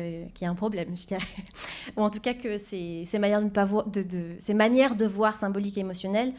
y 0.41 0.45
a 0.47 0.51
un 0.51 0.55
problème, 0.55 0.97
je 0.97 1.07
dirais. 1.07 1.21
Ou 1.99 2.03
en 2.03 2.09
tout 2.09 2.21
cas 2.21 2.33
que 2.33 2.57
ces, 2.57 3.05
ces 3.05 3.19
manières, 3.19 3.41
de 3.41 3.45
ne 3.45 3.51
pas 3.51 3.67
voir, 3.67 3.87
de, 3.87 4.03
ces 4.39 4.55
manières 4.55 4.97
de 4.97 5.05
voir 5.05 5.35
symboliques 5.35 5.77
et 5.77 5.81
émotionnelles, 5.81 6.33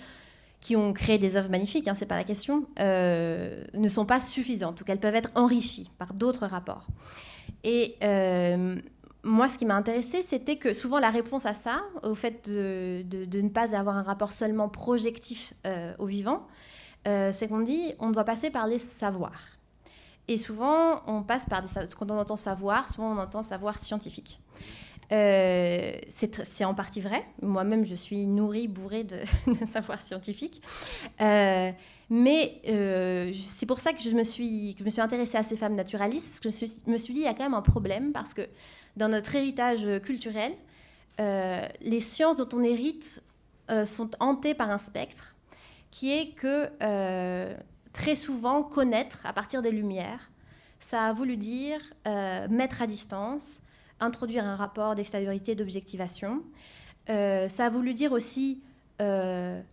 qui 0.62 0.76
ont 0.76 0.94
créé 0.94 1.20
des 1.20 1.38
œuvres 1.38 1.52
magnifiques, 1.52 1.88
hein, 1.88 1.94
c'est 1.94 2.08
pas 2.08 2.18
la 2.18 2.24
question, 2.24 2.66
euh, 2.80 3.64
ne 3.76 3.88
sont 3.88 4.08
pas 4.08 4.20
suffisantes, 4.20 4.72
en 4.72 4.74
tout 4.74 4.84
cas 4.84 4.94
elles 4.94 5.00
peuvent 5.00 5.14
être 5.14 5.30
enrichies 5.36 5.92
par 6.00 6.16
d'autres 6.16 6.48
rapports. 6.48 6.88
Et 7.70 7.98
euh, 8.02 8.78
moi, 9.24 9.50
ce 9.50 9.58
qui 9.58 9.66
m'a 9.66 9.76
intéressé, 9.76 10.22
c'était 10.22 10.56
que 10.56 10.74
souvent 10.74 11.00
la 11.00 11.10
réponse 11.10 11.46
à 11.46 11.54
ça, 11.54 11.82
au 12.02 12.16
fait 12.16 12.50
de, 12.50 13.04
ne 13.42 13.50
pas 13.50 13.76
avoir 13.76 13.98
un 13.98 14.04
rapport 14.04 14.32
seulement 14.32 14.70
projectif 14.70 15.54
euh, 15.66 15.94
au 16.00 16.06
vivant, 16.06 16.48
euh, 17.10 17.34
c'est 17.34 17.50
qu'on 17.50 17.60
dit 17.60 17.94
on 18.00 18.12
doit 18.12 18.24
passer 18.24 18.52
par 18.52 18.68
les 18.68 18.80
savoirs. 18.80 19.42
Et 20.30 20.38
souvent, 20.38 21.02
on 21.08 21.24
passe 21.24 21.46
par 21.46 21.62
des 21.62 21.68
quand 22.00 22.10
on 22.10 22.18
entend 22.18 22.38
savoir, 22.38 22.88
souvent 22.88 23.12
on 23.12 23.18
entend 23.18 23.44
savoir 23.44 23.78
scientifique. 23.78 24.40
c'est 25.10 26.64
en 26.64 26.74
partie 26.74 27.02
vrai. 27.02 27.26
Moi-même, 27.42 27.86
je 27.86 27.96
suis 27.96 28.28
nourrie, 28.28 28.70
bourrée 28.70 29.04
de, 29.04 29.20
de 29.48 29.66
savoir 29.66 30.02
scientifique. 30.02 30.62
Mais 32.10 32.62
euh, 32.70 33.34
c'est 33.34 33.66
pour 33.66 33.82
ça 33.82 33.92
que 33.92 34.02
je 34.02 34.12
me, 34.12 34.24
suis, 34.24 34.74
que 34.76 34.80
je 34.80 34.86
me 34.86 34.90
suis 34.90 35.02
intéressée 35.02 35.38
à 35.38 35.44
ces 35.44 35.58
femmes 35.58 35.76
naturalistes, 35.76 36.42
parce 36.42 36.58
que 36.58 36.66
je 36.66 36.90
me 36.90 36.98
suis 36.98 37.14
dit, 37.14 37.20
il 37.20 37.26
y 37.26 37.28
a 37.28 37.34
quand 37.34 37.44
même 37.44 37.54
un 37.54 37.62
problème, 37.62 38.14
parce 38.14 38.34
que 38.34 38.44
dans 38.96 39.10
notre 39.10 39.36
héritage 39.36 39.86
culturel, 40.04 40.54
euh, 41.20 41.68
les 41.82 42.00
sciences 42.00 42.38
dont 42.38 42.48
on 42.54 42.64
hérite 42.64 43.22
euh, 43.70 43.86
sont 43.86 44.12
hantées 44.22 44.54
par 44.54 44.70
un 44.70 44.78
spectre, 44.78 45.36
qui 45.92 46.12
est 46.12 46.30
que 46.34 46.70
très 47.92 48.16
souvent, 48.16 48.64
connaître 48.64 49.26
à 49.26 49.34
partir 49.34 49.62
des 49.62 49.72
lumières, 49.72 50.30
ça 50.80 51.06
a 51.06 51.14
voulu 51.14 51.36
dire 51.38 51.80
mettre 52.50 52.82
à 52.84 52.88
distance, 52.88 53.64
introduire 54.00 54.46
un 54.46 54.56
rapport 54.56 54.94
d'extériorité, 54.94 55.56
d'objectivation. 55.56 56.44
ça 57.08 57.66
a 57.66 57.70
voulu 57.70 57.96
dire 57.96 58.12
aussi, 58.12 58.62
comment 59.00 59.64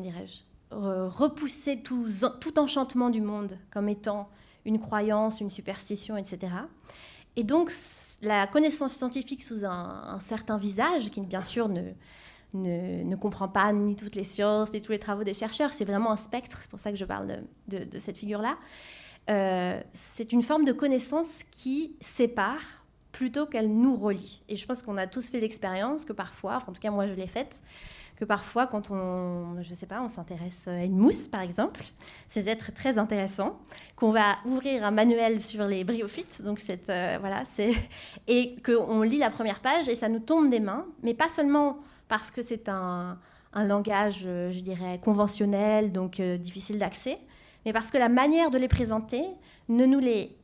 dirais-je, 0.00 0.42
repousser 0.72 1.82
tout, 1.82 2.08
enchantement 2.56 3.10
du 3.10 3.20
monde 3.20 3.58
comme 3.70 3.88
étant 3.88 4.28
une 4.64 4.78
croyance, 4.78 5.40
une 5.40 5.50
superstition, 5.50 6.16
etc. 6.16 6.52
Et 7.36 7.44
donc 7.44 7.72
la 8.22 8.46
connaissance 8.46 8.94
scientifique 8.94 9.42
sous 9.42 9.64
un, 9.64 10.18
certain 10.20 10.58
visage, 10.58 11.10
qui 11.10 11.20
bien 11.20 11.42
sûr 11.42 11.68
ne, 11.68 11.82
ne, 12.54 13.16
comprend 13.16 13.48
pas 13.48 13.72
ni 13.72 13.96
toutes 13.96 14.14
les 14.14 14.24
sciences, 14.24 14.72
ni 14.72 14.80
tous 14.80 14.92
les 14.92 14.98
travaux 14.98 15.24
des 15.24 15.34
chercheurs, 15.34 15.72
c'est 15.72 15.84
vraiment 15.84 16.12
un 16.12 16.16
spectre, 16.16 16.58
c'est 16.60 16.70
pour 16.70 16.80
ça 16.80 16.90
que 16.90 16.98
je 16.98 17.04
parle 17.04 17.42
de, 17.68 17.84
de, 17.84 17.98
cette 17.98 18.16
figure-là, 18.16 18.56
euh, 19.30 19.80
c'est 19.92 20.32
une 20.32 20.42
forme 20.42 20.64
de 20.64 20.72
connaissance 20.72 21.44
qui 21.50 21.96
sépare 22.00 22.84
plutôt 23.12 23.46
qu'elle 23.46 23.72
nous 23.72 23.96
relie. 23.96 24.42
Et 24.48 24.56
je 24.56 24.66
pense 24.66 24.82
qu'on 24.82 24.96
a 24.96 25.06
tous 25.06 25.28
fait 25.28 25.40
l'expérience 25.40 26.04
que 26.04 26.12
parfois, 26.12 26.58
en 26.66 26.72
tout 26.72 26.80
cas 26.80 26.90
moi 26.90 27.06
je 27.06 27.12
l'ai 27.12 27.26
faite, 27.26 27.62
que 28.22 28.26
parfois, 28.26 28.68
quand 28.68 28.92
on, 28.92 29.60
je 29.62 29.74
sais 29.74 29.86
pas, 29.86 30.00
on 30.00 30.08
s'intéresse 30.08 30.68
à 30.68 30.84
une 30.84 30.96
mousse, 30.96 31.26
par 31.26 31.40
exemple, 31.40 31.82
ces 32.28 32.48
êtres 32.48 32.72
très 32.72 32.96
intéressants, 32.96 33.58
qu'on 33.96 34.10
va 34.10 34.36
ouvrir 34.46 34.84
un 34.84 34.92
manuel 34.92 35.40
sur 35.40 35.66
les 35.66 35.82
bryophytes, 35.82 36.40
donc 36.44 36.60
c'est 36.60 36.88
euh, 36.88 37.16
voilà, 37.18 37.44
c'est 37.44 37.72
et 38.28 38.54
qu'on 38.64 39.02
lit 39.02 39.18
la 39.18 39.30
première 39.30 39.58
page 39.58 39.88
et 39.88 39.96
ça 39.96 40.08
nous 40.08 40.20
tombe 40.20 40.50
des 40.50 40.60
mains, 40.60 40.86
mais 41.02 41.14
pas 41.14 41.28
seulement 41.28 41.78
parce 42.06 42.30
que 42.30 42.42
c'est 42.42 42.68
un, 42.68 43.18
un, 43.54 43.66
langage, 43.66 44.22
euh, 44.24 44.52
je 44.52 44.60
dirais, 44.60 45.00
conventionnel, 45.02 45.90
donc 45.90 46.20
euh, 46.20 46.36
difficile 46.36 46.78
d'accès, 46.78 47.18
mais 47.66 47.72
parce 47.72 47.90
que 47.90 47.98
la 47.98 48.08
manière 48.08 48.52
de 48.52 48.58
les 48.58 48.68
présenter 48.68 49.24
ne 49.68 49.84
nous 49.84 49.98
les 49.98 50.36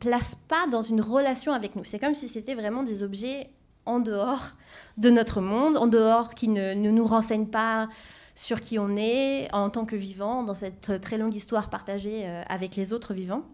place 0.00 0.36
pas 0.36 0.66
dans 0.70 0.82
une 0.82 1.02
relation 1.02 1.52
avec 1.52 1.76
nous. 1.76 1.84
C'est 1.84 1.98
comme 1.98 2.14
si 2.14 2.28
c'était 2.28 2.54
vraiment 2.54 2.82
des 2.82 3.02
objets 3.02 3.50
en 3.86 3.98
dehors 3.98 4.52
de 4.96 5.10
notre 5.10 5.40
monde, 5.40 5.76
en 5.76 5.86
dehors, 5.86 6.34
qui 6.34 6.48
ne, 6.48 6.74
nous 6.74 7.06
renseigne 7.06 7.46
pas 7.46 7.88
sur 8.34 8.60
qui 8.60 8.78
on 8.78 8.96
est 8.96 9.48
en 9.52 9.70
tant 9.70 9.84
que 9.84 9.96
vivant 9.96 10.42
dans 10.42 10.54
cette 10.54 11.00
très 11.00 11.18
longue 11.18 11.34
histoire 11.34 11.70
partagée 11.70 12.22
euh, 12.24 12.42
avec 12.48 12.74
les 12.76 12.92
autres 12.92 13.14
vivants. 13.14 13.44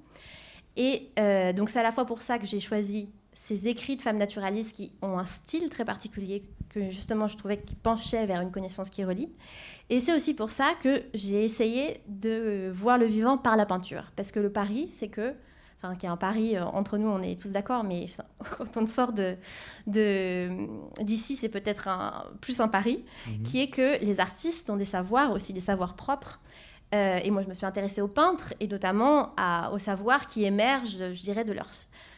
Et 0.76 1.10
euh, 1.18 1.52
donc 1.52 1.68
c'est 1.68 1.80
à 1.80 1.82
la 1.82 1.92
fois 1.92 2.06
pour 2.06 2.22
ça 2.22 2.38
que 2.38 2.46
j'ai 2.46 2.60
choisi 2.60 3.10
ces 3.32 3.68
écrits 3.68 3.96
de 3.96 4.02
femmes 4.02 4.16
naturalistes 4.16 4.76
qui 4.76 4.92
ont 5.02 5.18
un 5.18 5.26
style 5.26 5.68
très 5.68 5.84
particulier 5.84 6.42
que 6.68 6.90
justement 6.90 7.28
je 7.28 7.36
trouvais 7.36 7.58
qui 7.58 7.74
penchait 7.74 8.26
vers 8.26 8.40
une 8.40 8.50
connaissance 8.50 8.90
qui 8.90 9.04
relie. 9.04 9.30
Et 9.88 10.00
c'est 10.00 10.14
aussi 10.14 10.34
pour 10.34 10.50
ça 10.50 10.72
que 10.82 11.02
j'ai 11.14 11.44
essayé 11.44 12.00
de 12.06 12.70
voir 12.72 12.96
le 12.96 13.06
vivant 13.06 13.38
par 13.38 13.56
la 13.56 13.66
peinture. 13.66 14.12
Parce 14.16 14.32
que 14.32 14.40
le 14.40 14.50
pari, 14.50 14.88
c'est 14.88 15.08
que 15.08 15.34
enfin, 15.82 15.96
qui 15.96 16.06
est 16.06 16.08
un 16.08 16.16
pari 16.16 16.56
euh, 16.56 16.64
entre 16.64 16.98
nous, 16.98 17.08
on 17.08 17.22
est 17.22 17.40
tous 17.40 17.50
d'accord, 17.50 17.84
mais 17.84 18.06
quand 18.58 18.76
on 18.76 18.86
sort 18.86 19.12
de, 19.12 19.36
d'ici, 19.86 21.36
c'est 21.36 21.48
peut-être 21.48 21.88
un, 21.88 22.24
plus 22.40 22.60
un 22.60 22.68
pari, 22.68 23.04
mhm. 23.26 23.42
qui 23.42 23.60
est 23.60 23.70
que 23.70 24.02
les 24.04 24.20
artistes 24.20 24.70
ont 24.70 24.76
des 24.76 24.84
savoirs, 24.84 25.32
aussi 25.32 25.52
des 25.52 25.60
savoirs 25.60 25.94
propres. 25.94 26.40
Euh, 26.92 27.18
et 27.22 27.30
moi, 27.30 27.42
je 27.42 27.48
me 27.48 27.54
suis 27.54 27.66
intéressée 27.66 28.00
aux 28.00 28.08
peintres 28.08 28.52
et 28.58 28.66
notamment 28.66 29.32
à, 29.36 29.70
aux 29.72 29.78
savoirs 29.78 30.26
qui 30.26 30.44
émergent, 30.44 31.14
je 31.14 31.22
dirais, 31.22 31.44
de, 31.44 31.52
leur, 31.52 31.68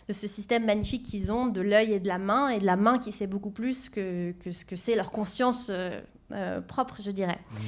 de 0.08 0.12
ce 0.14 0.26
système 0.26 0.64
magnifique 0.64 1.02
qu'ils 1.02 1.30
ont 1.30 1.46
de 1.46 1.60
l'œil 1.60 1.92
et 1.92 2.00
de 2.00 2.08
la 2.08 2.18
main, 2.18 2.48
et 2.48 2.58
de 2.58 2.64
la 2.64 2.76
main 2.76 2.98
qui 2.98 3.12
sait 3.12 3.26
beaucoup 3.26 3.50
plus 3.50 3.90
que, 3.90 4.32
que 4.40 4.50
ce 4.50 4.64
que 4.64 4.76
c'est 4.76 4.94
leur 4.94 5.10
conscience 5.10 5.70
euh, 5.70 6.60
propre, 6.62 6.96
je 7.00 7.10
dirais. 7.10 7.38
Mhm. 7.52 7.60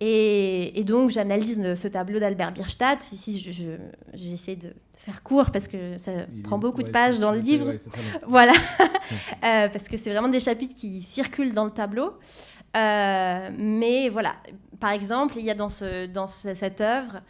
Et, 0.00 0.82
donc, 0.84 1.10
j'analyse 1.10 1.74
ce 1.74 1.88
tableau 1.88 2.18
d'Albert 2.18 2.52
Bierstadt. 2.52 3.12
Ici, 3.12 3.54
j'essaie 4.14 4.56
de 4.56 4.72
faire 4.96 5.22
court 5.22 5.50
parce 5.50 5.68
que 5.68 5.98
ça 5.98 6.12
prend 6.42 6.58
beaucoup 6.58 6.82
de 6.82 6.90
pages 6.90 7.18
dans 7.18 7.32
le 7.32 7.40
livre. 7.40 7.72
voilà, 8.26 8.52
euh, 9.44 9.68
parce 9.68 9.88
que 9.88 9.96
c'est 9.96 10.10
vraiment 10.10 10.28
des 10.28 10.40
chapitres 10.40 10.74
qui 10.74 11.02
circulent 11.02 11.52
dans 11.52 11.66
le 11.66 11.70
tableau. 11.70 12.14
Euh, 12.76 13.50
mais 13.58 14.08
voilà, 14.08 14.36
par 14.78 14.92
exemple, 14.92 15.36
il 15.36 15.44
y 15.44 15.50
a 15.50 15.54
dans, 15.54 15.68
ce, 15.68 16.06
dans 16.06 16.26
cette 16.26 16.80
œuvre 16.80 17.20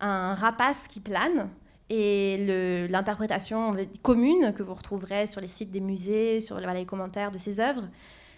un 0.00 0.34
rapace 0.34 0.86
qui 0.86 1.00
plane. 1.00 1.48
Et 1.90 2.86
l'interprétation 2.88 3.72
commune 4.02 4.54
que 4.54 4.62
vous 4.62 4.72
retrouverez 4.72 5.26
sur 5.26 5.40
les 5.40 5.48
sites 5.48 5.70
des 5.70 5.80
musées, 5.80 6.40
sur 6.40 6.58
les 6.58 6.86
commentaires 6.86 7.30
de 7.30 7.38
ces 7.38 7.60
œuvres, 7.60 7.84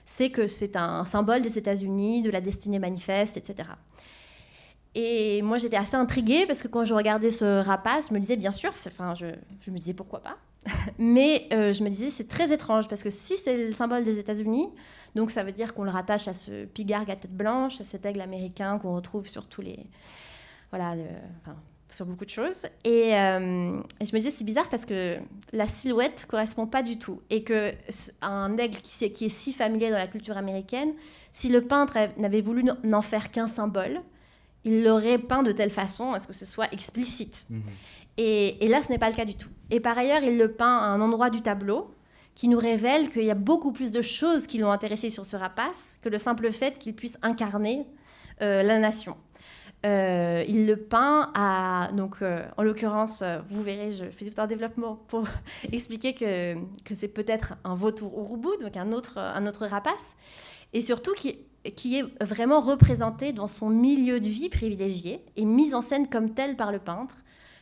c'est 0.07 0.30
que 0.30 0.46
c'est 0.46 0.76
un 0.76 1.04
symbole 1.04 1.42
des 1.42 1.59
États-Unis, 1.59 2.22
de 2.22 2.30
la 2.30 2.40
destinée 2.40 2.78
manifeste, 2.78 3.36
etc. 3.36 3.68
Et 4.94 5.42
moi, 5.42 5.59
j'étais 5.59 5.76
assez 5.76 5.96
intriguée 5.96 6.46
parce 6.46 6.62
que 6.62 6.68
quand 6.68 6.84
je 6.84 6.94
regardais 6.94 7.32
ce 7.32 7.62
rapace, 7.62 8.09
je 8.09 8.14
me 8.14 8.20
disais, 8.20 8.36
bien 8.36 8.52
sûr, 8.52 8.70
enfin, 8.70 9.14
je, 9.14 9.26
je, 9.61 9.70
me 9.70 9.76
disais 9.76 9.92
pourquoi 9.92 10.22
pas? 10.22 10.38
Mais 10.98 11.48
euh, 11.52 11.72
je 11.72 11.82
me 11.82 11.90
disais, 11.90 12.09
c'est 12.09 12.28
très 12.28 12.52
étrange 12.52 12.88
parce 12.88 13.02
que 13.02 13.11
si 13.11 13.36
c'est 13.36 13.66
le 13.66 13.72
symbole 13.72 14.04
des 14.04 14.18
États-Unis, 14.18 14.68
donc 15.16 15.32
ça 15.32 15.42
veut 15.42 15.52
dire 15.52 15.74
qu'on 15.74 15.84
le 15.84 15.90
rattache 15.90 16.28
à 16.28 16.34
ce 16.34 16.64
pigargue 16.66 17.11
à 17.11 17.16
tête 17.16 17.36
blanche, 17.36 17.80
à 17.80 17.84
cet 17.84 18.07
aigle 18.07 18.20
américain 18.20 18.78
qu'on 18.78 18.94
retrouve 18.94 19.28
sur 19.28 19.46
tous 19.46 19.61
les. 19.61 19.80
Voilà, 20.70 20.94
enfin, 21.42 21.57
sur 21.95 22.07
beaucoup 22.07 22.24
de 22.24 22.30
choses. 22.30 22.66
Et, 22.84 23.14
euh, 23.14 23.80
et 24.01 24.07
je 24.07 24.14
me 24.14 24.18
disais, 24.18 24.30
c'est 24.30 24.45
bizarre 24.45 24.68
parce 24.68 24.84
que 24.84 25.16
la 25.53 25.66
silhouette 25.66 26.26
correspond 26.28 26.66
pas 26.66 26.82
du 26.82 26.99
tout. 26.99 27.22
Et 27.30 27.43
que 27.43 27.72
un 28.22 28.57
aigle 28.59 28.78
qui, 28.78 29.05
est, 29.05 29.11
qui 29.11 29.26
est 29.26 29.30
si 29.30 29.53
familier 29.53 29.91
dans 29.91 29.97
la 29.97 30.07
culture 30.07 30.37
américaine, 30.37 30.93
si 31.32 31.49
le 31.49 31.62
peintre 31.62 31.97
n'avait 32.18 32.41
voulu 32.41 32.64
n'en 32.84 33.03
faire 33.03 33.30
qu'un 33.30 33.49
symbole, 33.49 34.01
il 34.64 34.82
l'aurait 34.82 35.18
peint 35.18 35.43
de 35.43 35.53
telle 35.53 35.70
façon 35.70 36.12
à 36.12 36.20
ce 36.20 36.26
que 36.26 36.32
ce 36.32 36.45
soit 36.45 36.72
explicite. 36.72 37.47
Mhm. 37.51 37.62
Et, 38.18 38.68
là, 38.68 38.82
ce 38.82 38.91
n'est 38.91 38.99
pas 38.99 39.11
le 39.11 39.16
cas 39.16 39.24
du 39.24 39.34
tout. 39.34 39.51
Et 39.70 39.80
par 39.80 39.97
ailleurs, 39.97 40.22
il 40.22 40.39
le 40.39 40.53
peint 40.53 40.78
à 40.78 40.87
un 40.87 41.01
endroit 41.01 41.30
du 41.30 41.43
tableau 41.43 41.95
qui 42.34 42.49
nous 42.49 42.59
révèle 42.59 43.11
qu'il 43.11 43.24
y 43.24 43.30
a 43.30 43.34
beaucoup 43.34 43.72
plus 43.72 43.93
de 43.93 44.03
choses 44.03 44.47
qui 44.47 44.59
l'ont 44.59 44.70
intéressé 44.70 45.11
sur 45.11 45.24
ce 45.24 45.37
rapace 45.37 45.99
que 46.03 46.09
le 46.09 46.18
simple 46.18 46.53
fait 46.53 46.78
qu'il 46.78 46.95
puisse 46.95 47.18
incarner 47.22 47.87
euh, 48.43 48.62
la 48.62 48.78
nation. 48.78 49.16
Euh, 49.85 50.43
il 50.49 50.66
le 50.66 50.77
peint 50.77 51.31
à, 51.35 51.91
donc 51.93 52.16
euh, 52.22 52.45
en 52.57 52.62
l'occurrence, 52.62 53.22
vous 53.51 53.62
verrez, 53.62 53.93
je 53.93 54.07
fais 54.07 54.29
tout 54.29 54.41
un 54.41 54.47
développement 54.47 54.99
pour 55.07 55.24
expliquer 55.72 56.14
que, 56.14 56.55
que 56.85 56.95
c'est 56.95 57.09
peut-être 57.09 57.55
un 57.62 57.74
vautour 57.74 58.12
urubu, 58.18 58.49
donc 58.61 58.77
un 58.77 58.91
autre, 58.93 59.18
un 59.18 59.47
autre 59.47 59.66
rapace, 59.66 60.16
et 60.72 60.81
surtout 60.81 61.12
qui 61.12 61.47
qui 61.70 61.99
est 61.99 62.24
vraiment 62.24 62.61
représenté 62.61 63.33
dans 63.33 63.49
son 63.49 63.70
milieu 63.70 64.20
de 64.20 64.29
vie 64.29 64.49
privilégié 64.49 65.20
et 65.37 65.45
mise 65.45 65.74
en 65.74 65.81
scène 65.81 66.09
comme 66.09 66.31
tel 66.31 66.57
par 66.57 66.72
le 66.72 66.79
peintre, 66.79 67.16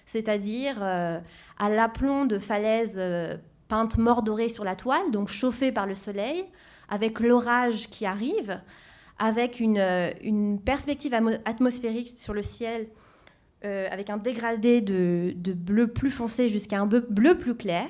c'est-à-dire 0.07 0.77
euh, 0.83 1.19
à 1.59 1.71
l'aplomb 1.71 2.27
de 2.27 2.39
falaises 2.39 2.97
euh, 2.99 3.37
peintes 3.69 3.97
mordorées 3.97 4.49
sur 4.49 4.65
la 4.65 4.77
toile, 4.77 5.11
donc 5.11 5.29
chauffées 5.29 5.73
par 5.73 5.87
le 5.87 5.95
soleil, 5.95 6.45
avec 6.89 7.21
l'orage 7.21 7.89
qui 7.89 8.05
arrive, 8.05 8.61
avec 9.19 9.61
une, 9.61 9.79
euh, 9.79 10.57
perspective 10.65 11.15
atmosphérique 11.45 12.19
sur 12.19 12.35
le 12.35 12.43
ciel, 12.43 12.89
avec 13.63 14.11
un 14.11 14.19
dégradé 14.19 14.83
de, 14.83 15.33
bleu 15.55 15.87
plus 15.87 16.11
foncé 16.11 16.51
jusqu'à 16.51 16.79
un 16.79 16.85
bleu 16.87 17.39
plus 17.39 17.55
clair, 17.55 17.87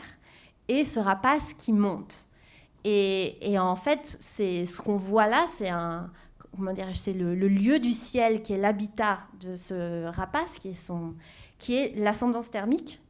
et 0.69 0.85
ce 0.85 1.01
rapace 1.01 1.53
qui 1.55 1.73
monte. 1.73 2.27
Et, 2.85 3.59
en 3.59 3.77
fait, 3.77 4.17
c'est 4.21 4.67
ce 4.67 4.81
qu'on 4.81 4.97
voit 4.97 5.27
là, 5.27 5.47
c'est 5.49 7.13
le, 7.13 7.35
lieu 7.35 7.79
du 7.81 7.93
ciel 7.93 8.43
qui 8.43 8.53
est 8.53 8.59
l'habitat 8.59 9.19
de 9.41 9.57
ce 9.57 10.07
rapace, 10.07 10.59
qui 10.59 10.69
est 10.69 10.75
son, 10.75 11.15
l'ascendance 11.97 12.51
thermique, 12.51 13.01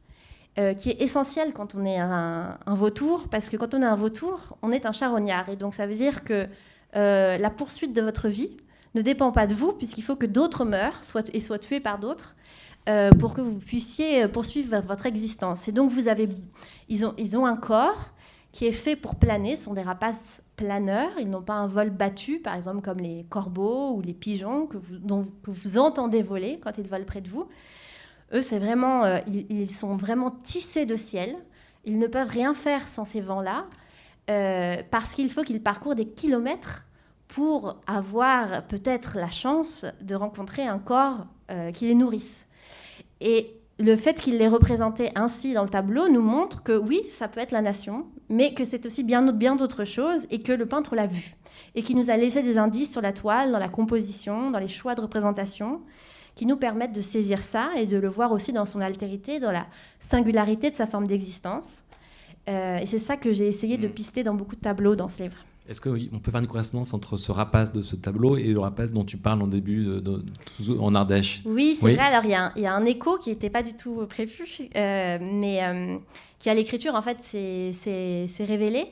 euh, 0.57 0.73
qui 0.73 0.91
est 0.91 1.01
essentiel 1.01 1.51
quand 1.51 1.75
on 1.75 1.85
est 1.85 1.99
un, 1.99 2.57
vautour, 2.67 3.27
parce 3.29 3.49
que 3.49 3.57
quand 3.57 3.73
on 3.73 3.81
est 3.81 3.85
un 3.85 3.95
vautour, 3.95 4.57
on 4.61 4.71
est 4.71 4.85
un 4.85 4.93
charognard, 4.93 5.49
et 5.49 5.57
donc 5.57 5.73
ça 5.73 5.87
veut 5.87 5.95
dire 5.95 6.23
que 6.23 6.47
euh, 6.95 7.37
la 7.37 7.49
poursuite 7.49 7.93
de 7.93 8.01
votre 8.01 8.27
vie 8.27 8.57
ne 8.93 9.01
dépend 9.01 9.31
pas 9.31 9.47
de 9.47 9.53
vous, 9.53 9.73
puisqu'il 9.73 10.03
faut 10.03 10.15
que 10.15 10.25
d'autres 10.25 10.65
meurent 10.65 11.01
et 11.33 11.41
soient 11.41 11.59
tués 11.59 11.79
par 11.79 11.99
d'autres. 11.99 12.35
Euh, 12.87 13.09
pour 13.09 13.33
que 13.33 13.41
vous 13.41 13.57
puissiez 13.57 14.27
poursuivre 14.27 14.79
votre 14.81 15.07
existence. 15.07 15.67
Et 15.67 15.71
donc, 15.71 15.89
vous 15.89 16.07
avez, 16.07 16.29
ils, 16.87 17.03
ont, 17.03 17.15
ils 17.17 17.35
ont 17.35 17.47
un 17.47 17.57
corps 17.57 18.11
qui 18.55 18.67
est 18.67 18.71
fait 18.71 18.95
pour 18.95 19.15
planer, 19.15 19.57
sont 19.57 19.73
des 19.73 19.81
rapaces 19.81 20.41
planeurs. 20.55 21.11
Ils 21.19 21.29
n'ont 21.29 21.41
pas 21.41 21.55
un 21.55 21.67
vol 21.67 21.89
battu, 21.89 22.39
par 22.39 22.55
exemple 22.55 22.79
comme 22.79 22.99
les 22.99 23.25
corbeaux 23.29 23.91
ou 23.91 24.01
les 24.01 24.13
pigeons 24.13 24.65
que 24.65 24.77
vous, 24.77 25.77
entendez 25.77 26.21
voler 26.21 26.61
quand 26.63 26.77
ils 26.77 26.87
volent 26.87 27.03
près 27.03 27.19
de 27.19 27.27
vous. 27.27 27.49
Eux, 28.33 28.41
c'est 28.41 28.57
vraiment, 28.57 29.03
euh, 29.03 29.19
ils, 29.49 29.69
sont 29.69 29.97
vraiment 29.97 30.31
tissés 30.31 30.85
de 30.85 30.95
ciel. 30.95 31.35
Ils 31.83 31.99
ne 31.99 32.07
peuvent 32.07 32.29
rien 32.29 32.53
faire 32.53 32.87
sans 32.87 33.03
ces 33.03 33.19
vents-là, 33.19 33.65
euh, 34.29 34.77
parce 34.91 35.13
qu'il 35.13 35.29
faut 35.29 35.43
qu'ils 35.43 35.61
parcourent 35.61 35.95
des 35.95 36.07
kilomètres 36.07 36.85
pour 37.27 37.79
avoir 37.87 38.63
peut-être 38.67 39.17
la 39.17 39.29
chance 39.29 39.85
de 40.01 40.15
rencontrer 40.15 40.65
un 40.65 40.79
corps 40.79 41.25
euh, 41.51 41.71
qui 41.71 41.85
les 41.85 41.95
nourrisse. 41.95 42.47
Et 43.21 43.51
le 43.77 43.95
fait 43.95 44.19
qu'il 44.19 44.37
l'ait 44.37 44.47
représenté 44.47 45.11
ainsi 45.15 45.53
dans 45.53 45.63
le 45.63 45.69
tableau 45.69 46.07
nous 46.07 46.21
montre 46.21 46.63
que 46.63 46.77
oui, 46.77 47.01
ça 47.09 47.27
peut 47.27 47.39
être 47.39 47.51
la 47.51 47.61
nation, 47.61 48.05
mais 48.29 48.53
que 48.53 48.63
c'est 48.63 48.85
aussi 48.85 49.03
bien, 49.03 49.21
bien 49.31 49.55
d'autres 49.55 49.85
choses 49.85 50.27
et 50.31 50.41
que 50.41 50.51
le 50.51 50.65
peintre 50.65 50.95
l'a 50.95 51.07
vu 51.07 51.35
et 51.75 51.83
qui 51.83 51.93
nous 51.93 52.09
a 52.09 52.17
laissé 52.17 52.41
des 52.41 52.57
indices 52.57 52.91
sur 52.91 53.01
la 53.01 53.13
toile, 53.13 53.51
dans 53.51 53.59
la 53.59 53.69
composition, 53.69 54.49
dans 54.49 54.59
les 54.59 54.69
choix 54.69 54.95
de 54.95 55.01
représentation, 55.01 55.81
qui 56.35 56.45
nous 56.45 56.57
permettent 56.57 56.93
de 56.93 57.01
saisir 57.01 57.43
ça 57.43 57.69
et 57.75 57.85
de 57.85 57.97
le 57.97 58.09
voir 58.09 58.31
aussi 58.31 58.53
dans 58.53 58.65
son 58.65 58.81
altérité, 58.81 59.39
dans 59.39 59.51
la 59.51 59.65
singularité 59.99 60.69
de 60.69 60.75
sa 60.75 60.87
forme 60.87 61.07
d'existence. 61.07 61.83
Euh, 62.49 62.77
et 62.77 62.85
c'est 62.85 62.99
ça 62.99 63.17
que 63.17 63.33
j'ai 63.33 63.47
essayé 63.47 63.77
de 63.77 63.87
mm. 63.87 63.91
pister 63.91 64.23
dans 64.23 64.35
beaucoup 64.35 64.55
de 64.55 64.61
tableaux 64.61 64.95
dans 64.95 65.09
ce 65.09 65.23
livre. 65.23 65.37
Est-ce 65.67 65.81
qu'on 65.81 66.19
peut 66.19 66.29
faire 66.29 66.41
une 66.41 66.47
correspondance 66.47 66.93
entre 66.93 67.17
ce 67.17 67.31
rapace 67.31 67.73
de 67.73 67.81
ce 67.81 67.95
tableau 67.95 68.37
et 68.37 68.53
le 68.53 68.59
rapace 68.59 68.91
dont 68.91 69.03
tu 69.03 69.17
parles 69.17 69.41
en 69.41 69.47
début 69.47 69.85
de, 69.85 70.23
en 70.79 70.93
Ardèche? 70.93 71.41
Oui, 71.45 71.73
c'est 71.73 71.95
vrai. 71.95 72.03
Alors, 72.03 72.23
il 72.23 72.61
y, 72.61 72.65
a 72.67 72.73
un 72.73 72.85
écho 72.85 73.17
qui 73.17 73.31
n'était 73.31 73.49
pas 73.49 73.63
du 73.63 73.73
tout 73.73 74.05
prévu, 74.07 74.45
euh, 74.75 75.17
mais 75.19 75.63
euh, 75.63 75.97
qui 76.37 76.51
à 76.51 76.53
l'écriture, 76.53 76.93
en 76.93 77.01
fait, 77.01 77.17
c'est 77.19 78.45
révélé. 78.45 78.85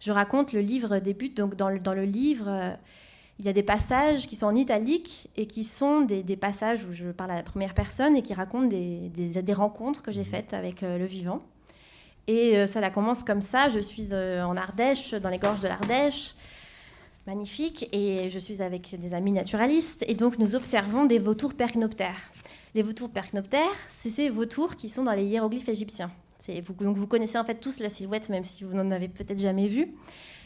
Je 0.00 0.12
raconte, 0.12 0.52
le 0.52 0.60
livre 0.60 0.98
débute, 0.98 1.34
donc 1.34 1.56
dans 1.56 1.70
le, 1.70 1.78
dans 1.78 1.94
le 1.94 2.04
livre, 2.04 2.48
euh, 2.48 2.70
il 3.38 3.46
y 3.46 3.48
a 3.48 3.54
des 3.54 3.62
passages 3.62 4.26
qui 4.26 4.36
sont 4.36 4.46
en 4.46 4.54
italique 4.54 5.30
et 5.36 5.46
qui 5.46 5.64
sont 5.64 6.02
des, 6.02 6.22
des, 6.22 6.36
passages 6.36 6.80
où 6.84 6.92
je 6.92 7.06
parle 7.06 7.30
à 7.30 7.36
la 7.36 7.42
première 7.42 7.72
personne 7.72 8.16
et 8.16 8.22
qui 8.22 8.34
racontent 8.34 8.66
des, 8.66 9.08
des, 9.08 9.42
des 9.42 9.52
rencontres 9.52 10.02
que 10.02 10.12
j'ai 10.12 10.20
mmh. 10.20 10.24
faites 10.24 10.52
avec 10.54 10.82
le 10.82 11.06
vivant. 11.06 11.42
Et 12.28 12.58
euh, 12.58 12.66
ça 12.66 12.88
commence 12.90 13.24
comme 13.24 13.40
ça. 13.40 13.70
Je 13.70 13.80
suis 13.80 14.08
euh, 14.12 14.44
en 14.44 14.56
Ardèche, 14.56 15.14
dans 15.14 15.30
les 15.30 15.38
gorges 15.38 15.60
de 15.60 15.68
l'Ardèche. 15.68 16.34
Magnifique. 17.26 17.88
Et 17.92 18.28
je 18.30 18.38
suis 18.38 18.62
avec 18.62 18.94
des 19.00 19.14
amis 19.14 19.32
naturalistes. 19.32 20.04
Et 20.06 20.14
donc, 20.14 20.38
nous 20.38 20.54
observons 20.54 21.06
des 21.06 21.18
vautours 21.18 21.54
percnoptères. 21.54 22.30
Les 22.74 22.82
vautours 22.82 23.08
percnoptères, 23.08 23.64
c'est 23.86 24.10
ces 24.10 24.28
vautours 24.28 24.76
qui 24.76 24.90
sont 24.90 25.02
dans 25.02 25.14
les 25.14 25.24
hiéroglyphes 25.24 25.70
égyptiens. 25.70 26.10
Vous, 26.64 26.72
donc 26.84 26.96
vous 26.96 27.06
connaissez 27.06 27.36
en 27.36 27.44
fait 27.44 27.56
tous 27.56 27.80
la 27.80 27.90
silhouette, 27.90 28.28
même 28.28 28.44
si 28.44 28.64
vous 28.64 28.74
n'en 28.74 28.90
avez 28.90 29.08
peut-être 29.08 29.38
jamais 29.38 29.66
vu. 29.66 29.88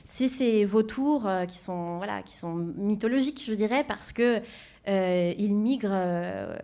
C'est 0.04 0.28
ces 0.28 0.64
vautours 0.64 1.28
euh, 1.28 1.44
qui, 1.46 1.58
sont, 1.58 1.98
voilà, 1.98 2.22
qui 2.22 2.36
sont 2.36 2.54
mythologiques, 2.54 3.42
je 3.44 3.54
dirais, 3.54 3.84
parce 3.86 4.12
qu'ils 4.12 4.42
ils 4.86 5.54
migrent 5.54 6.58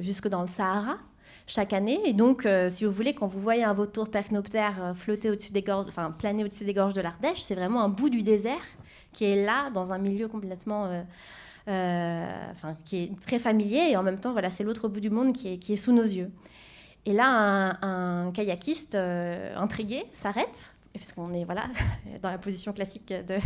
jusque 0.00 0.28
dans 0.28 0.42
le 0.42 0.46
Sahara 0.46 0.98
chaque 1.46 1.72
année. 1.72 2.00
Et 2.04 2.12
donc, 2.12 2.46
euh, 2.46 2.68
si 2.68 2.84
vous 2.84 2.92
voulez, 2.92 3.14
quand 3.14 3.26
vous 3.26 3.40
voyez 3.40 3.64
un 3.64 3.74
vautour 3.74 4.10
percnoptère 4.10 4.82
euh, 4.82 4.94
flotter 4.94 5.30
au-dessus 5.30 5.52
des 5.52 5.62
gorges, 5.62 5.86
enfin 5.88 6.10
planer 6.10 6.44
au-dessus 6.44 6.64
des 6.64 6.74
gorges 6.74 6.94
de 6.94 7.00
l'Ardèche, 7.00 7.40
c'est 7.40 7.54
vraiment 7.54 7.82
un 7.82 7.88
bout 7.88 8.10
du 8.10 8.22
désert 8.22 8.62
qui 9.12 9.24
est 9.24 9.44
là, 9.44 9.70
dans 9.70 9.92
un 9.92 9.98
milieu 9.98 10.26
complètement, 10.26 11.04
euh, 11.68 12.50
enfin, 12.52 12.76
qui 12.84 13.04
est 13.04 13.20
très 13.20 13.38
familier. 13.38 13.90
Et 13.90 13.96
en 13.96 14.02
même 14.02 14.18
temps, 14.18 14.32
voilà, 14.32 14.50
c'est 14.50 14.64
l'autre 14.64 14.88
bout 14.88 15.00
du 15.00 15.10
monde 15.10 15.34
qui 15.34 15.48
est, 15.48 15.76
sous 15.76 15.92
nos 15.92 16.02
yeux. 16.02 16.30
Et 17.04 17.12
là, 17.12 17.76
un, 17.82 18.30
kayakiste 18.32 18.94
intrigué 18.94 20.04
s'arrête 20.12 20.74
parce 20.94 21.12
qu'on 21.12 21.32
est 21.32 21.44
voilà 21.44 21.68
dans 22.22 22.30
la 22.30 22.38
position 22.38 22.72
classique 22.72 23.08
de, 23.08 23.36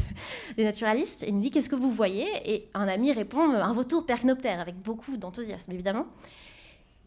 des 0.56 0.64
naturalistes, 0.64 1.22
et 1.22 1.28
il 1.28 1.34
nous 1.36 1.40
dit 1.40 1.50
qu'est-ce 1.50 1.68
que 1.68 1.76
vous 1.76 1.90
voyez? 1.90 2.26
Et 2.44 2.68
un 2.74 2.88
ami 2.88 3.12
répond 3.12 3.40
un 3.40 3.72
vautour 3.72 4.04
percnoptère 4.04 4.60
avec 4.60 4.76
beaucoup 4.78 5.16
d'enthousiasme 5.16 5.72
évidemment. 5.72 6.06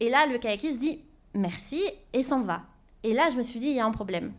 Et 0.00 0.08
là, 0.08 0.26
le 0.26 0.38
kayakiste 0.38 0.80
dit 0.80 1.00
merci 1.34 1.82
et 2.12 2.22
s'en 2.22 2.40
va. 2.40 2.62
Et 3.02 3.14
là, 3.14 3.30
je 3.30 3.36
me 3.36 3.42
suis 3.42 3.60
dit, 3.60 3.66
il 3.66 3.76
y 3.76 3.80
a 3.80 3.86
un 3.86 3.90
problème. 3.90 4.32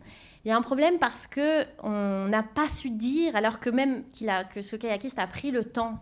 Il 0.44 0.48
y 0.48 0.50
a 0.50 0.56
un 0.56 0.62
problème 0.62 0.98
parce 0.98 1.26
que 1.26 1.64
on 1.82 2.28
n'a 2.28 2.42
pas 2.42 2.68
su 2.68 2.90
dire, 2.90 3.36
alors 3.36 3.60
que 3.60 3.70
même 3.70 4.02
qu'il 4.12 4.28
a, 4.28 4.44
que 4.44 4.60
ce 4.60 4.76
kayakiste 4.76 5.18
a 5.18 5.26
pris 5.26 5.52
le 5.52 5.64
temps 5.64 5.98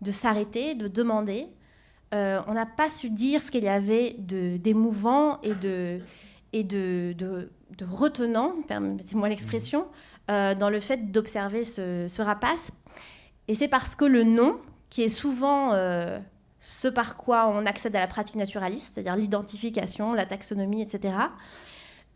de 0.00 0.10
s'arrêter, 0.10 0.74
de 0.74 0.88
demander, 0.88 1.46
euh, 2.14 2.40
on 2.46 2.54
n'a 2.54 2.66
pas 2.66 2.88
su 2.88 3.10
dire 3.10 3.42
ce 3.42 3.50
qu'il 3.50 3.64
y 3.64 3.68
avait 3.68 4.16
d'émouvant 4.18 5.40
et 5.42 5.54
de, 5.54 6.00
et 6.52 6.64
de, 6.64 7.14
de, 7.18 7.50
retenant, 7.84 8.54
permettez-moi 8.68 9.28
l'expression, 9.28 9.86
euh, 10.30 10.54
dans 10.54 10.70
le 10.70 10.80
fait 10.80 11.12
d'observer 11.12 11.64
ce, 11.64 12.06
ce, 12.08 12.22
rapace. 12.22 12.72
Et 13.48 13.54
c'est 13.54 13.68
parce 13.68 13.94
que 13.94 14.04
le 14.04 14.24
nom, 14.24 14.58
qui 14.88 15.02
est 15.02 15.08
souvent 15.08 15.72
euh, 15.72 16.18
ce 16.58 16.88
par 16.88 17.16
quoi 17.16 17.48
on 17.48 17.66
accède 17.66 17.94
à 17.96 18.00
la 18.00 18.06
pratique 18.06 18.36
naturaliste, 18.36 18.94
c'est-à-dire 18.94 19.16
l'identification, 19.16 20.12
la 20.14 20.26
taxonomie, 20.26 20.82
etc., 20.82 21.14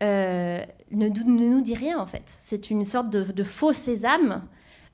euh, 0.01 0.59
ne, 0.89 1.09
nous 1.09 1.61
dit 1.61 1.75
rien 1.75 1.99
en 1.99 2.07
fait. 2.07 2.23
C'est 2.25 2.71
une 2.71 2.85
sorte 2.85 3.09
de, 3.09 3.43
faux 3.43 3.73
sésame. 3.73 4.43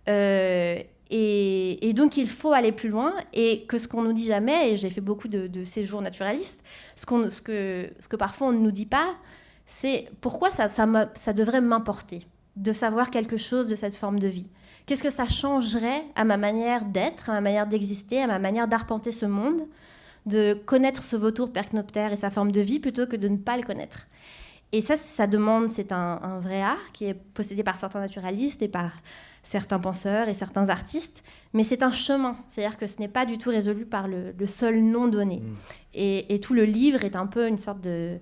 Euh, 0.09 0.79
et, 1.09 1.93
donc 1.93 2.17
il 2.17 2.27
faut 2.27 2.51
aller 2.51 2.73
plus 2.73 2.89
loin 2.89 3.13
et 3.33 3.65
que 3.65 3.77
ce 3.77 3.87
qu'on 3.87 4.01
nous 4.01 4.13
dit 4.13 4.25
jamais, 4.25 4.71
et 4.73 4.77
j'ai 4.77 4.89
fait 4.89 5.01
beaucoup 5.01 5.29
de, 5.29 5.63
séjours 5.63 6.01
naturalistes, 6.01 6.63
ce, 6.95 7.05
que, 7.05 8.15
parfois 8.17 8.47
on 8.47 8.51
ne 8.51 8.59
nous 8.59 8.71
dit 8.71 8.85
pas, 8.85 9.15
c'est 9.65 10.09
pourquoi 10.21 10.51
ça, 10.51 10.67
ça 10.67 11.33
devrait 11.33 11.61
m'importer 11.61 12.27
de 12.57 12.73
savoir 12.73 13.11
quelque 13.11 13.37
chose 13.37 13.67
de 13.67 13.75
cette 13.75 13.95
forme 13.95 14.19
de 14.19 14.27
vie. 14.27 14.49
Qu'est-ce 14.87 15.03
que 15.03 15.09
ça 15.09 15.27
changerait 15.27 16.05
à 16.15 16.23
ma 16.23 16.37
manière 16.37 16.85
d'être, 16.85 17.29
à 17.29 17.33
ma 17.33 17.41
manière 17.41 17.67
d'exister, 17.67 18.21
à 18.21 18.27
ma 18.27 18.39
manière 18.39 18.69
d'arpenter 18.69 19.11
ce 19.11 19.25
monde, 19.25 19.63
de 20.25 20.53
connaître 20.53 21.03
ce 21.03 21.17
vautour 21.17 21.51
percnoptère 21.51 22.13
et 22.13 22.15
sa 22.15 22.29
forme 22.29 22.53
de 22.53 22.61
vie 22.61 22.79
plutôt 22.79 23.05
que 23.05 23.17
de 23.17 23.27
ne 23.27 23.35
pas 23.35 23.57
le 23.57 23.63
connaître? 23.63 24.07
Et 24.71 24.79
ça, 24.79 24.95
ça 24.95 25.27
demande, 25.27 25.67
c'est 25.67 25.91
un, 25.91 26.39
vrai 26.41 26.61
art 26.61 26.91
qui 26.93 27.03
est 27.03 27.13
possédé 27.13 27.63
par 27.63 27.75
certains 27.75 27.99
naturalistes 27.99 28.61
et 28.61 28.69
par 28.69 28.91
certains 29.43 29.79
penseurs 29.79 30.29
et 30.29 30.33
certains 30.33 30.69
artistes, 30.69 31.21
mais 31.53 31.63
c'est 31.63 31.83
un 31.83 31.91
chemin, 31.91 32.37
c'est-à-dire 32.47 32.77
que 32.77 32.87
ce 32.87 32.99
n'est 32.99 33.07
pas 33.09 33.25
du 33.25 33.37
tout 33.37 33.49
résolu 33.49 33.85
par 33.85 34.07
le, 34.07 34.33
seul 34.45 34.81
nom 34.81 35.09
donné. 35.09 35.39
Mm. 35.39 35.55
Et, 35.95 36.39
tout 36.41 36.53
le 36.53 36.63
livre 36.63 37.03
est 37.03 37.17
un 37.17 37.27
peu 37.27 37.47
une 37.47 37.57
sorte 37.57 37.81
de, 37.81 38.19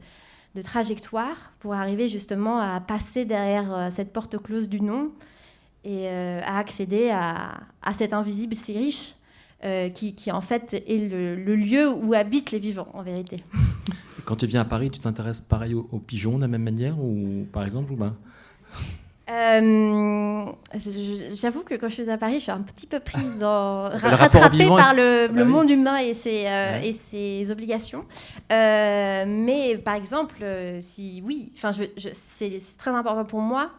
trajectoire 0.63 1.53
pour 1.59 1.75
arriver 1.75 2.07
justement 2.07 2.59
à 2.59 2.79
passer 2.79 3.25
derrière 3.25 3.75
euh, 3.75 3.89
cette 3.89 4.13
porte 4.13 4.41
close 4.41 4.69
du 4.69 4.81
nom 4.81 5.11
et 5.85 6.07
euh, 6.09 6.41
à 6.43 6.57
accéder 6.57 7.11
à, 7.11 7.59
cet 7.93 8.11
invisible 8.11 8.55
si 8.55 8.73
riche 8.77 9.13
euh, 9.63 9.89
qui, 9.89 10.31
en 10.31 10.41
fait 10.41 10.73
est 10.73 11.09
le, 11.09 11.35
le 11.35 11.55
lieu 11.55 11.89
où 11.89 12.13
habitent 12.13 12.51
les 12.51 12.59
vivants 12.59 12.87
en 12.93 13.03
vérité. 13.03 13.37
Quand 14.25 14.35
tu 14.35 14.47
viens 14.47 14.61
à 14.61 14.65
Paris, 14.65 14.89
tu 14.89 14.99
t'intéresses 14.99 15.41
pareil 15.41 15.75
aux, 15.75 15.83
pigeons 15.99 16.37
de 16.37 16.41
la 16.41 16.47
même 16.47 16.63
manière, 16.63 16.99
ou 16.99 17.47
par 17.53 17.63
exemple, 17.63 17.93
ou 17.93 17.95
ben? 17.95 18.15
J'avoue 21.33 21.61
que 21.61 21.75
quand 21.75 21.89
je 21.89 21.93
suis 21.93 22.09
à 22.09 22.17
Paris, 22.17 22.35
je 22.35 22.43
suis 22.43 22.51
un 22.51 22.61
petit 22.61 22.87
peu 22.87 22.99
prise 22.99 23.37
dans 23.39 23.89
rattrapée 23.89 24.67
par 24.67 24.95
le, 24.95 25.27
bah 25.27 25.45
monde 25.45 25.69
humain 25.69 25.97
et 25.97 26.15
ses, 26.15 26.45
euh, 26.47 26.81
et 26.81 26.93
ses 26.93 27.51
obligations. 27.51 28.05
Euh, 28.51 29.25
mais 29.27 29.77
par 29.77 29.93
exemple, 29.93 30.43
si 30.79 31.21
oui, 31.23 31.53
enfin, 31.55 31.71
c'est 32.13 32.57
très 32.77 32.91
important 32.91 33.25
pour 33.25 33.41
moi 33.41 33.71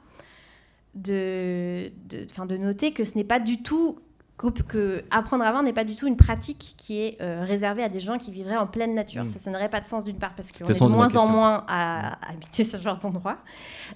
de, 0.97 1.93
de, 2.09 2.27
de 2.47 2.57
noter 2.57 2.93
que 2.93 3.05
ce 3.05 3.17
n'est 3.17 3.25
pas 3.25 3.39
du 3.39 3.63
tout 3.63 3.99
que 4.37 5.03
apprendre 5.11 5.45
à 5.45 5.51
voir 5.51 5.63
n'est 5.63 5.73
pas 5.73 5.85
du 5.85 5.97
tout 5.97 6.07
une 6.07 6.17
pratique 6.17 6.75
qui 6.77 7.01
est 7.01 7.21
euh, 7.21 7.43
réservée 7.43 7.83
à 7.83 7.89
des 7.89 8.01
gens 8.01 8.19
qui 8.19 8.31
vivraient 8.31 8.57
en 8.57 8.67
pleine 8.67 8.95
nature. 8.95 9.25
Hmm. 9.25 9.29
Ça, 9.29 9.39
ça 9.39 9.51
n'aurait 9.51 9.71
pas 9.71 9.81
de 9.81 9.87
sens 9.87 10.05
d'une 10.05 10.19
part 10.19 10.35
parce 10.35 10.53
qu'on 10.53 10.67
est 10.67 10.81
de 10.81 10.93
moins 10.93 11.17
en 11.17 11.27
moins 11.27 11.65
à, 11.69 12.19
habiter 12.31 12.65
ce 12.65 12.77
genre 12.77 12.99
d'endroit, 12.99 13.39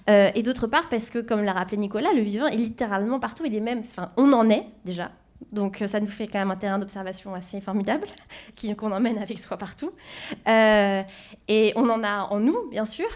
euh, 0.09 0.29
et 0.33 0.43
d'autre 0.43 0.67
part 0.67 0.89
parce 0.89 1.09
que, 1.09 1.19
comme 1.19 1.43
l'a 1.43 1.53
rappelé 1.53 1.77
Nicolas, 1.77 2.13
le 2.15 2.21
vivant 2.21 2.47
est 2.47 2.57
littéralement 2.57 3.19
partout. 3.19 3.43
Il 3.45 3.55
est 3.55 3.61
même, 3.61 3.79
enfin, 3.79 4.11
on 4.17 4.33
en 4.33 4.49
est 4.49 4.65
déjà. 4.83 5.11
Donc 5.51 5.83
ça 5.85 5.99
nous 5.99 6.07
fait 6.07 6.27
quand 6.27 6.39
même 6.39 6.51
un 6.51 6.55
terrain 6.55 6.77
d'observation 6.79 7.33
assez 7.33 7.61
formidable 7.61 8.07
qu'on 8.77 8.91
emmène 8.91 9.17
avec 9.17 9.39
soi 9.39 9.57
partout. 9.57 9.91
Euh, 10.47 11.01
et 11.47 11.73
on 11.75 11.89
en 11.89 12.03
a 12.03 12.27
en 12.29 12.39
nous, 12.39 12.69
bien 12.69 12.85
sûr. 12.85 13.07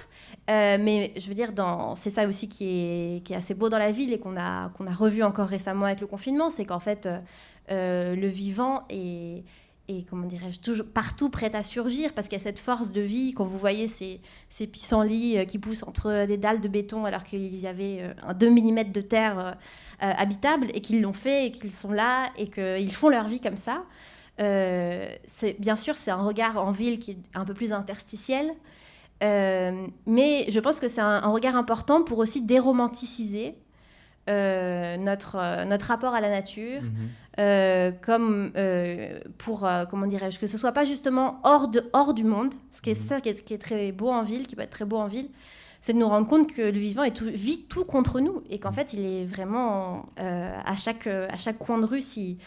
Euh, 0.49 0.77
mais 0.79 1.11
je 1.17 1.27
veux 1.27 1.33
dire, 1.33 1.51
c'est 1.95 2.11
ça 2.11 2.27
aussi 2.27 2.47
qui 2.47 3.21
est, 3.27 3.31
assez 3.35 3.55
beau 3.55 3.69
dans 3.69 3.79
la 3.79 3.91
ville 3.91 4.13
et 4.13 4.19
qu'on 4.19 4.37
a, 4.37 4.71
revu 4.97 5.23
encore 5.23 5.47
récemment 5.47 5.85
avec 5.85 6.01
le 6.01 6.07
confinement, 6.07 6.49
c'est 6.49 6.65
qu'en 6.65 6.79
fait, 6.79 7.09
euh, 7.71 8.15
le 8.15 8.27
vivant 8.27 8.83
est, 8.89 9.43
comment 10.07 10.27
dirais-je, 10.27 10.59
toujours 10.59 10.85
partout 10.85 11.29
prêt 11.29 11.55
à 11.55 11.63
surgir 11.63 12.13
parce 12.13 12.27
qu'il 12.27 12.37
y 12.37 12.41
a 12.41 12.43
cette 12.43 12.59
force 12.59 12.91
de 12.91 13.01
vie. 13.01 13.33
Quand 13.33 13.45
vous 13.45 13.57
voyez 13.57 13.87
ces, 13.87 14.21
ces 14.49 14.67
pissenlits 14.67 15.39
euh, 15.39 15.45
qui 15.45 15.57
poussent 15.57 15.83
entre 15.83 16.27
des 16.27 16.37
dalles 16.37 16.61
de 16.61 16.67
béton 16.67 17.05
alors 17.05 17.23
qu'il 17.23 17.55
y 17.55 17.65
avait 17.65 18.13
un 18.21 18.33
2 18.35 18.49
mm 18.49 18.91
de 18.91 19.01
terre 19.01 19.57
habitable 19.99 20.67
et 20.75 20.81
qu'ils 20.81 21.01
l'ont 21.01 21.13
fait 21.13 21.47
et 21.47 21.51
qu'ils 21.51 21.71
sont 21.71 21.91
là 21.91 22.29
et 22.37 22.49
qu'ils 22.49 22.93
font 22.93 23.09
leur 23.09 23.27
vie 23.27 23.39
comme 23.39 23.57
ça, 23.57 23.83
bien 24.37 25.75
sûr, 25.75 25.97
c'est 25.97 26.11
un 26.11 26.21
regard 26.21 26.57
en 26.63 26.71
ville 26.71 26.99
qui 26.99 27.11
est 27.11 27.17
un 27.33 27.45
peu 27.45 27.55
plus 27.55 27.73
interstitiel. 27.73 28.53
Euh, 29.23 29.87
mais 30.05 30.45
je 30.49 30.59
pense 30.59 30.79
que 30.79 30.87
c'est 30.87 31.01
un, 31.01 31.27
regard 31.29 31.55
important 31.55 32.03
pour 32.03 32.17
aussi 32.17 32.45
déromanticiser 32.45 33.55
euh, 34.29 34.97
notre, 34.97 35.37
euh, 35.37 35.65
notre 35.65 35.87
rapport 35.87 36.13
à 36.13 36.21
la 36.21 36.29
nature, 36.29 36.81
mhm. 36.81 37.93
comme 38.01 38.51
pour, 39.37 39.67
comment 39.89 40.07
dirais-je, 40.07 40.39
que 40.39 40.47
ce 40.47 40.57
soit 40.57 40.73
pas 40.73 40.85
justement 40.85 41.39
hors, 41.43 41.67
de, 41.67 41.83
hors 41.93 42.13
du 42.13 42.23
monde, 42.23 42.53
ce 42.71 42.81
qui 42.81 42.89
est 42.89 42.99
mhm. 42.99 43.07
ça 43.07 43.21
qui 43.21 43.29
est, 43.29 43.57
très 43.57 43.91
beau 43.91 44.09
en 44.09 44.23
ville, 44.23 44.47
qui 44.47 44.55
peut 44.55 44.63
être 44.63 44.69
très 44.69 44.85
beau 44.85 44.97
en 44.97 45.07
ville, 45.07 45.29
c'est 45.79 45.93
de 45.93 45.99
nous 45.99 46.09
rendre 46.09 46.27
compte 46.27 46.51
que 46.51 46.63
le 46.63 46.79
vivant 46.79 47.03
est 47.03 47.15
tout, 47.15 47.25
vit 47.25 47.61
tout 47.69 47.85
contre 47.85 48.19
nous 48.19 48.41
et 48.49 48.59
qu'en 48.59 48.69
mhm. 48.69 48.75
fait 48.75 48.93
il 48.93 49.05
est 49.05 49.25
vraiment 49.25 50.07
à, 50.17 50.75
chaque, 50.75 51.07
à 51.07 51.37
chaque 51.37 51.57
coin 51.57 51.77
de 51.77 51.85
rue 51.85 52.01
si 52.01 52.37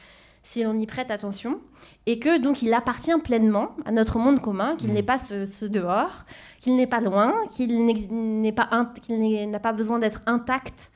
si 0.42 0.62
l'on 0.62 0.78
y 0.78 0.86
prête 0.86 1.10
attention, 1.10 1.60
et 2.06 2.18
que 2.18 2.38
donc 2.38 2.62
il 2.62 2.72
appartient 2.72 3.16
pleinement 3.22 3.70
à 3.84 3.92
notre 3.92 4.18
monde 4.18 4.40
commun, 4.40 4.76
qu'il 4.76 4.92
n'est 4.92 5.02
pas 5.02 5.18
ce, 5.18 5.64
dehors, 5.64 6.24
qu'il 6.60 6.76
n'est 6.76 6.86
pas 6.86 7.00
loin, 7.00 7.34
qu'il 7.50 7.84
n'est 7.84 8.52
pas 8.52 8.68
qu'il 9.02 9.50
n'a 9.50 9.58
pas 9.60 9.72
besoin 9.72 9.98
d'être 9.98 10.22
intact, 10.26 10.90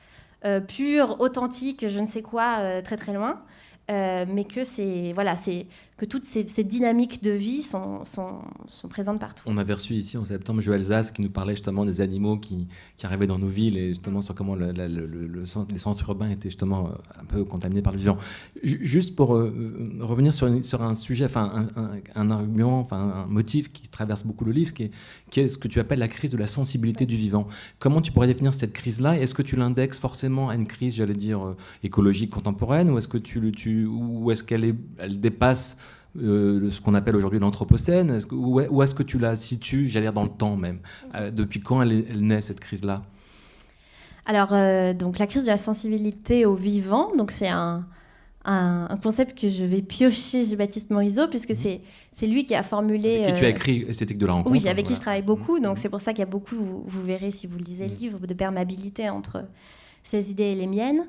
euh, 0.45 0.59
pur, 0.59 1.21
authentique, 1.21 1.87
je 1.87 1.99
ne 1.99 2.05
sais 2.05 2.21
quoi, 2.21 2.57
euh, 2.59 2.81
très 2.81 2.97
très 2.97 3.13
loin, 3.13 3.41
euh, 3.91 4.25
mais 4.27 4.45
que 4.45 4.63
c'est 4.63 5.11
voilà, 5.13 5.35
c'est 5.35 5.67
toutes 6.05 6.25
ces, 6.25 6.43
dynamiques 6.63 7.23
de 7.23 7.31
vie 7.31 7.61
sont, 7.61 8.03
présentes 8.89 9.19
partout. 9.19 9.43
On 9.45 9.57
avait 9.57 9.73
reçu 9.73 9.93
ici 9.93 10.17
en 10.17 10.25
septembre 10.25 10.61
Joël 10.61 10.81
Zaz 10.81 11.11
qui 11.11 11.21
nous 11.21 11.29
parlait 11.29 11.53
justement 11.53 11.85
des 11.85 12.01
animaux 12.01 12.37
qui, 12.37 12.67
arrivaient 13.03 13.27
dans 13.27 13.37
nos 13.39 13.49
villes 13.49 13.77
et 13.77 13.89
justement 13.89 14.21
sur 14.21 14.33
comment 14.33 14.55
les 14.55 15.77
centres 15.77 16.07
urbains 16.07 16.29
étaient 16.29 16.49
justement 16.49 16.87
euh, 16.87 17.21
un 17.21 17.25
peu 17.25 17.43
contaminés 17.43 17.81
par 17.81 17.91
le 17.91 17.99
vivant. 17.99 18.17
Juste 18.63 19.15
pour 19.15 19.35
euh, 19.35 19.99
revenir 19.99 20.33
sur, 20.33 20.47
un 20.81 20.95
sujet, 20.95 21.25
enfin 21.25 21.67
un, 22.15 22.31
argument, 22.31 22.79
enfin 22.79 22.97
un 22.97 23.25
motif 23.25 23.73
qui 23.73 23.89
traverse 23.89 24.25
beaucoup 24.25 24.45
le 24.45 24.53
livre, 24.53 24.73
qui 24.73 24.89
est, 25.35 25.47
ce 25.47 25.57
que 25.57 25.67
tu 25.67 25.81
appelles 25.81 25.99
la 25.99 26.07
crise 26.07 26.31
de 26.31 26.37
la 26.37 26.47
sensibilité 26.47 27.05
du 27.05 27.17
vivant. 27.17 27.47
Comment 27.79 28.01
tu 28.01 28.13
pourrais 28.13 28.27
définir 28.27 28.53
cette 28.53 28.73
crise-là? 28.73 29.19
Est-ce 29.19 29.33
que 29.33 29.41
tu 29.41 29.57
l'indexes 29.57 29.99
forcément 29.99 30.49
à 30.49 30.55
une 30.55 30.67
crise, 30.67 30.95
j'allais 30.95 31.13
dire, 31.13 31.45
euh, 31.45 31.57
écologique 31.83 32.31
contemporaine 32.31 32.89
ou 32.89 32.97
est-ce 32.97 33.09
que 33.09 33.17
tu, 33.17 33.53
est-ce 34.31 34.43
qu'elle 34.43 34.75
elle 34.97 35.19
dépasse 35.19 35.77
euh, 36.21 36.69
ce 36.69 36.79
qu'on 36.79 36.93
appelle 36.93 37.15
aujourd'hui 37.15 37.39
l'anthropocène 37.39 38.11
est 38.11 38.31
Où 38.31 38.81
est-ce 38.83 38.93
que 38.93 39.03
tu 39.03 39.17
la 39.17 39.35
situes, 39.35 39.87
j'allais 39.87 40.05
dire 40.05 40.13
dans 40.13 40.23
le 40.23 40.29
temps 40.29 40.55
même 40.55 40.79
euh, 41.15 41.31
Depuis 41.31 41.59
quand 41.59 41.81
elle, 41.81 42.21
naît, 42.21 42.41
cette 42.41 42.59
crise-là? 42.59 43.01
Alors, 44.25 44.49
euh, 44.51 44.93
donc 44.93 45.19
la 45.19 45.27
crise 45.27 45.43
de 45.43 45.49
la 45.49 45.57
sensibilité 45.57 46.45
au 46.45 46.55
vivant, 46.55 47.13
donc 47.17 47.31
c'est 47.31 47.49
un, 47.49 47.85
un, 48.45 48.97
concept 49.01 49.37
que 49.37 49.49
je 49.49 49.63
vais 49.65 49.81
piocher 49.81 50.45
chez 50.45 50.55
Baptiste 50.55 50.91
Morisot, 50.91 51.27
puisque 51.29 51.49
mhm. 51.49 51.79
c'est, 52.11 52.27
lui 52.27 52.45
qui 52.45 52.53
a 52.55 52.63
formulé... 52.63 53.23
Avec 53.23 53.33
qui 53.33 53.39
tu 53.39 53.45
as 53.45 53.49
écrit 53.49 53.85
Esthétique 53.89 54.19
de 54.19 54.27
la 54.27 54.33
rencontre. 54.33 54.51
Oui, 54.51 54.67
avec 54.69 54.85
qui 54.85 54.95
je 54.95 55.01
travaille 55.01 55.23
beaucoup, 55.23 55.59
donc 55.59 55.77
mhm. 55.77 55.81
c'est 55.81 55.89
pour 55.89 55.99
ça 55.99 56.13
qu'il 56.13 56.19
y 56.19 56.23
a 56.23 56.27
beaucoup, 56.27 56.55
vous, 56.85 57.03
verrez 57.03 57.31
si 57.31 57.47
vous 57.47 57.57
lisez 57.57 57.87
le 57.87 57.93
mhm. 57.93 57.99
livre, 57.99 58.27
de 58.27 58.33
perméabilité 58.35 59.09
entre 59.09 59.45
ses 60.03 60.29
idées 60.31 60.43
et 60.43 60.55
les 60.55 60.67
miennes. 60.67 61.05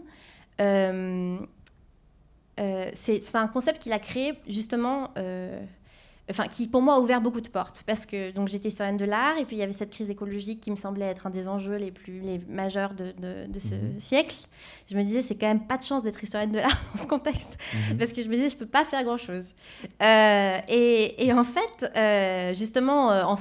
Euh, 2.60 2.90
c'est 2.94 3.34
un 3.34 3.48
concept 3.48 3.82
qu'il 3.82 3.92
a 3.92 3.98
créé 3.98 4.34
justement, 4.48 5.10
euh, 5.18 5.60
enfin 6.30 6.46
qui 6.46 6.68
pour 6.68 6.82
moi 6.82 6.94
a 6.94 7.00
ouvert 7.00 7.20
beaucoup 7.20 7.40
de 7.40 7.48
portes 7.48 7.82
parce 7.86 8.06
que 8.06 8.30
donc 8.30 8.48
j'étais 8.48 8.68
historienne 8.68 8.96
de 8.96 9.04
l'art 9.04 9.36
et 9.38 9.44
puis 9.44 9.56
il 9.56 9.58
y 9.58 9.62
avait 9.62 9.72
cette 9.72 9.90
crise 9.90 10.08
écologique 10.08 10.60
qui 10.60 10.70
me 10.70 10.76
semblait 10.76 11.06
être 11.06 11.26
un 11.26 11.30
des 11.30 11.48
enjeux 11.48 11.76
les 11.76 11.90
plus 11.90 12.20
les 12.20 12.38
majeurs 12.48 12.94
de, 12.94 13.12
de, 13.18 13.58
ce 13.58 13.74
mhm. 13.74 13.98
siècle. 13.98 14.36
Je 14.88 14.96
me 14.96 15.02
disais 15.02 15.20
c'est 15.20 15.34
quand 15.34 15.48
même 15.48 15.66
pas 15.66 15.78
de 15.78 15.82
chance 15.82 16.04
d'être 16.04 16.22
historienne 16.22 16.52
de 16.52 16.58
l'art 16.60 16.80
dans 16.94 17.02
ce 17.02 17.08
contexte 17.08 17.58
mhm. 17.90 17.98
parce 17.98 18.12
que 18.12 18.22
je 18.22 18.28
me 18.28 18.36
disais 18.36 18.50
je 18.50 18.56
peux 18.56 18.66
pas 18.66 18.84
faire 18.84 19.02
grand 19.02 19.18
chose. 19.18 19.54
Euh, 20.00 20.58
et, 20.68 21.26
et, 21.26 21.32
en 21.32 21.44
fait 21.44 22.54
justement 22.54 23.36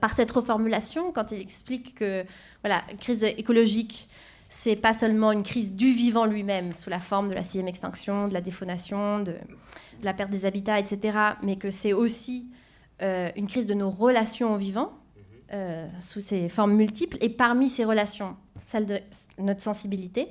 par 0.00 0.12
cette 0.12 0.30
reformulation 0.30 1.10
quand 1.12 1.32
il 1.32 1.40
explique 1.40 1.94
que 1.94 2.24
voilà 2.62 2.82
crise 3.00 3.24
écologique 3.24 4.08
c'est 4.48 4.76
pas 4.76 4.94
seulement 4.94 5.32
une 5.32 5.42
crise 5.42 5.76
du 5.76 5.92
vivant 5.92 6.24
lui-même, 6.24 6.74
sous 6.74 6.88
la 6.90 6.98
forme 6.98 7.28
de 7.28 7.34
la 7.34 7.44
sixième 7.44 7.68
extinction, 7.68 8.28
de 8.28 8.34
la 8.34 8.40
défaunation, 8.40 9.20
de, 9.20 9.34
la 10.02 10.14
perte 10.14 10.30
des 10.30 10.46
habitats, 10.46 10.78
etc., 10.78 11.18
mais 11.42 11.56
que 11.56 11.70
c'est 11.70 11.92
aussi 11.92 12.50
euh, 13.02 13.30
une 13.36 13.46
crise 13.46 13.66
de 13.66 13.74
nos 13.74 13.90
relations 13.90 14.54
au 14.54 14.56
vivant, 14.56 14.92
euh, 15.52 15.86
sous 16.00 16.20
ses 16.20 16.48
formes 16.48 16.74
multiples, 16.74 17.18
et 17.20 17.28
parmi 17.28 17.68
ces 17.68 17.84
relations, 17.84 18.36
celle 18.60 18.86
de 18.86 18.98
notre 19.38 19.60
sensibilité. 19.60 20.28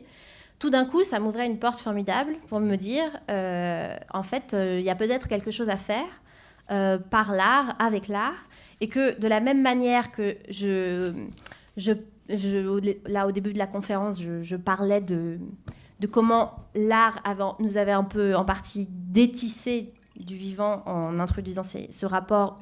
Tout 0.58 0.72
d'un 0.72 0.86
coup, 0.86 1.04
ça 1.04 1.20
m'ouvrait 1.20 1.46
une 1.46 1.60
porte 1.60 1.80
formidable 1.80 2.36
pour 2.48 2.60
me 2.60 2.76
dire, 2.76 3.06
euh, 3.30 3.96
en 4.12 4.24
fait, 4.24 4.56
il 4.58 4.82
y 4.82 4.90
a 4.90 4.96
peut-être 4.96 5.28
quelque 5.28 5.52
chose 5.52 5.70
à 5.70 5.78
faire 5.78 6.06
par 7.10 7.32
l'art, 7.32 7.78
avec 7.80 8.10
l'art, 8.10 8.48
et 8.82 8.90
que 8.90 9.18
de 9.18 9.28
la 9.30 9.40
même 9.40 9.62
manière 9.62 10.12
que 10.12 10.36
je, 10.50 11.14
je 11.78 11.94
là, 12.30 13.28
au 13.28 13.32
début 13.32 13.54
de 13.54 13.58
la 13.58 13.68
conférence, 13.68 14.22
je, 14.22 14.56
parlais 14.56 15.02
de, 15.02 15.40
comment 16.12 16.68
l'art 16.76 17.22
nous 17.60 17.78
avait 17.78 17.92
un 17.92 18.04
peu, 18.04 18.36
en 18.36 18.46
partie, 18.46 18.88
détissé 18.90 19.94
du 20.16 20.36
vivant 20.36 20.84
en 20.86 21.20
introduisant 21.20 21.64
ce 21.64 22.06
rapport 22.06 22.60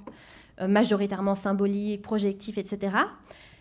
majoritairement 0.62 1.36
symbolique, 1.36 2.02
projectif, 2.02 2.58
etc. 2.58 2.96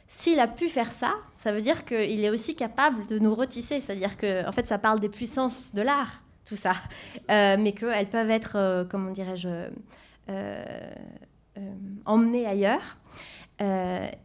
S'il 0.06 0.38
a 0.38 0.46
pu 0.46 0.68
faire 0.68 0.92
ça, 0.92 1.14
ça 1.36 1.52
veut 1.52 1.62
dire 1.62 1.84
qu'il 1.84 2.24
est 2.24 2.30
aussi 2.30 2.54
capable 2.54 3.06
de 3.06 3.18
nous 3.18 3.34
retisser. 3.34 3.80
C'est-à-dire 3.80 4.16
que, 4.16 4.46
en 4.46 4.52
fait, 4.52 4.66
ça 4.66 4.78
parle 4.78 5.00
des 5.00 5.08
puissances 5.08 5.74
de 5.74 5.82
l'art, 5.82 6.22
tout 6.44 6.56
ça, 6.56 6.74
mais 7.28 7.72
qu'elles 7.72 8.10
peuvent 8.10 8.30
être, 8.30 8.86
comment 8.90 9.10
dirais-je, 9.10 9.48
emmenées 12.04 12.46
ailleurs. 12.46 12.96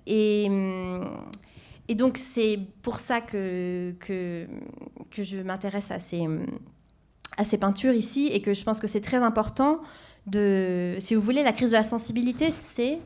et 0.05 0.49
et 1.89 1.95
donc 1.95 2.19
c'est 2.19 2.59
pour 2.83 2.99
ça 2.99 3.19
que, 3.19 3.95
que, 3.99 4.47
je 5.17 5.37
m'intéresse 5.39 5.89
à 5.89 5.97
ces, 5.97 6.23
à 7.35 7.43
ces 7.43 7.57
peintures 7.57 7.93
ici 7.93 8.29
et 8.31 8.43
que 8.43 8.53
je 8.53 8.63
pense 8.63 8.79
que 8.79 8.87
c'est 8.87 9.01
très 9.01 9.17
important 9.17 9.81
de, 10.27 10.95
si 10.99 11.15
vous 11.15 11.21
voulez, 11.21 11.41
la 11.41 11.51
crise 11.51 11.71
de 11.71 11.75
la 11.75 11.83
sensibilité, 11.83 12.51
c'est 12.51 12.99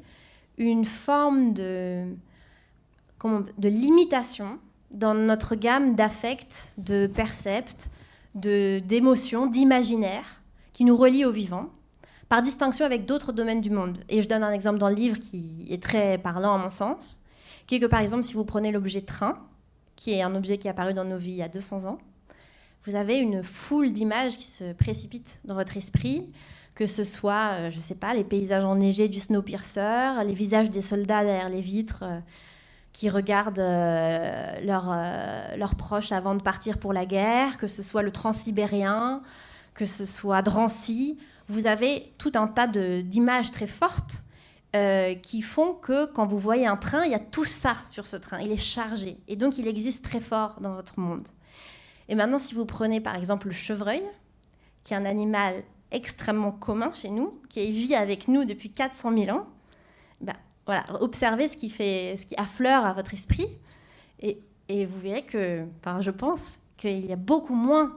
une 0.57 0.83
forme 0.83 1.53
de, 1.53 2.03
de 3.23 3.69
limitation 3.69 4.59
dans 4.91 5.13
notre 5.13 5.55
gamme 5.55 5.95
d'affects, 5.95 6.73
de 6.77 7.07
percepts, 7.07 7.89
d'émotions, 8.35 9.47
d'imaginaires 9.47 10.41
qui 10.73 10.83
nous 10.83 10.97
relient 10.97 11.23
au 11.23 11.31
vivant, 11.31 11.69
par 12.27 12.41
distinction 12.41 12.85
avec 12.85 13.05
d'autres 13.05 13.31
domaines 13.31 13.61
du 13.61 13.69
monde. 13.69 13.99
Et 14.09 14.21
je 14.21 14.27
donne 14.27 14.43
un 14.43 14.51
exemple 14.51 14.79
dans 14.79 14.89
le 14.89 14.95
livre 14.95 15.19
qui 15.19 15.67
est 15.69 15.81
très 15.81 16.17
parlant 16.17 16.55
à 16.55 16.57
mon 16.57 16.69
sens 16.69 17.22
qui 17.67 17.75
est 17.75 17.79
que 17.79 17.85
par 17.85 17.99
exemple, 17.99 18.23
si 18.23 18.33
vous 18.33 18.45
prenez 18.45 18.71
l'objet 18.71 19.01
train, 19.01 19.37
qui 19.95 20.13
est 20.13 20.21
un 20.21 20.35
objet 20.35 20.57
qui 20.57 20.67
est 20.67 20.71
apparu 20.71 20.93
dans 20.93 21.05
nos 21.05 21.17
vies 21.17 21.31
il 21.31 21.37
y 21.37 21.43
a 21.43 21.49
200 21.49 21.85
ans, 21.85 21.99
vous 22.85 22.95
avez 22.95 23.17
une 23.17 23.43
foule 23.43 23.93
d'images 23.93 24.37
qui 24.37 24.45
se 24.45 24.73
précipitent 24.73 25.39
dans 25.45 25.55
votre 25.55 25.77
esprit, 25.77 26.33
que 26.75 26.87
ce 26.87 27.03
soit, 27.03 27.51
euh, 27.53 27.71
je 27.71 27.77
ne 27.77 27.81
sais 27.81 27.95
pas, 27.95 28.13
les 28.13 28.23
paysages 28.23 28.65
enneigés 28.65 29.07
du 29.07 29.19
Snowpiercer, 29.19 30.23
les 30.25 30.33
visages 30.33 30.69
des 30.69 30.81
soldats 30.81 31.23
derrière 31.23 31.49
les 31.49 31.61
vitres 31.61 32.03
euh, 32.03 32.19
qui 32.91 33.09
regardent 33.09 33.59
euh, 33.59 35.55
leurs 35.55 35.75
proches 35.75 36.11
avant 36.11 36.35
de 36.35 36.41
partir 36.41 36.77
pour 36.77 36.93
la 36.93 37.05
guerre, 37.05 37.57
que 37.57 37.67
ce 37.67 37.81
soit 37.81 38.01
le 38.01 38.11
transsibérien, 38.11 39.21
que 39.73 39.85
ce 39.85 40.05
soit 40.05 40.41
Drancy. 40.41 41.17
Vous 41.47 41.67
avez 41.67 42.13
tout 42.17 42.31
un 42.35 42.47
tas 42.47 42.67
d'images 42.67 43.51
très 43.51 43.67
fortes 43.67 44.23
euh, 44.75 45.13
qui 45.15 45.41
font 45.41 45.73
que 45.73 46.11
quand 46.13 46.25
vous 46.25 46.39
voyez 46.39 46.65
un 46.65 46.77
train, 46.77 47.03
il 47.05 47.11
y 47.11 47.15
a 47.15 47.19
tout 47.19 47.45
ça 47.45 47.75
sur 47.87 48.07
ce 48.07 48.15
train. 48.15 48.39
Il 48.39 48.51
est 48.51 48.57
chargé. 48.57 49.17
Et 49.27 49.35
donc, 49.35 49.57
il 49.59 49.67
existe 49.67 50.03
très 50.03 50.19
fort 50.19 50.55
dans 50.61 50.73
votre 50.73 50.99
monde. 50.99 51.27
Et 52.09 52.15
maintenant, 52.15 52.39
si 52.39 52.55
vous 52.55 52.65
prenez 52.65 52.99
par 52.99 53.15
exemple 53.15 53.47
le 53.47 53.53
chevreuil, 53.53 54.01
qui 54.83 54.93
est 54.93 54.97
un 54.97 55.05
animal 55.05 55.63
extrêmement 55.91 56.51
commun 56.51 56.91
chez 56.93 57.09
nous, 57.09 57.39
qui 57.49 57.71
vit 57.71 57.95
avec 57.95 58.27
nous 58.27 58.45
depuis 58.45 58.71
400 58.71 59.15
000 59.17 59.37
ans, 59.37 59.45
ben, 60.21 60.35
voilà, 60.65 60.85
observez 61.01 61.47
ce 61.47 61.55
qui, 61.55 61.69
fait, 61.69 62.15
ce 62.17 62.25
qui 62.25 62.35
affleure 62.37 62.85
à 62.85 62.93
votre 62.93 63.13
esprit. 63.13 63.47
Et, 64.19 64.39
vous 64.85 64.99
verrez 64.99 65.23
que, 65.23 65.65
je 65.99 66.09
pense 66.09 66.61
qu'il 66.77 67.05
y 67.05 67.13
a 67.13 67.17
beaucoup 67.17 67.53
moins 67.53 67.95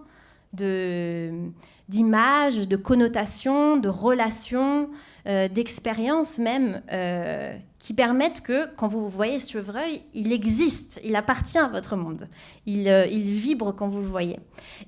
d'images, 1.89 2.69
de, 2.69 2.77
connotations, 2.77 3.77
de 3.77 3.89
relations, 3.89 4.91
euh, 5.27 5.49
d'expériences 5.49 6.39
même, 6.39 6.83
euh, 6.93 7.57
qui 7.79 7.95
permettent 7.95 8.43
que 8.43 8.73
quand 8.77 8.89
vous 8.89 9.09
voyez 9.09 9.39
ce 9.41 9.53
chevreuil, 9.53 10.03
il 10.15 10.33
existe, 10.33 11.01
il 11.05 11.17
appartient 11.17 11.59
à 11.59 11.69
votre 11.69 11.97
monde, 11.97 12.29
il, 12.65 12.89
euh, 12.89 13.07
il 13.07 13.33
vibre 13.33 13.75
quand 13.75 13.89
vous 13.89 14.01
le 14.01 14.07
voyez. 14.07 14.39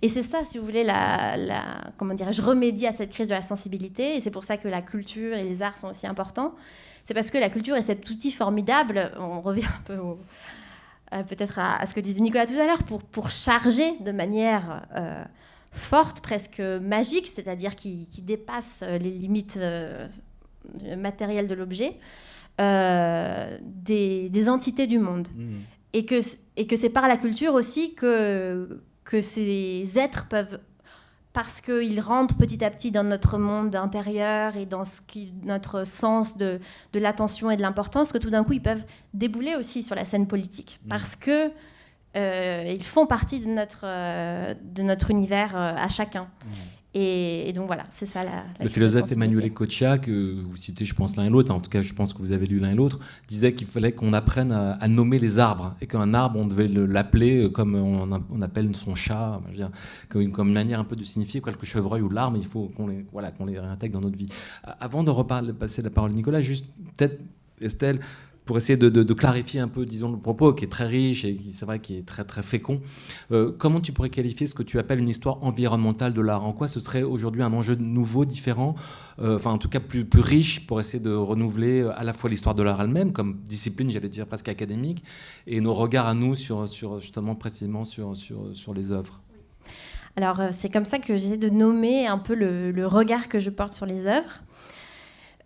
Et 0.02 0.08
c'est 0.08 0.22
ça, 0.22 0.44
si 0.48 0.58
vous 0.58 0.64
voulez, 0.64 0.84
la, 0.84 1.36
comment 1.96 2.14
dirais-je, 2.14 2.42
remédier 2.42 2.88
à 2.88 2.92
cette 2.92 3.10
crise 3.10 3.28
de 3.28 3.34
la 3.34 3.42
sensibilité, 3.42 4.16
et 4.16 4.20
c'est 4.20 4.30
pour 4.30 4.44
ça 4.44 4.56
que 4.56 4.68
la 4.68 4.82
culture 4.82 5.36
et 5.36 5.44
les 5.44 5.62
arts 5.62 5.76
sont 5.76 5.88
aussi 5.88 6.06
importants. 6.06 6.54
C'est 7.04 7.14
parce 7.14 7.30
que 7.30 7.38
la 7.38 7.50
culture 7.50 7.76
est 7.76 7.82
cet 7.82 8.08
outil 8.10 8.32
formidable, 8.32 9.12
on 9.18 9.40
revient 9.40 9.64
un 9.64 9.82
peu 9.84 9.98
peut-être 11.26 11.58
à, 11.58 11.86
ce 11.86 11.94
que 11.94 12.00
disait 12.00 12.20
Nicolas 12.20 12.46
tout 12.46 12.60
à 12.60 12.66
l'heure, 12.66 12.82
pour 12.84 13.30
charger 13.30 13.96
de 14.00 14.12
manière 14.12 14.86
forte, 15.72 16.20
presque 16.20 16.60
magique, 16.60 17.26
c'est-à-dire 17.26 17.74
qui, 17.74 18.08
dépasse 18.22 18.80
euh, 18.82 18.98
les 18.98 19.10
limites 19.10 19.58
euh, 19.58 20.08
matérielles 20.96 21.48
de 21.48 21.54
l'objet, 21.54 21.96
euh, 22.60 23.58
des, 23.62 24.48
entités 24.48 24.86
du 24.86 24.98
monde. 24.98 25.28
Mmh. 25.34 25.56
Et 25.94 26.04
que, 26.04 26.20
et 26.56 26.66
que 26.66 26.76
c'est 26.76 26.90
par 26.90 27.08
la 27.08 27.16
culture 27.16 27.54
aussi 27.54 27.94
que, 27.94 28.80
que 29.04 29.20
ces 29.22 29.98
êtres 29.98 30.26
peuvent, 30.28 30.60
parce 31.32 31.60
qu'ils 31.60 32.00
rentrent 32.00 32.36
petit 32.36 32.62
à 32.64 32.70
petit 32.70 32.90
dans 32.90 33.04
notre 33.04 33.38
monde 33.38 33.74
intérieur 33.74 34.56
et 34.56 34.66
dans 34.66 34.84
ce 34.84 35.00
qui, 35.00 35.32
notre 35.44 35.86
sens 35.86 36.36
de, 36.36 36.60
de 36.92 36.98
l'attention 36.98 37.50
et 37.50 37.56
de 37.56 37.62
l'importance, 37.62 38.12
que 38.12 38.18
tout 38.18 38.30
d'un 38.30 38.44
coup 38.44 38.52
ils 38.52 38.62
peuvent 38.62 38.84
débouler 39.14 39.54
aussi 39.54 39.82
sur 39.82 39.94
la 39.94 40.04
scène 40.04 40.26
politique. 40.26 40.78
Mmh. 40.84 40.88
Parce 40.88 41.16
que 41.16 41.50
euh, 42.16 42.64
ils 42.74 42.84
font 42.84 43.06
partie 43.06 43.40
de 43.40 43.46
notre, 43.46 43.82
euh, 43.84 44.54
de 44.62 44.82
notre 44.82 45.10
univers 45.10 45.54
euh, 45.54 45.74
à 45.76 45.88
chacun. 45.88 46.22
Mmh. 46.22 46.48
Et, 46.94 47.52
donc 47.54 47.66
voilà, 47.66 47.84
c'est 47.90 48.06
ça 48.06 48.24
la, 48.24 48.44
Le 48.60 48.68
philosophe 48.68 49.12
Emmanuel 49.12 49.46
Ecochia, 49.46 49.98
que 49.98 50.40
vous 50.40 50.56
citez, 50.56 50.84
je 50.86 50.94
pense, 50.94 51.16
l'un 51.16 51.24
et 51.24 51.28
l'autre, 51.28 51.54
en 51.54 51.60
tout 51.60 51.70
cas, 51.70 51.82
je 51.82 51.92
pense 51.92 52.12
que 52.12 52.18
vous 52.18 52.32
avez 52.32 52.46
lu 52.46 52.58
l'un 52.58 52.72
et 52.72 52.74
l'autre, 52.74 52.98
disait 53.28 53.52
qu'il 53.52 53.66
fallait 53.66 53.92
qu'on 53.92 54.14
apprenne 54.14 54.50
à, 54.52 54.88
nommer 54.88 55.18
les 55.18 55.38
arbres 55.38 55.76
et 55.82 55.86
qu'un 55.86 56.14
arbre, 56.14 56.40
on 56.40 56.46
devait 56.46 56.66
l'appeler 56.66 57.52
comme 57.52 57.74
on, 57.76 58.42
appelle 58.42 58.74
son 58.74 58.94
chat, 58.94 59.40
comme, 60.08 60.32
comme, 60.32 60.48
une 60.48 60.54
manière 60.54 60.80
un 60.80 60.84
peu 60.84 60.96
de 60.96 61.04
signifier 61.04 61.42
quoi, 61.42 61.52
que 61.52 61.60
le 61.60 61.66
chevreuil 61.66 62.00
ou 62.00 62.08
l'arbre, 62.08 62.38
il 62.40 62.46
faut 62.46 62.72
qu'on 62.74 62.88
les, 62.88 63.04
voilà, 63.12 63.30
qu'on 63.32 63.44
les 63.44 63.60
réintègre 63.60 64.00
dans 64.00 64.04
notre 64.06 64.18
vie. 64.18 64.32
Avant 64.64 65.04
de 65.04 65.10
reparler, 65.10 65.52
passer 65.52 65.82
la 65.82 65.90
parole 65.90 66.10
à 66.10 66.14
Nicolas, 66.14 66.40
juste 66.40 66.66
peut-être, 66.96 67.20
Estelle, 67.60 68.00
pour 68.48 68.56
essayer 68.56 68.78
de, 68.78 69.12
clarifier 69.12 69.60
un 69.60 69.68
peu, 69.68 69.84
disons, 69.84 70.10
le 70.10 70.16
propos 70.16 70.54
qui 70.54 70.64
est 70.64 70.68
très 70.68 70.86
riche 70.86 71.26
et 71.26 71.36
qui, 71.36 71.52
c'est 71.52 71.66
vrai, 71.66 71.80
qui 71.80 71.98
est 71.98 72.06
très 72.06 72.24
très 72.24 72.42
fécond. 72.42 72.80
Euh, 73.30 73.52
comment 73.58 73.78
tu 73.78 73.92
pourrais 73.92 74.08
qualifier 74.08 74.46
ce 74.46 74.54
que 74.54 74.62
tu 74.62 74.78
appelles 74.78 75.00
une 75.00 75.08
histoire 75.10 75.44
environnementale 75.44 76.14
de 76.14 76.22
l'art? 76.22 76.46
En 76.46 76.54
quoi 76.54 76.66
ce 76.66 76.80
serait 76.80 77.02
aujourd'hui 77.02 77.42
un 77.42 77.52
enjeu 77.52 77.74
nouveau, 77.74 78.24
différent, 78.24 78.74
euh, 79.18 79.36
enfin 79.36 79.50
en 79.50 79.58
tout 79.58 79.68
cas 79.68 79.80
plus, 79.80 80.06
plus 80.06 80.22
riche 80.22 80.66
pour 80.66 80.80
essayer 80.80 80.98
de 80.98 81.12
renouveler 81.12 81.82
euh, 81.82 82.00
à 82.00 82.04
la 82.04 82.14
fois 82.14 82.30
l'histoire 82.30 82.54
de 82.54 82.62
l'art 82.62 82.80
elle-même 82.80 83.12
comme 83.12 83.38
discipline, 83.44 83.90
j'allais 83.90 84.08
dire 84.08 84.26
presque 84.26 84.48
académique, 84.48 85.04
et 85.46 85.60
nos 85.60 85.74
regards 85.74 86.06
à 86.06 86.14
nous 86.14 86.34
sur, 86.34 86.66
sur 86.70 87.00
justement 87.00 87.34
précisément 87.34 87.84
sur, 87.84 88.16
sur, 88.16 88.46
sur 88.54 88.72
les 88.72 88.92
œuvres? 88.92 89.20
Alors 90.16 90.40
c'est 90.52 90.72
comme 90.72 90.86
ça 90.86 90.98
que 90.98 91.18
j'essaie 91.18 91.36
de 91.36 91.50
nommer 91.50 92.06
un 92.06 92.16
peu 92.16 92.34
le, 92.34 92.72
le, 92.72 92.86
regard 92.86 93.28
que 93.28 93.40
je 93.40 93.50
porte 93.50 93.74
sur 93.74 93.84
les 93.84 94.06
œuvres. 94.06 94.40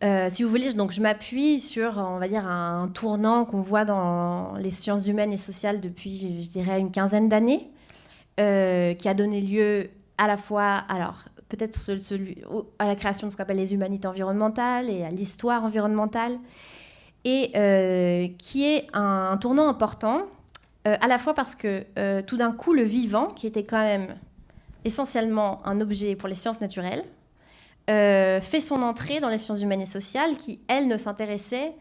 Euh, 0.03 0.29
si 0.31 0.43
vous 0.43 0.51
voulez, 0.51 0.73
donc 0.75 0.91
je 0.91 1.01
m'appuie 1.01 1.61
sur, 1.61 1.99
on 1.99 2.19
va 2.19 2.27
dire, 2.27 2.47
un 2.47 2.89
tournant 2.89 3.45
qu'on 3.45 3.61
voit 3.61 3.85
dans 3.85 4.55
les 4.57 4.73
sciences 4.73 5.07
humaines 5.07 5.33
et 5.33 5.37
sociales 5.37 5.81
depuis, 5.81 6.43
je 6.43 6.49
dirais, 6.49 6.81
une 6.81 6.91
quinzaine 6.91 7.29
d'années, 7.29 7.71
euh, 8.41 8.95
qui 8.95 9.09
a 9.09 9.15
donné 9.15 9.41
lieu 9.41 9.91
à 10.19 10.27
la 10.27 10.37
fois, 10.37 10.83
alors 10.89 11.23
peut-être 11.49 11.79
à 12.79 12.87
la 12.87 12.97
création 12.97 13.27
de 13.27 13.33
ce 13.33 13.37
qu'on 13.37 13.45
appelle 13.45 13.59
les 13.59 13.75
humanités 13.75 14.09
environnementales 14.09 14.91
et 14.91 15.05
à 15.05 15.11
l'histoire 15.11 15.63
environnementale, 15.63 16.39
et 17.25 17.53
euh, 17.55 18.27
qui 18.39 18.65
est 18.65 18.89
un, 18.95 19.37
tournant 19.37 19.69
important, 19.69 20.23
à 20.85 21.07
la 21.07 21.19
fois 21.19 21.33
parce 21.33 21.55
que 21.55 21.85
tout 22.23 22.37
d'un 22.37 22.51
coup, 22.51 22.73
le 22.73 22.83
vivant, 22.83 23.29
qui 23.29 23.47
était 23.47 23.63
quand 23.63 23.81
même 23.81 24.17
essentiellement 24.85 25.65
un 25.65 25.81
objet 25.81 26.17
pour 26.17 26.29
les 26.29 26.35
sciences 26.35 26.61
naturelles, 26.61 27.05
euh, 27.91 28.41
fait 28.41 28.61
son 28.61 28.81
entrée 28.83 29.19
dans 29.19 29.29
les 29.29 29.39
sciences 29.39 29.61
humaines 29.61 29.81
et 29.81 29.87
sociales, 29.87 30.37
qui, 30.37 30.63
elle, 30.69 30.87
ne 30.87 30.97
s'intéressait 30.97 31.73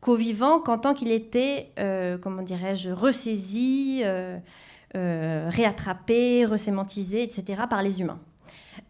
qu'au 0.00 0.16
vivant 0.16 0.58
qu'en 0.58 0.78
tant 0.78 0.92
qu'il 0.92 1.12
était, 1.12 1.70
euh, 1.78 2.18
comment 2.18 2.42
dirais-je, 2.42 2.90
ressaisi, 2.90 4.02
euh, 4.04 4.38
réattrapé, 4.94 6.44
resémantisé, 6.46 7.22
etc., 7.22 7.62
par 7.68 7.82
les 7.82 8.00
humains. 8.00 8.18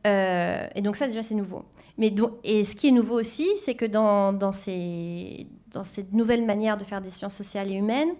et 0.04 0.82
donc 0.82 0.96
ça, 0.96 1.06
déjà, 1.06 1.22
c'est 1.22 1.34
nouveau. 1.34 1.64
Mais 1.98 2.14
et 2.44 2.64
ce 2.64 2.76
qui 2.76 2.88
est 2.88 2.92
nouveau 2.92 3.18
aussi, 3.18 3.48
c'est 3.56 3.74
que 3.74 3.86
dans, 3.86 4.32
dans, 4.32 4.52
ces, 4.52 5.46
dans 5.72 5.84
cette 5.84 6.12
nouvelle 6.12 6.44
manière 6.44 6.76
de 6.76 6.84
faire 6.84 7.00
des 7.00 7.10
sciences 7.10 7.34
sociales 7.34 7.70
et 7.70 7.74
humaines, 7.74 8.14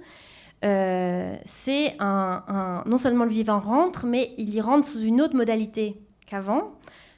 c'est 1.44 1.94
un, 2.00 2.82
non 2.86 2.98
seulement 2.98 3.24
le 3.24 3.30
vivant 3.30 3.58
rentre, 3.58 4.04
mais 4.04 4.32
il 4.36 4.52
y 4.52 4.60
rentre 4.60 4.86
sous 4.86 5.00
une 5.00 5.20
autre 5.22 5.36
modalité 5.36 6.00
qu'avant. 6.26 6.72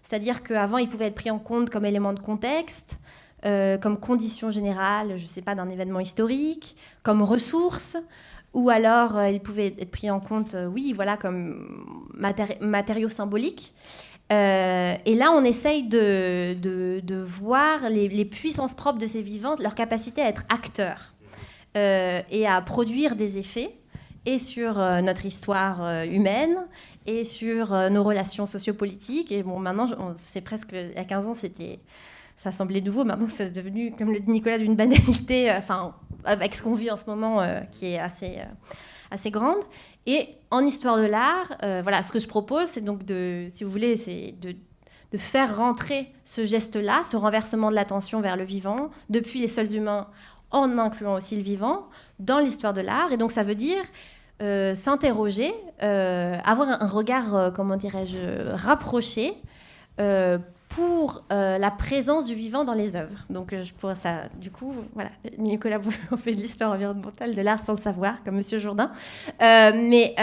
C'est-à-dire 0.09 0.43
qu'avant, 0.43 0.79
il 0.79 0.89
pouvait 0.89 1.09
être 1.09 1.15
pris 1.15 1.31
en 1.31 1.39
compte 1.39 1.69
comme 1.69 1.85
élément 1.85 2.15
de 2.15 2.19
contexte, 2.19 2.99
euh, 3.45 3.77
comme 3.77 4.01
condition 4.01 4.51
générale, 4.51 5.19
je 5.19 5.23
ne 5.25 5.29
sais 5.29 5.43
pas, 5.43 5.55
d'un 5.55 5.69
événement 5.69 6.01
historique, 6.01 6.79
comme 7.03 7.23
ressource, 7.23 7.99
ou 8.55 8.71
alors 8.71 9.19
euh, 9.19 9.29
il 9.29 9.41
pouvait 9.41 9.67
être 9.79 9.91
pris 9.91 10.11
en 10.11 10.19
compte, 10.19 10.55
euh, 10.55 10.65
oui, 10.65 10.95
voilà, 10.95 11.19
comme 11.19 11.85
matériau 12.15 13.11
symbolique. 13.11 13.75
et 14.31 15.15
là, 15.15 15.31
on 15.37 15.45
essaye 15.45 15.87
de, 15.87 16.55
de, 16.55 17.21
voir 17.21 17.91
les, 17.91 18.09
les, 18.09 18.25
puissances 18.25 18.73
propres 18.73 18.99
de 18.99 19.07
ces 19.07 19.21
vivants, 19.21 19.57
leur 19.61 19.75
capacité 19.75 20.23
à 20.23 20.31
être 20.31 20.45
acteurs 20.49 21.13
et 21.75 22.47
à 22.47 22.63
produire 22.63 23.15
des 23.15 23.37
effets, 23.37 23.77
et 24.25 24.39
sur 24.39 24.79
notre 25.03 25.27
histoire 25.27 26.05
humaine, 26.05 26.57
et 27.09 27.25
sur 27.25 27.91
nos 27.91 28.03
relations 28.03 28.47
sociopolitiques. 28.47 29.33
Et 29.33 29.43
bon, 29.43 29.59
maintenant, 29.59 29.89
c'est 30.17 30.43
presque, 30.43 30.71
il 30.73 30.93
y 30.95 30.99
a 30.99 31.05
15 31.05 31.29
ans, 31.29 31.35
c'était 31.35 31.81
ça 32.37 32.53
semblait 32.53 32.81
nouveau. 32.81 33.05
Maintenant, 33.05 33.27
c'est 33.29 33.51
devenu, 33.51 33.93
comme 33.97 34.13
le 34.13 34.21
dit 34.21 34.31
Nicolas, 34.31 34.59
d'une 34.59 34.77
banalité, 34.77 35.51
enfin, 35.51 35.95
avec 36.25 36.55
ce 36.55 36.63
qu'on 36.63 36.75
vit 36.75 36.91
en 36.91 36.97
ce 36.97 37.07
moment, 37.07 37.43
qui 37.73 37.87
est 37.87 37.99
assez, 37.99 38.39
assez 39.11 39.31
grande. 39.31 39.59
Et 40.07 40.29
en 40.51 40.65
histoire 40.65 40.99
de 40.99 41.07
l'art, 41.07 41.57
voilà, 41.83 42.03
ce 42.03 42.13
que 42.13 42.21
je 42.21 42.29
propose, 42.29 42.67
c'est 42.67 42.85
donc 42.85 43.05
de, 43.05 43.49
si 43.55 43.65
vous 43.65 43.71
voulez, 43.71 43.97
c'est 43.97 44.35
de 44.41 44.55
de 45.13 45.19
faire 45.19 45.57
rentrer 45.57 46.13
ce 46.25 46.45
geste-là, 46.45 47.03
ce 47.05 47.17
renversement 47.17 47.71
de 47.71 47.75
l'attention 47.75 48.21
vers 48.21 48.37
le 48.37 48.45
vivant, 48.45 48.91
depuis 49.09 49.41
les 49.41 49.49
seuls 49.49 49.75
humains, 49.75 50.09
en 50.51 50.79
incluant 50.79 51.15
aussi 51.15 51.37
le 51.37 51.43
vivant, 51.43 51.89
dans 52.19 52.39
l'histoire 52.39 52.75
de 52.75 52.81
l'art. 52.81 53.13
Et 53.13 53.17
donc 53.17 53.31
ça 53.31 53.43
veut 53.43 53.55
dire 53.55 53.83
euh, 54.43 54.75
s'interroger, 54.75 55.53
euh, 55.83 56.37
avoir 56.45 56.83
un, 56.83 56.87
regard, 56.87 57.35
euh, 57.35 57.51
comment 57.51 57.77
dirais-je, 57.77 58.53
rapproché 58.55 59.35
pour 60.69 61.25
la 61.29 61.71
présence 61.73 62.27
du 62.27 62.35
vivant 62.35 62.63
dans 62.65 62.75
les 62.75 62.95
œuvres. 62.95 63.25
Donc 63.31 63.53
je 63.53 63.73
pourrais 63.73 63.97
ça, 63.97 64.29
du 64.41 64.53
coup, 64.53 64.73
voilà, 64.95 65.11
Nicolas 65.39 65.81
on 66.13 66.17
fait 66.17 66.31
l'histoire 66.31 66.71
environnementale 66.73 67.35
de 67.35 67.43
l'art 67.43 67.59
sans 67.59 67.73
le 67.73 67.81
savoir, 67.81 68.23
comme 68.23 68.37
Monsieur 68.37 68.61
Jourdain. 68.61 68.93
mais 69.41 70.15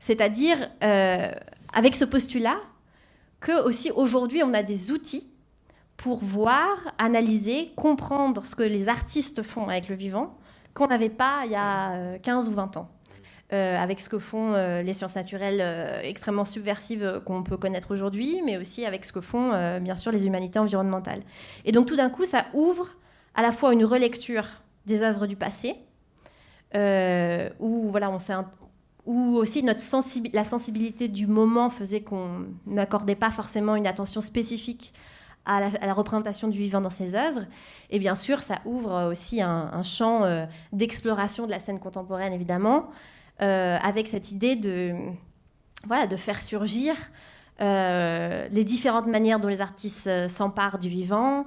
c'est-à-dire, 0.00 0.56
avec 0.80 1.94
ce 1.94 2.06
postulat, 2.06 2.56
que 3.40 3.66
aussi 3.66 3.90
aujourd'hui 3.90 4.42
on 4.42 4.54
a 4.54 4.62
des 4.62 4.92
outils 4.92 5.28
pour 5.98 6.18
voir, 6.18 6.94
analyser, 6.96 7.72
comprendre 7.76 8.46
ce 8.46 8.54
que 8.54 8.62
les 8.62 8.88
artistes 8.88 9.42
font 9.42 9.68
avec 9.68 9.90
le 9.90 9.96
vivant 9.96 10.36
qu'on 10.76 10.86
n'avait 10.86 11.08
pas 11.08 11.42
il 11.46 11.52
y 11.52 11.56
a 11.56 12.18
15 12.18 12.46
euh, 12.46 12.50
ou 12.50 12.54
20 12.54 12.76
ans. 12.76 12.88
Euh, 13.52 13.78
avec 13.78 14.00
ce 14.00 14.08
que 14.08 14.18
font 14.18 14.54
euh, 14.54 14.82
les 14.82 14.92
sciences 14.92 15.14
naturelles 15.14 15.62
extrêmement 16.02 16.44
subversives 16.44 17.22
qu'on 17.24 17.44
peut 17.44 17.56
connaître 17.56 17.92
aujourd'hui, 17.92 18.42
mais 18.44 18.56
aussi 18.56 18.84
avec 18.84 19.04
ce 19.04 19.12
que 19.12 19.20
font 19.20 19.50
bien 19.80 19.96
sûr 19.96 20.10
les 20.10 20.26
humanités 20.26 20.58
environnementales. 20.58 21.22
Et 21.64 21.72
donc 21.72 21.86
tout 21.86 21.96
d'un 21.96 22.10
coup, 22.10 22.24
ça 22.24 22.46
ouvre 22.54 22.88
à 23.34 23.42
la 23.42 23.52
fois 23.52 23.72
une 23.72 23.84
relecture 23.84 24.46
des 24.86 25.02
œuvres 25.02 25.26
du 25.26 25.36
passé, 25.36 25.76
où 26.74 27.90
voilà, 27.90 28.10
on 28.10 28.18
aussi 29.06 29.62
notre 29.62 29.80
la 30.32 30.44
sensibilité 30.44 31.08
du 31.08 31.26
moment 31.26 31.70
faisait 31.70 32.00
qu'on 32.00 32.46
n'accordait 32.66 33.14
pas 33.14 33.30
forcément 33.30 33.76
une 33.76 33.86
attention 33.86 34.20
spécifique 34.20 34.92
à 35.46 35.60
la, 35.60 35.94
représentation 35.94 36.48
du 36.48 36.58
vivant 36.58 36.80
dans 36.80 36.90
ses 36.90 37.14
œuvres. 37.14 37.44
Et 37.90 37.98
bien 37.98 38.16
sûr, 38.16 38.42
ça 38.42 38.58
ouvre 38.64 39.08
aussi 39.10 39.40
un, 39.40 39.82
champ 39.84 40.24
euh, 40.24 40.44
d'exploration 40.72 41.46
de 41.46 41.52
la 41.52 41.60
scène 41.60 41.78
contemporaine, 41.78 42.32
évidemment, 42.32 42.78
euh, 42.78 42.90
avec 43.38 44.08
cette 44.08 44.32
idée 44.32 44.56
de, 44.56 44.92
voilà, 45.86 46.06
de 46.06 46.16
faire 46.16 46.40
surgir 46.40 46.94
euh, 47.60 48.48
les 48.50 48.64
différentes 48.64 49.06
manières 49.06 49.40
dont 49.40 49.48
les 49.48 49.60
artistes 49.60 50.10
s'emparent 50.28 50.78
du 50.78 50.88
vivant, 50.88 51.46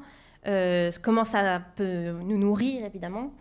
comment 1.03 1.25
ça 1.25 1.61
peut 1.75 2.11
nous 2.23 2.37
nourrir, 2.37 2.85
évidemment. 2.85 3.31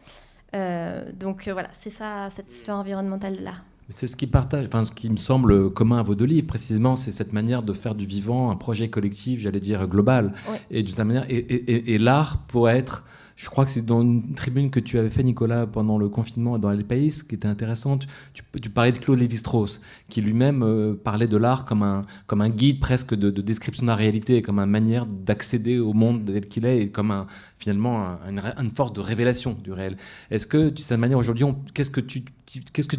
donc 0.52 1.48
voilà, 1.48 1.68
c'est 1.72 1.90
ça, 1.90 2.28
cette 2.30 2.50
histoire 2.52 2.78
environnementale-là. 2.78 3.54
C'est 3.90 4.06
ce 4.06 4.16
qui 4.16 4.26
partage, 4.26 4.66
enfin 4.66 4.82
ce 4.82 4.92
qui 4.92 5.08
me 5.08 5.16
semble 5.16 5.70
commun 5.72 6.00
à 6.00 6.02
vos 6.02 6.14
deux 6.14 6.26
livres, 6.26 6.46
précisément, 6.46 6.94
c'est 6.94 7.12
cette 7.12 7.32
manière 7.32 7.62
de 7.62 7.72
faire 7.72 7.94
du 7.94 8.04
vivant 8.04 8.50
un 8.50 8.56
projet 8.56 8.90
collectif, 8.90 9.40
j'allais 9.40 9.60
dire 9.60 9.86
global, 9.86 10.34
et 10.70 10.82
d'une 10.82 11.04
manière, 11.04 11.24
et, 11.30 11.94
et 11.94 11.98
l'art 11.98 12.42
pourrait 12.48 12.76
être 12.76 13.04
je 13.38 13.48
crois 13.48 13.64
que 13.64 13.70
c'est 13.70 13.86
dans 13.86 14.02
une 14.02 14.34
tribune 14.34 14.68
que 14.68 14.80
tu 14.80 14.98
avais 14.98 15.10
fait, 15.10 15.22
Nicolas, 15.22 15.64
pendant 15.64 15.96
le 15.96 16.08
confinement 16.08 16.58
dans 16.58 16.72
les 16.72 16.82
pays, 16.82 17.08
qui 17.28 17.36
était 17.36 17.46
intéressante. 17.46 18.08
Tu, 18.34 18.42
parlais 18.68 18.90
de 18.90 18.98
Claude 18.98 19.20
Lévi-Strauss, 19.20 19.80
qui 20.08 20.20
lui-même 20.20 20.64
euh, 20.64 20.94
parlait 20.94 21.28
de 21.28 21.36
l'art 21.36 21.64
comme 21.64 21.84
un, 21.84 22.48
guide 22.48 22.80
presque 22.80 23.14
de, 23.14 23.30
description 23.30 23.84
de 23.84 23.86
la 23.86 23.94
réalité, 23.94 24.42
comme 24.42 24.58
une 24.58 24.68
manière 24.68 25.06
d'accéder 25.06 25.78
au 25.78 25.92
monde 25.92 26.24
tel 26.24 26.48
qu'il 26.48 26.66
est, 26.66 26.82
et 26.82 26.90
comme 26.90 27.26
finalement 27.58 28.18
une, 28.28 28.70
force 28.72 28.92
de 28.92 29.00
révélation 29.00 29.56
du 29.62 29.70
réel. 29.70 29.96
Est-ce 30.32 30.46
que, 30.48 30.70
de 30.70 30.78
cette 30.80 30.98
manière, 30.98 31.18
aujourd'hui, 31.18 31.46
qu'est-ce 31.74 31.92
que 31.92 32.00
tu 32.00 32.24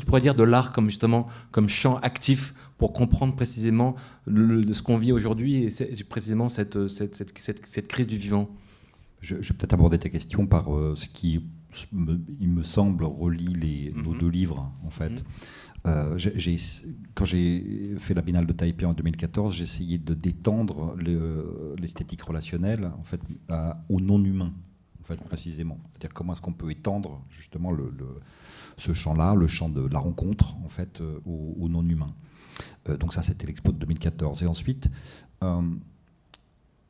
pourrais 0.05 0.21
dire 0.21 0.35
de 0.35 0.43
l'art 0.43 0.71
comme 0.71 0.89
justement 0.89 1.27
comme 1.51 1.67
champ 1.67 1.97
actif 1.97 2.53
pour 2.77 2.93
comprendre 2.93 3.35
précisément 3.35 3.97
ce 4.25 4.81
qu'on 4.81 4.97
vit 4.97 5.11
aujourd'hui 5.11 5.65
et 5.65 6.03
précisément 6.05 6.47
cette 6.47 6.77
crise 7.89 8.07
du 8.07 8.15
vivant? 8.15 8.49
Je, 9.22 9.36
vais 9.36 9.41
peut-être 9.41 9.74
aborder 9.74 9.99
ta 9.99 10.09
question 10.09 10.47
par 10.47 10.74
euh, 10.74 10.95
ce 10.95 11.09
qui, 11.09 11.45
il 12.39 12.49
me 12.49 12.63
semble, 12.63 13.03
relie 13.03 13.53
les, 13.53 13.93
nos 13.95 14.13
mhm. 14.13 14.20
deux 14.20 14.30
livres, 14.30 14.72
en 14.86 14.89
fait. 14.89 15.09
Mhm. 15.09 15.24
Euh, 15.88 16.17
quand 17.15 17.24
j'ai 17.24 17.95
fait 17.99 18.13
la 18.13 18.22
Biennale 18.22 18.45
de 18.45 18.51
Taipei 18.51 18.86
en 18.86 18.93
2014, 18.93 19.55
j'ai 19.55 19.63
essayé 19.63 19.97
de 19.97 20.13
détendre 20.13 20.95
l'esthétique 21.78 22.22
relationnelle 22.22 22.91
en 22.99 23.03
fait, 23.03 23.22
au 23.88 24.01
non-humain, 24.01 24.51
en 24.99 25.03
fait, 25.05 25.15
précisément. 25.22 25.80
C'est-à-dire 25.91 26.13
comment 26.13 26.34
est-ce 26.34 26.41
qu'on 26.41 26.51
peut 26.51 26.70
étendre 26.70 27.24
justement 27.30 27.72
le, 27.72 27.93
ce 28.76 28.91
champ-là, 28.91 29.36
le 29.36 29.47
champ 29.47 29.70
de 29.70 29.88
la 29.88 29.99
rencontre, 29.99 30.57
en 30.65 30.70
fait, 30.70 30.99
euh, 30.99 31.20
au, 31.26 31.70
non-humain. 31.70 32.07
donc 32.99 33.13
ça, 33.13 33.22
c'était 33.22 33.47
l'expo 33.47 33.72
de 33.72 33.78
2014. 33.78 34.43
Et 34.43 34.47
ensuite, 34.47 34.89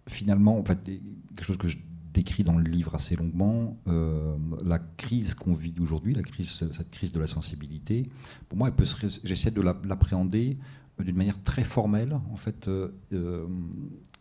finalement, 0.08 0.58
en 0.58 0.64
fait, 0.66 0.80
quelque 0.84 1.46
chose 1.46 1.58
que 1.58 1.68
je 1.68 1.78
décrit 2.14 2.44
dans 2.44 2.58
le 2.58 2.64
livre 2.64 2.96
assez 2.96 3.16
longuement, 3.16 3.78
euh, 3.88 4.36
la 4.66 4.80
crise 4.80 5.34
qu'on 5.34 5.54
vit 5.54 5.76
aujourd'hui, 5.80 6.14
la 6.14 6.24
crise, 6.24 6.50
cette 6.50 6.90
crise 6.90 7.12
de 7.12 7.20
la 7.20 7.28
sensibilité, 7.28 8.10
pour 8.48 8.58
moi, 8.58 8.72
j'essaie 9.24 9.52
de 9.52 9.62
l'appréhender 9.62 10.58
d'une 11.00 11.16
manière 11.16 11.42
très 11.44 11.64
formelle, 11.64 12.20
en 12.32 12.36
fait, 12.36 12.68
euh, 12.68 12.90
euh, 13.14 13.48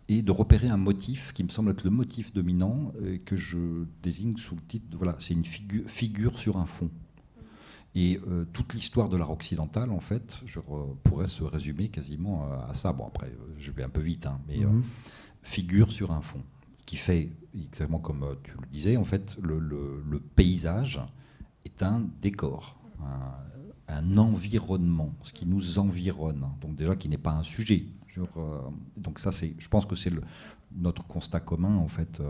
et 0.09 0.23
de 0.23 0.31
repérer 0.31 0.69
un 0.69 0.77
motif 0.77 1.33
qui 1.33 1.43
me 1.45 1.49
semble 1.49 1.73
être 1.73 1.85
le 1.85 1.91
motif 1.91 2.33
dominant, 2.33 2.93
que 3.27 3.37
je 3.37 3.85
désigne 4.03 4.37
sous 4.37 4.55
le 4.55 4.63
titre, 4.63 4.87
voilà, 4.97 5.17
c'est 5.19 5.35
une 5.35 5.45
figure, 5.45 5.85
figure 5.87 6.39
sur 6.39 6.57
un 6.57 6.65
fond. 6.65 6.91
Et 7.95 8.19
toute 8.55 8.73
l'histoire 8.73 9.11
de 9.11 9.19
l'art 9.19 9.33
occidental, 9.33 9.91
en 9.91 10.01
fait, 10.01 10.41
je 10.47 10.61
pourrais 11.03 11.27
se 11.27 11.43
résumer 11.43 11.89
quasiment 11.89 12.49
à 12.69 12.73
ça. 12.73 12.93
Bon, 12.95 13.07
après, 13.07 13.31
je 13.59 13.71
vais 13.71 13.83
un 13.83 13.89
peu 13.91 14.01
vite, 14.01 14.25
hein, 14.25 14.41
mais 14.47 14.61
mm-hmm. 14.61 14.83
figure 15.43 15.93
sur 15.93 16.13
un 16.13 16.23
fond 16.23 16.43
qui 16.89 16.97
fait, 16.97 17.29
exactement 17.55 17.99
comme 17.99 18.23
euh, 18.23 18.35
tu 18.43 18.53
le 18.53 18.67
disais, 18.73 18.97
en 18.97 19.05
fait, 19.05 19.37
le, 19.43 20.19
paysage 20.37 21.03
est 21.67 21.83
un 21.83 22.09
décor, 22.23 22.81
un, 23.89 24.17
environnement, 24.17 25.13
ce 25.23 25.35
qui 25.35 25.45
nous 25.45 25.79
environne, 25.79 26.47
donc 26.63 26.77
déjà 26.77 26.97
qui 26.97 27.11
n'est 27.11 27.19
pas 27.19 27.33
un 27.33 27.43
sujet. 27.43 27.85
Euh, 28.17 28.59
donc 28.97 29.19
ça, 29.19 29.33
c'est, 29.33 29.55
je 29.59 29.69
pense 29.69 29.85
que 29.85 29.97
c'est 29.97 30.11
notre 30.75 31.07
constat 31.07 31.41
commun, 31.41 31.77
en 31.77 31.89
fait, 31.89 32.23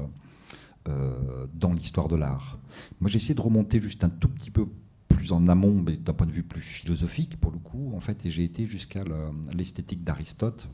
euh, 0.88 1.46
dans 1.54 1.72
l'histoire 1.72 2.09
de 2.09 2.16
l'art. 2.16 2.59
Moi, 3.00 3.09
j'ai 3.09 3.18
essayé 3.18 3.36
de 3.36 3.40
remonter 3.40 3.80
juste 3.80 4.02
un 4.02 4.11
tout 4.11 4.28
petit 4.28 4.50
peu 4.50 4.66
plus 5.06 5.30
en 5.30 5.46
amont, 5.46 5.80
mais 5.86 5.96
d'un 5.96 6.14
point 6.14 6.26
de 6.26 6.32
vue 6.32 6.42
plus 6.42 6.62
philosophique, 6.62 7.38
pour 7.40 7.52
le 7.52 7.59
coup, 7.59 7.92
en 7.94 8.00
fait, 8.00 8.26
et 8.26 8.30
j'ai 8.30 8.42
été 8.42 8.66
jusqu'à 8.66 9.04
l'esthétique 9.52 10.02
d'Aristote, 10.02 10.68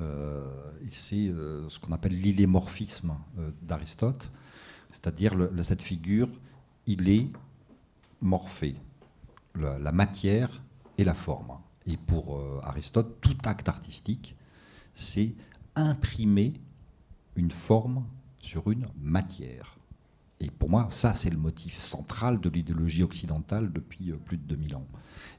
euh, 0.00 0.50
c'est 0.88 1.28
euh, 1.28 1.68
ce 1.68 1.78
qu'on 1.78 1.92
appelle 1.92 2.20
l'illémorphisme 2.20 3.14
euh, 3.38 3.50
d'Aristote, 3.62 4.30
c'est-à-dire 4.90 5.34
cette 5.62 5.82
figure, 5.82 6.28
il 6.86 7.08
est 7.08 7.30
morphé, 8.20 8.76
la, 9.54 9.92
matière 9.92 10.62
et 10.98 11.04
la 11.04 11.14
forme. 11.14 11.58
Et 11.86 11.96
pour 11.96 12.40
Aristote, 12.62 13.20
tout 13.20 13.36
acte 13.44 13.68
artistique, 13.68 14.36
c'est 14.94 15.34
imprimer 15.74 16.54
une 17.34 17.50
forme 17.50 18.06
sur 18.38 18.70
une 18.70 18.86
matière. 19.00 19.76
Et 20.40 20.48
pour 20.48 20.70
moi, 20.70 20.86
ça, 20.90 21.12
c'est 21.12 21.30
le 21.30 21.36
motif 21.36 21.76
central 21.76 22.40
de 22.40 22.48
l'idéologie 22.48 23.02
occidentale 23.02 23.72
depuis 23.72 24.12
plus 24.24 24.36
de 24.36 24.44
2000 24.44 24.76
ans. 24.76 24.86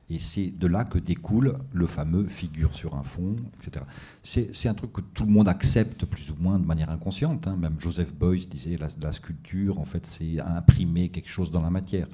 Et 0.09 0.19
c'est 0.19 0.51
de 0.51 0.67
là 0.67 0.85
que 0.85 0.99
découle 0.99 1.57
le 1.73 1.87
fameux 1.87 2.27
figure 2.27 2.75
sur 2.75 2.95
un 2.95 3.01
fond, 3.01 3.37
etc. 3.59 3.85
C'est 4.21 4.69
un 4.69 4.75
truc 4.75 4.93
que 4.93 5.01
tout 5.01 5.25
le 5.25 5.31
monde 5.31 5.47
accepte 5.47 6.05
plus 6.05 6.29
ou 6.29 6.35
moins 6.39 6.59
de 6.59 6.65
manière 6.65 6.91
inconsciente. 6.91 7.47
Hein. 7.47 7.55
Même 7.55 7.79
Joseph 7.79 8.13
Beuys 8.13 8.45
disait 8.45 8.77
la, 8.77 8.87
la 9.01 9.11
sculpture, 9.11 9.79
en 9.79 9.85
fait, 9.85 10.05
c'est 10.05 10.39
imprimer 10.39 11.09
quelque 11.09 11.29
chose 11.29 11.49
dans 11.49 11.61
la 11.61 11.71
matière. 11.71 12.07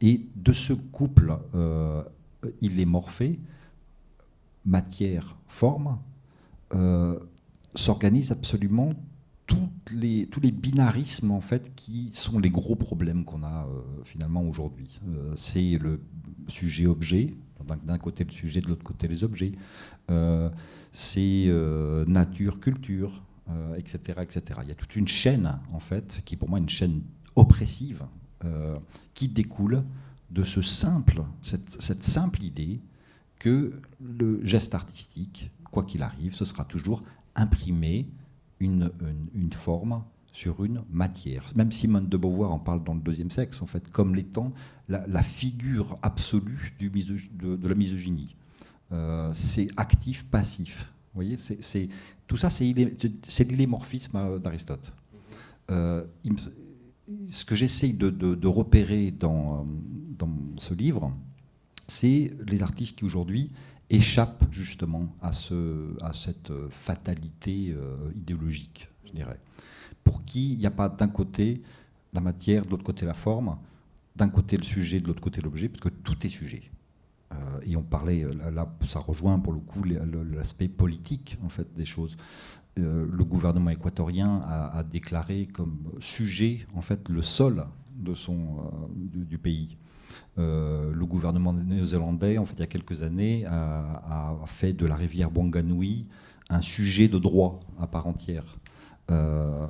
et 0.00 0.26
de 0.34 0.52
ce 0.52 0.72
couple, 0.72 1.36
euh, 1.54 2.02
il 2.62 2.80
est 2.80 2.86
morphé, 2.86 3.38
matière, 4.64 5.36
forme, 5.46 5.98
euh, 6.74 7.18
s'organise 7.74 8.32
absolument 8.32 8.94
toutes 9.46 9.90
les, 9.92 10.26
tous 10.28 10.40
les 10.40 10.50
binarismes 10.50 11.30
en 11.30 11.42
fait 11.42 11.74
qui 11.74 12.08
sont 12.14 12.38
les 12.38 12.48
gros 12.48 12.76
problèmes 12.76 13.26
qu'on 13.26 13.42
a 13.42 13.66
euh, 13.66 13.82
finalement 14.02 14.42
aujourd'hui. 14.42 14.98
c'est 15.36 15.76
le 15.76 16.00
sujet-objet, 16.48 17.34
d'un 17.84 17.98
côté 17.98 18.24
le 18.24 18.30
sujet, 18.30 18.60
de 18.60 18.68
l'autre 18.68 18.82
côté 18.82 19.08
les 19.08 19.24
objets. 19.24 19.52
Euh, 20.10 20.50
c'est 20.92 21.46
euh, 21.48 22.04
nature, 22.06 22.60
culture, 22.60 23.22
etc., 23.76 23.98
euh, 24.16 24.22
etc. 24.22 24.42
Il 24.62 24.68
y 24.68 24.72
a 24.72 24.74
toute 24.74 24.96
une 24.96 25.08
chaîne, 25.08 25.58
en 25.72 25.80
fait, 25.80 26.22
qui 26.24 26.36
pour 26.36 26.48
moi 26.48 26.58
une 26.58 26.68
chaîne 26.68 27.02
oppressive, 27.36 28.04
qui 29.14 29.28
découle 29.28 29.82
de 30.30 30.44
ce 30.44 30.60
simple, 30.60 31.22
cette, 31.40 32.04
simple 32.04 32.42
idée 32.42 32.78
que 33.38 33.80
le 34.02 34.44
geste 34.44 34.74
artistique, 34.74 35.50
quoi 35.70 35.84
qu'il 35.84 36.02
arrive, 36.02 36.34
ce 36.34 36.44
sera 36.44 36.66
toujours 36.66 37.02
imprimer 37.36 38.06
une, 38.60 38.90
forme 39.50 40.02
sur 40.34 40.64
une 40.64 40.82
matière. 40.90 41.44
Même 41.54 41.70
Simone 41.70 42.08
de 42.08 42.16
Beauvoir 42.16 42.52
en 42.52 42.58
parle 42.58 42.82
dans 42.82 42.94
le 42.94 43.00
deuxième 43.00 43.30
sexe, 43.30 43.62
en 43.62 43.66
fait, 43.66 43.88
comme 43.88 44.16
l'étant 44.16 44.52
la, 44.88 45.22
figure 45.22 45.96
absolue 46.02 46.74
de, 46.80 47.68
la 47.68 47.74
misogynie. 47.74 48.34
Euh, 48.92 49.30
c'est 49.32 49.68
actif-passif. 49.76 50.92
Vous 51.14 51.22
voyez, 51.22 51.36
c'est, 51.36 51.88
tout 52.26 52.36
ça, 52.36 52.50
c'est, 52.50 52.64
l'illémorphisme 52.64 54.40
d'Aristote. 54.40 54.92
Euh, 55.70 56.04
ce 57.28 57.44
que 57.44 57.54
j'essaye 57.54 57.94
de, 57.94 58.46
repérer 58.48 59.12
dans, 59.12 59.66
ce 60.58 60.74
livre, 60.74 61.16
c'est 61.86 62.32
les 62.48 62.64
artistes 62.64 62.98
qui 62.98 63.04
aujourd'hui 63.04 63.52
échappent 63.88 64.46
justement 64.50 65.14
à, 65.22 65.32
ce, 65.32 65.96
à 66.02 66.12
cette 66.12 66.52
fatalité 66.70 67.72
euh, 67.76 68.10
idéologique, 68.16 68.88
je 69.06 69.12
dirais. 69.12 69.38
Pour 70.04 70.24
qui 70.24 70.52
il 70.52 70.58
n'y 70.58 70.66
a 70.66 70.70
pas 70.70 70.88
d'un 70.88 71.08
côté 71.08 71.62
la 72.12 72.20
matière, 72.20 72.64
de 72.64 72.70
l'autre 72.70 72.84
côté 72.84 73.06
la 73.06 73.14
forme, 73.14 73.58
d'un 74.14 74.28
côté 74.28 74.56
le 74.56 74.62
sujet, 74.62 75.00
de 75.00 75.06
l'autre 75.08 75.20
côté 75.20 75.40
l'objet, 75.40 75.68
parce 75.68 75.80
que 75.80 75.88
tout 75.88 76.24
est 76.24 76.28
sujet. 76.28 76.70
Euh, 77.32 77.36
et 77.66 77.76
on 77.76 77.82
parlait, 77.82 78.24
là, 78.52 78.72
ça 78.86 79.00
rejoint 79.00 79.38
pour 79.40 79.52
le 79.52 79.58
coup 79.58 79.82
l'aspect 79.82 80.68
politique 80.68 81.38
en 81.44 81.48
fait 81.48 81.74
des 81.74 81.84
choses. 81.84 82.16
Euh, 82.78 83.06
le 83.10 83.24
gouvernement 83.24 83.70
équatorien 83.70 84.42
a, 84.46 84.82
déclaré 84.84 85.46
comme 85.46 85.78
sujet 86.00 86.66
en 86.74 86.80
fait 86.80 87.08
le 87.08 87.22
sol 87.22 87.66
de 87.96 88.14
son, 88.14 88.70
du, 88.96 89.38
pays. 89.38 89.76
le 90.36 91.04
gouvernement 91.04 91.52
néo-zélandais, 91.52 92.38
en 92.38 92.44
fait, 92.44 92.54
il 92.54 92.60
y 92.60 92.64
a 92.64 92.66
quelques 92.66 93.02
années, 93.02 93.44
a, 93.46 94.36
fait 94.46 94.72
de 94.72 94.86
la 94.86 94.96
rivière 94.96 95.36
Wanganui 95.36 96.06
un 96.50 96.62
sujet 96.62 97.08
de 97.08 97.18
droit 97.18 97.60
à 97.80 97.86
part 97.86 98.06
entière. 98.06 98.44
Euh, 99.10 99.66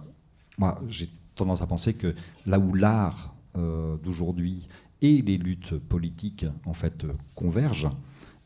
moi, 0.58 0.80
j'ai 0.88 1.08
tendance 1.34 1.62
à 1.62 1.66
penser 1.66 1.94
que 1.94 2.14
là 2.46 2.58
où 2.58 2.74
l'art 2.74 3.34
euh, 3.56 3.96
d'aujourd'hui 3.98 4.68
et 5.02 5.22
les 5.22 5.36
luttes 5.36 5.76
politiques 5.78 6.46
en 6.64 6.74
fait 6.74 7.06
convergent, 7.34 7.90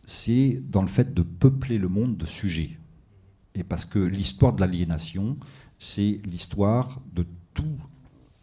c'est 0.07 0.63
dans 0.71 0.83
le 0.83 0.89
fait 0.89 1.13
de 1.13 1.23
peupler 1.23 1.79
le 1.79 1.89
monde 1.89 2.17
de 2.17 2.27
sujets. 2.27 2.79
Et 3.55 3.63
parce 3.63 3.85
que 3.85 3.99
l'histoire 3.99 4.53
de 4.53 4.61
l'aliénation, 4.61 5.37
c'est 5.79 6.21
l'histoire 6.25 7.01
de 7.13 7.27
tous 7.55 7.79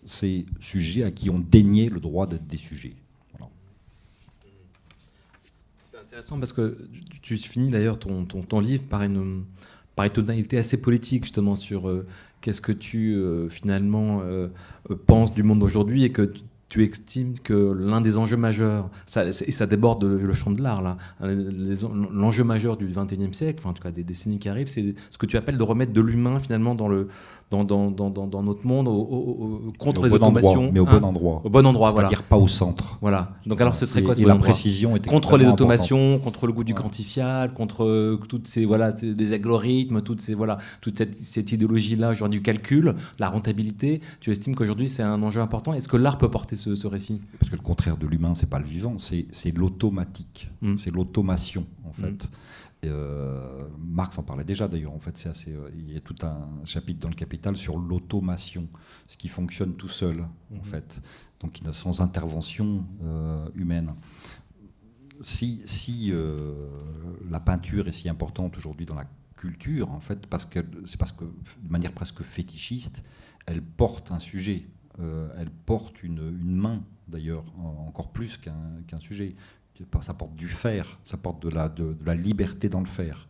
ces 0.05 0.45
sujets 0.59 1.03
à 1.03 1.11
qui 1.11 1.29
on 1.29 1.39
déniait 1.39 1.89
le 1.89 1.99
droit 1.99 2.27
d'être 2.27 2.45
des 2.47 2.57
sujets. 2.57 2.95
C'est 5.79 5.97
intéressant 5.97 6.37
parce 6.37 6.53
que 6.53 6.87
tu 7.21 7.37
finis 7.37 7.69
d'ailleurs 7.69 7.97
ton, 7.97 8.25
ton, 8.25 8.59
livre 8.59 8.83
par 8.83 9.01
une, 9.01 9.45
par 9.95 10.05
une 10.05 10.11
tonalité 10.11 10.57
assez 10.57 10.81
politique 10.81 11.23
justement 11.23 11.55
sur 11.55 11.89
euh, 11.89 12.05
qu'est-ce 12.45 12.61
que 12.61 12.71
tu 12.71 13.15
euh, 13.15 13.49
finalement 13.49 14.21
euh, 14.23 14.49
penses 15.07 15.33
du 15.33 15.41
monde 15.41 15.57
d'aujourd'hui 15.57 16.03
et 16.03 16.11
que 16.11 16.31
tu 16.69 16.83
estimes 16.83 17.33
que 17.43 17.73
l'un 17.73 18.01
des 18.01 18.19
enjeux 18.19 18.37
majeurs, 18.37 18.91
et 19.17 19.31
ça 19.31 19.65
déborde 19.65 20.03
le, 20.03 20.33
champ 20.33 20.51
de 20.51 20.61
l'art, 20.61 20.83
là, 20.83 20.97
l'enjeu 22.11 22.43
majeur 22.43 22.77
du 22.77 22.85
XXIe 22.85 23.33
siècle, 23.33 23.59
enfin, 23.61 23.71
en 23.71 23.73
tout 23.73 23.81
cas 23.81 23.89
des 23.89 24.03
décennies 24.03 24.37
qui 24.37 24.47
arrivent, 24.47 24.67
c'est 24.67 24.93
ce 25.09 25.17
que 25.17 25.25
tu 25.25 25.37
appelles 25.37 25.57
de 25.57 25.63
remettre 25.63 25.91
de 25.91 26.01
l'humain 26.01 26.39
finalement 26.39 26.75
dans 26.75 26.87
le, 26.87 27.07
dans, 27.51 27.63
dans, 27.63 27.91
dans, 27.91 28.09
dans, 28.09 28.43
notre 28.43 28.65
monde 28.65 28.87
contre 29.77 30.03
les 30.03 30.13
automations. 30.13 30.71
mais 30.73 30.79
au 30.79 30.85
bon 30.85 31.03
endroit. 31.03 31.41
Au 31.43 31.49
bon 31.49 31.65
endroit, 31.65 31.91
voilà. 31.91 32.09
C'est-à-dire 32.09 32.27
pas 32.27 32.37
au 32.37 32.47
centre. 32.47 32.97
Voilà. 33.01 33.33
Donc 33.45 33.61
alors 33.61 33.75
ce 33.75 33.85
serait 33.85 34.01
quoi 34.01 34.15
ce 34.15 34.21
et 34.21 34.23
bon 34.23 34.29
la 34.29 34.35
précision 34.35 34.95
est 34.95 35.05
Contre 35.05 35.37
les 35.37 35.45
automations, 35.45 36.19
contre 36.19 36.47
le 36.47 36.53
goût 36.53 36.63
du 36.63 36.73
quantifiable, 36.73 37.53
contre 37.53 37.85
euh, 37.85 38.19
toutes 38.27 38.47
ces 38.47 38.65
voilà, 38.65 38.91
des 38.91 39.33
algorithmes, 39.33 40.01
toutes 40.01 40.21
ces 40.21 40.33
voilà, 40.33 40.57
toute 40.81 40.97
cette, 40.97 41.19
cette 41.19 41.51
idéologie-là 41.51 42.11
aujourd'hui 42.11 42.39
du 42.39 42.41
calcul, 42.41 42.95
la 43.19 43.29
rentabilité. 43.29 44.01
Tu 44.19 44.31
estimes 44.31 44.55
qu'aujourd'hui 44.55 44.89
c'est 44.89 45.03
un 45.03 45.21
enjeu 45.21 45.41
important. 45.41 45.73
Est-ce 45.73 45.87
que 45.87 45.97
l'art 45.97 46.17
peut 46.17 46.31
porter 46.31 46.55
ce, 46.55 46.75
ce, 46.75 46.87
récit? 46.87 47.21
Parce 47.39 47.51
que 47.51 47.55
le 47.55 47.61
contraire 47.61 47.97
de 47.97 48.07
l'humain, 48.07 48.33
c'est 48.33 48.49
pas 48.49 48.59
le 48.59 48.65
vivant, 48.65 48.95
c'est 48.97 49.55
l'automatique, 49.55 50.49
mm. 50.61 50.77
c'est 50.77 50.91
l'automation 50.91 51.65
en 51.87 51.93
fait. 51.93 52.23
Mm. 52.23 52.27
Euh, 52.87 53.67
Marx 53.79 54.17
en 54.17 54.23
parlait 54.23 54.43
déjà 54.43 54.67
d'ailleurs. 54.67 54.93
En 54.93 54.99
fait, 54.99 55.17
c'est 55.17 55.29
assez. 55.29 55.51
Euh, 55.51 55.69
il 55.75 55.93
y 55.93 55.97
a 55.97 55.99
tout 55.99 56.15
un 56.23 56.65
chapitre 56.65 56.99
dans 56.99 57.09
le 57.09 57.15
Capital 57.15 57.57
sur 57.57 57.77
l'automation, 57.77 58.67
ce 59.07 59.17
qui 59.17 59.27
fonctionne 59.27 59.75
tout 59.75 59.87
seul, 59.87 60.21
en 60.21 60.55
mhm. 60.55 60.63
fait, 60.63 61.01
donc 61.39 61.59
sans 61.71 62.01
intervention 62.01 62.85
euh, 63.03 63.47
humaine. 63.55 63.93
Si, 65.21 65.61
si 65.65 66.11
la 67.29 67.39
peinture 67.39 67.87
est 67.87 67.93
si 67.93 68.09
importante 68.09 68.57
aujourd'hui 68.57 68.85
dans 68.85 68.95
la 68.95 69.05
culture, 69.37 69.89
en 69.91 70.01
fait, 70.01 70.27
parce 70.27 70.43
que 70.43 70.59
c'est 70.85 70.99
parce 70.99 71.13
que 71.13 71.23
de 71.23 71.69
manière 71.69 71.93
presque 71.93 72.21
fétichiste, 72.21 73.01
elle 73.45 73.61
porte 73.61 74.11
un 74.11 74.19
sujet, 74.19 74.67
elle 74.99 75.49
porte 75.65 76.03
une, 76.03 76.37
une 76.41 76.57
main 76.57 76.83
d'ailleurs, 77.07 77.45
encore 77.87 78.11
plus 78.11 78.37
qu'un 78.37 78.99
sujet 78.99 79.37
ça 80.01 80.13
porte 80.13 80.35
du 80.35 80.47
faire, 80.47 80.99
ça 81.03 81.17
porte 81.17 81.41
de 81.41 81.49
la, 81.49 81.69
de, 81.69 81.95
la 82.05 82.15
liberté 82.15 82.69
dans 82.69 82.79
le 82.79 82.85
faire. 82.85 83.27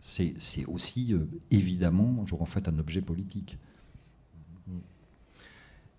C'est 0.00 0.34
aussi 0.66 1.14
euh, 1.14 1.26
évidemment, 1.50 2.24
en 2.38 2.44
fait, 2.44 2.66
un 2.68 2.78
objet 2.78 3.00
politique. 3.00 3.56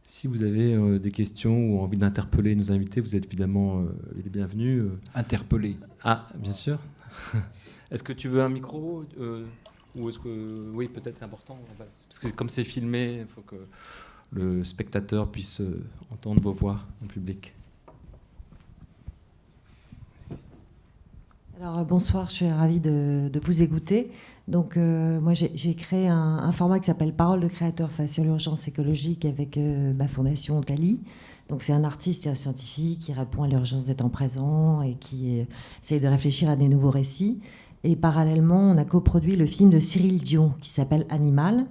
Si 0.02 0.28
vous 0.28 0.44
avez 0.44 0.74
euh, 0.74 1.00
des 1.00 1.12
questions 1.12 1.72
ou 1.72 1.80
envie 1.80 1.98
d'interpeller 1.98 2.56
nos 2.56 2.74
invités, 2.74 3.00
vous 3.00 3.16
êtes 3.16 3.26
évidemment 3.26 3.80
euh, 3.80 3.86
les 4.22 4.30
bienvenus. 4.30 4.84
Interpeller. 5.16 5.78
Ah, 6.04 6.28
bien 6.38 6.52
sûr. 6.52 6.80
est-ce 7.92 8.04
que 8.04 8.12
tu 8.12 8.28
veux 8.28 8.42
un 8.42 8.50
micro 8.50 9.06
ou 9.96 10.10
est-ce 10.10 10.20
que 10.20 10.72
oui, 10.74 10.90
peut-être 10.90 11.20
c'est 11.20 11.26
important 11.26 11.58
parce 11.78 12.20
que 12.20 12.28
comme 12.36 12.50
c'est 12.50 12.64
filmé, 12.64 13.20
il 13.22 13.28
faut 13.28 13.42
que 13.42 13.68
le 14.32 14.64
spectateur 14.64 15.32
puisse 15.32 15.62
entendre 16.10 16.42
vos 16.42 16.52
voix 16.52 16.80
en 17.04 17.08
public. 17.08 17.54
Alors 21.62 21.80
euh, 21.80 21.84
bonsoir, 21.84 22.30
je 22.30 22.34
suis 22.34 22.50
ravie 22.50 22.80
de, 22.80 23.30
vous 23.44 23.62
écouter. 23.62 24.12
Donc 24.48 24.76
euh, 24.76 25.22
moi 25.22 25.34
j'ai 25.34 25.76
créé 25.76 26.08
un, 26.08 26.52
format 26.52 26.80
qui 26.80 26.88
s'appelle 26.88 27.14
Parole 27.14 27.40
de 27.40 27.48
créateur 27.48 27.92
face 27.92 28.12
sur 28.12 28.24
l'urgence 28.24 28.68
écologique 28.68 29.24
avec 29.24 29.58
euh, 29.58 29.94
ma 29.94 30.08
fondation 30.08 30.60
Tali. 30.62 31.00
Donc 31.50 31.62
c'est 31.62 31.74
un 31.74 31.84
artiste 31.84 32.26
et 32.26 32.30
un 32.30 32.36
scientifique 32.36 33.02
qui 33.02 33.14
répond 33.14 33.44
à 33.44 33.48
l'urgence 33.48 33.86
d'être 33.86 34.04
en 34.04 34.10
présent 34.10 34.82
et 34.82 34.96
qui 34.96 35.46
essaye 35.84 36.00
de 36.00 36.08
réfléchir 36.08 36.50
à 36.50 36.56
des 36.56 36.68
nouveaux 36.68 36.90
récits. 36.90 37.40
Et 37.84 37.96
parallèlement, 37.96 38.72
on 38.72 38.78
a 38.78 38.86
coproduit 38.86 39.36
le 39.36 39.46
film 39.46 39.70
de 39.70 39.80
Cyril 39.80 40.20
Dion 40.22 40.54
qui 40.62 40.70
s'appelle 40.70 41.06
Animal. 41.10 41.66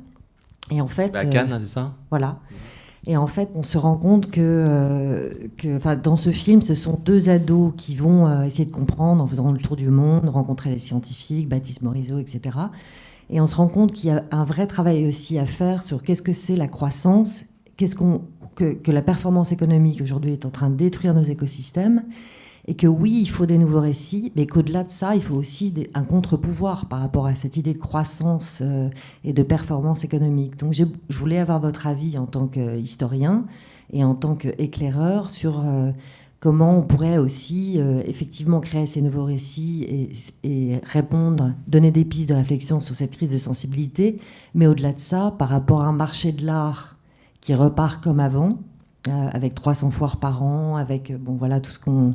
Et 0.70 0.80
en 0.80 0.86
fait, 0.86 1.10
bah, 1.10 1.24
Cannes, 1.24 1.56
c'est 1.58 1.66
ça? 1.66 1.94
Voilà. 2.10 2.38
Et 3.06 3.16
en 3.16 3.26
fait, 3.26 3.50
on 3.54 3.64
se 3.64 3.78
rend 3.78 3.96
compte 3.96 4.30
que, 4.30 4.40
euh, 4.40 5.96
dans 5.96 6.16
ce 6.16 6.30
film, 6.30 6.62
ce 6.62 6.76
sont 6.76 7.00
deux 7.04 7.30
ados 7.30 7.72
qui 7.76 7.96
vont 7.96 8.26
euh, 8.28 8.44
essayer 8.44 8.64
de 8.64 8.70
comprendre 8.70 9.24
en 9.24 9.26
faisant 9.26 9.50
le 9.50 9.58
tour 9.58 9.74
du 9.74 9.88
monde, 9.88 10.28
rencontrer 10.28 10.70
les 10.70 10.78
scientifiques, 10.78 11.48
Baptiste 11.48 11.82
Morisot, 11.82 12.18
etc. 12.18 12.56
Et 13.28 13.40
on 13.40 13.48
se 13.48 13.56
rend 13.56 13.66
compte 13.66 13.92
qu'il 13.92 14.10
y 14.10 14.12
a 14.12 14.24
un 14.30 14.44
vrai 14.44 14.68
travail 14.68 15.06
aussi 15.06 15.36
à 15.38 15.46
faire 15.46 15.82
sur 15.82 16.02
qu'est-ce 16.02 16.22
que 16.22 16.32
c'est 16.32 16.54
la 16.54 16.68
croissance, 16.68 17.44
qu'est-ce 17.76 17.96
qu'on, 17.96 18.22
que, 18.54 18.72
que 18.74 18.92
la 18.92 19.02
performance 19.02 19.50
économique 19.50 20.00
aujourd'hui 20.00 20.32
est 20.32 20.46
en 20.46 20.50
train 20.50 20.70
de 20.70 20.76
détruire 20.76 21.14
nos 21.14 21.22
écosystèmes 21.22 22.04
et 22.68 22.74
que 22.74 22.86
oui, 22.86 23.18
il 23.20 23.28
faut 23.28 23.46
des 23.46 23.58
nouveaux 23.58 23.80
récits, 23.80 24.32
mais 24.36 24.46
qu'au-delà 24.46 24.84
de 24.84 24.90
ça, 24.90 25.16
il 25.16 25.22
faut 25.22 25.34
aussi 25.34 25.74
un 25.94 26.04
contre-pouvoir 26.04 26.86
par 26.86 27.00
rapport 27.00 27.26
à 27.26 27.34
cette 27.34 27.56
idée 27.56 27.74
de 27.74 27.78
croissance 27.78 28.60
euh, 28.62 28.88
et 29.24 29.32
de 29.32 29.42
performance 29.42 30.04
économique. 30.04 30.56
Donc 30.58 30.72
je 30.72 30.84
voulais 31.10 31.38
avoir 31.38 31.60
votre 31.60 31.86
avis 31.88 32.16
en 32.18 32.26
tant 32.26 32.46
qu'historien 32.46 33.46
et 33.92 34.04
en 34.04 34.14
tant 34.14 34.36
qu'éclaireur 34.36 35.30
sur 35.30 35.60
euh, 35.64 35.90
comment 36.38 36.78
on 36.78 36.82
pourrait 36.82 37.18
aussi 37.18 37.80
euh, 37.80 38.00
effectivement 38.06 38.60
créer 38.60 38.86
ces 38.86 39.02
nouveaux 39.02 39.24
récits 39.24 39.82
et, 39.82 40.12
et, 40.44 40.80
répondre, 40.84 41.54
donner 41.66 41.90
des 41.90 42.04
pistes 42.04 42.28
de 42.28 42.34
réflexion 42.34 42.78
sur 42.78 42.94
cette 42.94 43.16
crise 43.16 43.32
de 43.32 43.38
sensibilité, 43.38 44.20
mais 44.54 44.68
au-delà 44.68 44.92
de 44.92 45.00
ça, 45.00 45.34
par 45.36 45.48
rapport 45.48 45.82
à 45.82 45.86
un 45.86 45.92
marché 45.92 46.30
de 46.30 46.46
l'art 46.46 46.96
qui 47.40 47.56
repart 47.56 48.02
comme 48.02 48.20
avant, 48.20 48.60
avec 49.08 49.56
300 49.56 49.90
foires 49.90 50.18
par 50.18 50.44
an, 50.44 50.76
avec 50.76 51.12
bon 51.20 51.34
voilà 51.34 51.58
tout 51.58 51.72
ce 51.72 51.80
qu'on 51.80 52.14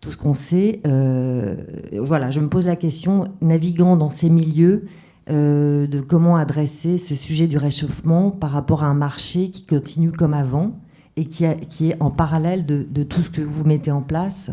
tout 0.00 0.12
ce 0.12 0.16
qu'on 0.16 0.34
sait. 0.34 0.80
Euh, 0.86 1.56
voilà, 1.98 2.30
je 2.30 2.40
me 2.40 2.48
pose 2.48 2.66
la 2.66 2.76
question, 2.76 3.28
naviguant 3.40 3.96
dans 3.96 4.10
ces 4.10 4.30
milieux, 4.30 4.86
euh, 5.30 5.86
de 5.86 6.00
comment 6.00 6.36
adresser 6.36 6.98
ce 6.98 7.14
sujet 7.14 7.46
du 7.46 7.58
réchauffement 7.58 8.30
par 8.30 8.50
rapport 8.50 8.84
à 8.84 8.86
un 8.86 8.94
marché 8.94 9.50
qui 9.50 9.64
continue 9.64 10.12
comme 10.12 10.34
avant 10.34 10.78
et 11.16 11.24
qui, 11.24 11.44
est 11.44 12.00
en 12.00 12.10
parallèle 12.10 12.64
de, 12.64 13.02
tout 13.02 13.22
ce 13.22 13.30
que 13.30 13.42
vous 13.42 13.64
mettez 13.64 13.90
en 13.90 14.02
place 14.02 14.52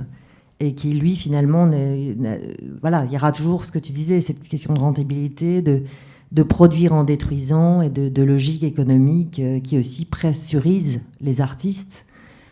et 0.59 0.73
qui, 0.73 0.93
lui, 0.93 1.15
finalement, 1.15 1.69
voilà, 2.81 3.05
il 3.05 3.13
y 3.13 3.15
aura 3.15 3.31
toujours 3.31 3.65
ce 3.65 3.71
que 3.71 3.77
tu 3.77 3.91
disais, 3.91 4.19
cette 4.21 4.41
question 4.47 4.73
de 4.73 4.79
rentabilité, 4.79 5.61
de, 5.61 5.83
de 6.31 6.43
produire 6.43 6.93
en 6.93 7.03
détruisant 7.03 7.81
et 7.81 7.89
de, 7.89 8.09
de 8.09 8.23
logique 8.23 8.63
économique 8.63 9.39
euh, 9.39 9.59
qui 9.59 9.77
aussi 9.77 10.05
pressurise 10.05 11.01
les 11.21 11.39
artistes 11.39 12.05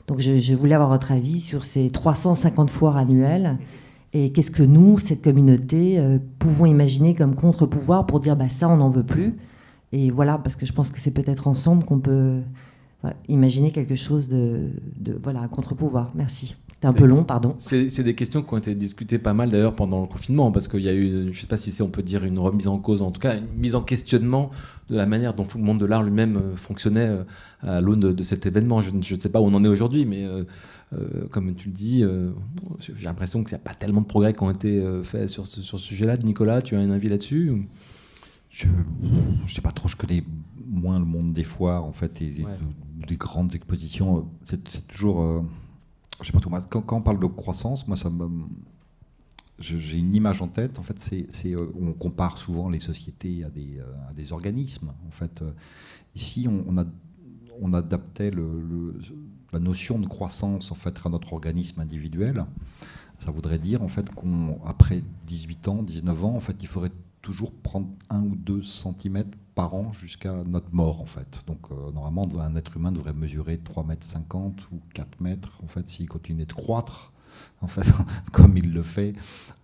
donc 0.07 0.19
je, 0.19 0.55
voulais 0.55 0.75
avoir 0.75 0.89
votre 0.89 1.11
avis 1.11 1.39
sur 1.39 1.65
ces 1.65 1.89
350 1.89 2.69
foires 2.69 2.97
annuelles 2.97 3.57
Et 4.13 4.31
qu'est-ce 4.31 4.51
que 4.51 4.63
nous, 4.63 4.99
cette 4.99 5.23
communauté, 5.23 5.99
euh, 5.99 6.19
pouvons 6.39 6.65
imaginer 6.65 7.15
comme 7.15 7.35
contre-pouvoir 7.35 8.05
pour 8.05 8.19
dire 8.19 8.35
bah, 8.35 8.49
ça, 8.49 8.67
on 8.69 8.77
n'en 8.77 8.89
veut 8.89 9.05
plus 9.05 9.35
Et 9.91 10.11
voilà, 10.11 10.37
parce 10.37 10.55
que 10.55 10.65
je 10.65 10.73
pense 10.73 10.91
que 10.91 10.99
c'est 10.99 11.11
peut-être 11.11 11.47
ensemble 11.47 11.85
qu'on 11.85 11.99
peut 11.99 12.39
imaginer 13.27 13.71
quelque 13.71 13.95
chose 13.95 14.29
de, 14.29 14.69
de 14.97 15.19
voilà, 15.21 15.41
un 15.41 15.49
contre-pouvoir. 15.49 16.11
Merci. 16.15 16.55
C'est 16.83 16.89
un 16.89 16.93
peu 16.93 17.05
long, 17.05 17.23
pardon. 17.23 17.55
C'est 17.57 18.03
des 18.03 18.13
questions 18.13 18.41
qui 18.41 18.53
ont 18.53 18.57
été 18.57 18.75
discutées 18.75 19.17
pas 19.17 19.33
mal 19.33 19.49
d'ailleurs 19.49 19.73
pendant 19.73 20.01
le 20.01 20.07
confinement, 20.07 20.51
parce 20.51 20.67
qu'il 20.67 20.81
y 20.81 20.89
a 20.89 20.93
eu, 20.93 21.23
je 21.23 21.29
ne 21.29 21.33
sais 21.33 21.47
pas 21.47 21.55
si 21.55 21.81
on 21.81 21.87
peut 21.87 22.01
dire 22.01 22.25
une 22.25 22.37
remise 22.37 22.67
en 22.67 22.77
cause, 22.77 23.01
en 23.01 23.09
tout 23.11 23.21
cas 23.21 23.37
une 23.37 23.47
mise 23.57 23.73
en 23.73 23.81
questionnement 23.81 24.51
de 24.89 24.97
la 24.97 25.05
manière 25.05 25.33
dont 25.33 25.47
le 25.55 25.61
monde 25.61 25.79
de 25.79 25.85
l'art 25.85 26.03
lui-même 26.03 26.37
euh, 26.37 26.55
fonctionnait 26.55 27.07
euh, 27.07 27.23
à 27.61 27.81
l'aune 27.81 27.99
de, 27.99 28.23
cet 28.23 28.45
événement. 28.45 28.81
Je, 28.81 28.91
ne 28.91 29.01
sais 29.01 29.31
pas 29.31 29.39
où 29.39 29.45
on 29.45 29.53
en 29.53 29.63
est 29.63 29.69
aujourd'hui, 29.69 30.05
mais 30.05 30.25
euh, 30.25 30.43
comme 31.31 31.55
tu 31.55 31.69
le 31.69 31.73
dis, 31.73 32.03
j'ai 32.79 33.05
l'impression 33.05 33.43
qu'il 33.43 33.55
n'y 33.55 33.61
a 33.61 33.63
pas 33.63 33.73
tellement 33.73 34.01
de 34.01 34.05
progrès 34.05 34.33
qui 34.33 34.43
ont 34.43 34.51
été 34.51 34.83
faits 35.03 35.29
sur 35.29 35.47
ce, 35.47 35.61
sur 35.61 35.79
ce 35.79 35.85
sujet-là. 35.85 36.17
Nicolas, 36.17 36.61
tu 36.61 36.75
as 36.75 36.79
un 36.79 36.91
avis 36.91 37.09
là-dessus 37.09 37.67
Je 38.49 38.67
ne 38.67 39.47
sais 39.47 39.61
pas 39.61 39.71
trop, 39.71 39.87
je 39.87 39.95
connais 39.95 40.23
moins 40.67 40.99
le 40.99 41.05
monde 41.05 41.31
des 41.31 41.43
foires 41.43 41.83
en 41.83 41.93
fait 41.93 42.21
et 42.21 42.45
des 43.07 43.15
grandes 43.15 43.55
expositions. 43.55 44.27
C'est 44.43 44.87
toujours 44.87 45.43
je 46.21 46.27
sais 46.27 46.33
pas 46.33 46.39
tout, 46.39 46.49
quand, 46.69 46.81
quand, 46.81 46.97
on 46.97 47.01
parle 47.01 47.19
de 47.19 47.25
croissance, 47.25 47.87
moi, 47.87 47.97
ça 47.97 48.09
j'ai 49.59 49.97
une 49.97 50.13
image 50.13 50.41
en 50.41 50.47
tête. 50.47 50.79
En 50.79 50.83
fait, 50.83 50.99
c'est, 50.99 51.53
euh, 51.53 51.71
on 51.79 51.93
compare 51.93 52.37
souvent 52.37 52.69
les 52.69 52.79
sociétés 52.79 53.43
à 53.43 53.49
des, 53.49 53.79
euh, 53.79 54.31
organismes. 54.31 54.91
En 55.07 55.11
fait, 55.11 55.41
euh, 55.41 55.51
ici, 56.15 56.47
on, 56.49 56.65
on 57.61 57.73
adaptait 57.73 58.31
la 58.31 59.59
notion 59.59 59.99
de 59.99 60.07
croissance 60.07 60.71
en 60.71 60.75
fait 60.75 60.99
à 61.05 61.09
notre 61.09 61.33
organisme 61.33 61.81
individuel. 61.81 62.45
Ça 63.19 63.31
voudrait 63.31 63.59
dire 63.59 63.83
en 63.83 63.87
fait 63.87 64.09
qu'après 64.09 65.03
18 65.27 65.67
ans, 65.67 65.83
19 65.83 66.25
ans, 66.25 66.35
en 66.35 66.39
fait, 66.39 66.61
il 66.63 66.67
faudrait 66.67 66.91
toujours 67.21 67.53
prendre 67.53 67.87
un 68.09 68.21
ou 68.21 68.35
deux 68.35 68.63
centimètres 68.63 69.37
par 69.55 69.75
an 69.75 69.93
jusqu'à 69.93 70.43
notre 70.45 70.73
mort 70.73 70.99
en 70.99 71.05
fait. 71.05 71.43
Donc 71.47 71.69
normalement 71.93 72.27
un 72.41 72.55
être 72.55 72.75
humain 72.75 72.91
devrait 72.91 73.13
mesurer 73.13 73.59
3 73.59 73.85
mètres 73.85 74.05
50 74.05 74.67
ou 74.73 74.81
4 74.93 75.21
mètres 75.21 75.61
en 75.63 75.67
fait 75.67 75.87
s'il 75.87 76.09
continue 76.09 76.45
de 76.45 76.51
croître 76.51 77.12
en 77.61 77.67
fait 77.67 77.85
comme 78.31 78.57
il 78.57 78.73
le 78.73 78.83
fait 78.83 79.13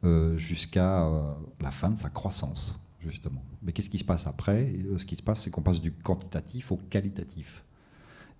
euh, 0.03 0.37
jusqu'à 0.37 1.03
euh, 1.05 1.33
la 1.61 1.71
fin 1.71 1.89
de 1.91 1.97
sa 1.97 2.09
croissance 2.09 2.77
justement. 3.01 3.43
Mais 3.61 3.71
qu'est-ce 3.71 3.89
qui 3.89 3.97
se 3.97 4.03
passe 4.03 4.27
après? 4.27 4.73
Ce 4.97 5.05
qui 5.05 5.15
se 5.15 5.23
passe 5.23 5.41
c'est 5.41 5.49
qu'on 5.51 5.61
passe 5.61 5.81
du 5.81 5.91
quantitatif 5.91 6.71
au 6.71 6.77
qualitatif. 6.77 7.63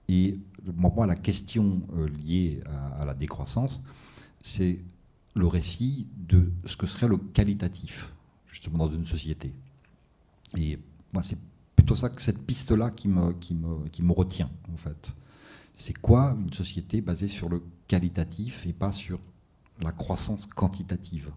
Et 0.08 0.34
moi 0.76 1.06
la 1.06 1.16
question 1.16 1.82
liée 2.26 2.62
à, 3.00 3.06
la 3.06 3.14
décroissance 3.14 3.84
c'est 4.42 4.80
le 5.36 5.48
récit 5.48 6.08
de 6.18 6.52
ce 6.66 6.76
que 6.76 6.88
serait 6.88 7.08
le 7.08 7.18
qualitatif 7.18 8.12
justement 8.48 8.78
dans 8.80 8.92
une 8.92 9.06
société. 9.06 9.54
Et 10.58 10.80
moi, 11.14 11.22
c'est 11.22 11.38
plutôt 11.76 11.96
ça, 11.96 12.12
cette 12.18 12.42
piste-là 12.46 12.90
qui 12.90 13.08
me 13.08 14.12
retient, 14.12 14.50
en 14.74 14.78
fait. 14.78 15.14
C'est 15.80 15.98
quoi 15.98 16.36
une 16.38 16.52
société 16.52 17.00
basée 17.00 17.30
sur 17.30 17.48
le 17.48 17.64
qualitatif 17.88 18.66
et 18.66 18.74
pas 18.74 18.92
sur 18.92 19.18
la 19.80 19.94
croissance 19.94 20.46
quantitative 20.46 21.32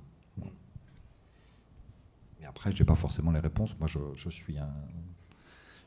Mais 2.40 2.46
après, 2.46 2.72
je 2.72 2.82
n'ai 2.82 2.84
pas 2.84 2.96
forcément 2.96 3.30
les 3.30 3.38
réponses. 3.38 3.78
Moi, 3.78 3.86
je, 3.86 4.00
je 4.16 4.28
suis 4.28 4.58
un, 4.58 4.68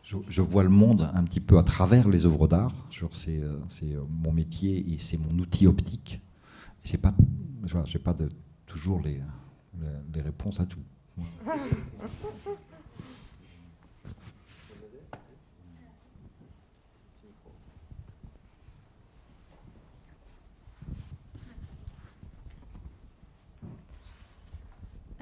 je, 0.03 0.41
vois 0.41 0.63
le 0.63 0.69
monde 0.69 1.11
un 1.13 1.23
petit 1.25 1.41
peu 1.41 1.57
à 1.57 1.63
travers 1.63 2.07
les 2.07 2.25
œuvres 2.25 2.47
d'art. 2.47 2.71
C'est 3.17 3.41
mon 4.09 4.31
métier 4.31 4.93
et 4.93 4.97
c'est 4.97 5.17
mon 5.17 5.37
outil 5.37 5.67
optique. 5.67 6.21
Et 6.85 6.87
c'est 6.87 6.97
pas, 6.97 7.13
toujours 8.65 9.01
les, 9.01 9.21
réponses 10.21 10.61
à 10.61 10.65
tout. 10.65 10.79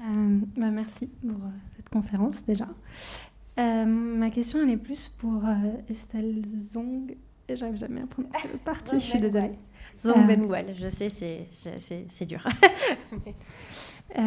Euh, 0.04 0.43
bah, 0.56 0.70
merci 0.70 1.06
pour 1.06 1.30
euh, 1.30 1.50
cette 1.76 1.88
conférence 1.88 2.44
déjà. 2.46 2.68
Euh, 3.58 3.84
ma 3.84 4.30
question, 4.30 4.60
elle 4.62 4.70
est 4.70 4.76
plus 4.76 5.08
pour 5.18 5.42
Estelle 5.88 6.42
Zong. 6.72 7.16
J'arrive 7.48 7.76
jamais 7.76 8.02
à 8.02 8.06
prononcer 8.06 8.48
le 8.52 8.58
parti, 8.58 8.98
je 8.98 9.04
suis 9.04 9.20
désolée. 9.20 9.58
Zong 9.98 10.26
Benwell, 10.26 10.74
je 10.76 10.88
sais, 10.88 11.08
c'est 11.08 12.26
dur. 12.26 12.46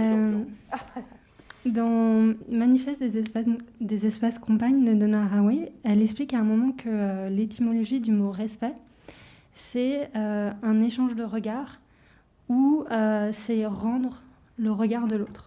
dans 1.65 2.33
Manifeste 2.49 2.99
des 2.99 3.17
espaces, 3.17 3.45
des 3.81 4.05
espaces 4.05 4.39
compagnes 4.39 4.85
de 4.85 4.93
Donna 4.93 5.23
Haraway, 5.23 5.71
elle 5.83 6.01
explique 6.01 6.33
à 6.33 6.39
un 6.39 6.43
moment 6.43 6.71
que 6.71 7.27
l'étymologie 7.29 7.99
du 7.99 8.11
mot 8.11 8.31
respect, 8.31 8.75
c'est 9.73 10.09
un 10.15 10.81
échange 10.81 11.15
de 11.15 11.23
regards 11.23 11.79
ou 12.47 12.85
c'est 13.33 13.65
rendre 13.65 14.21
le 14.57 14.71
regard 14.71 15.07
de 15.07 15.15
l'autre. 15.15 15.46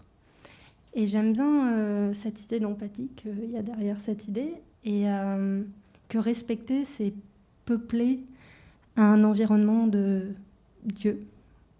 Et 0.95 1.07
j'aime 1.07 1.33
bien 1.33 1.73
euh, 1.73 2.15
cette 2.15 2.43
idée 2.43 2.59
d'empathie 2.59 3.09
qu'il 3.17 3.51
y 3.51 3.57
a 3.57 3.63
derrière 3.63 4.01
cette 4.01 4.27
idée, 4.27 4.55
et 4.85 5.09
euh, 5.09 5.63
que 6.09 6.19
respecter, 6.19 6.85
c'est 6.85 7.13
peupler 7.65 8.21
un 8.97 9.23
environnement 9.23 9.87
de 9.87 10.33
Dieu, 10.83 11.25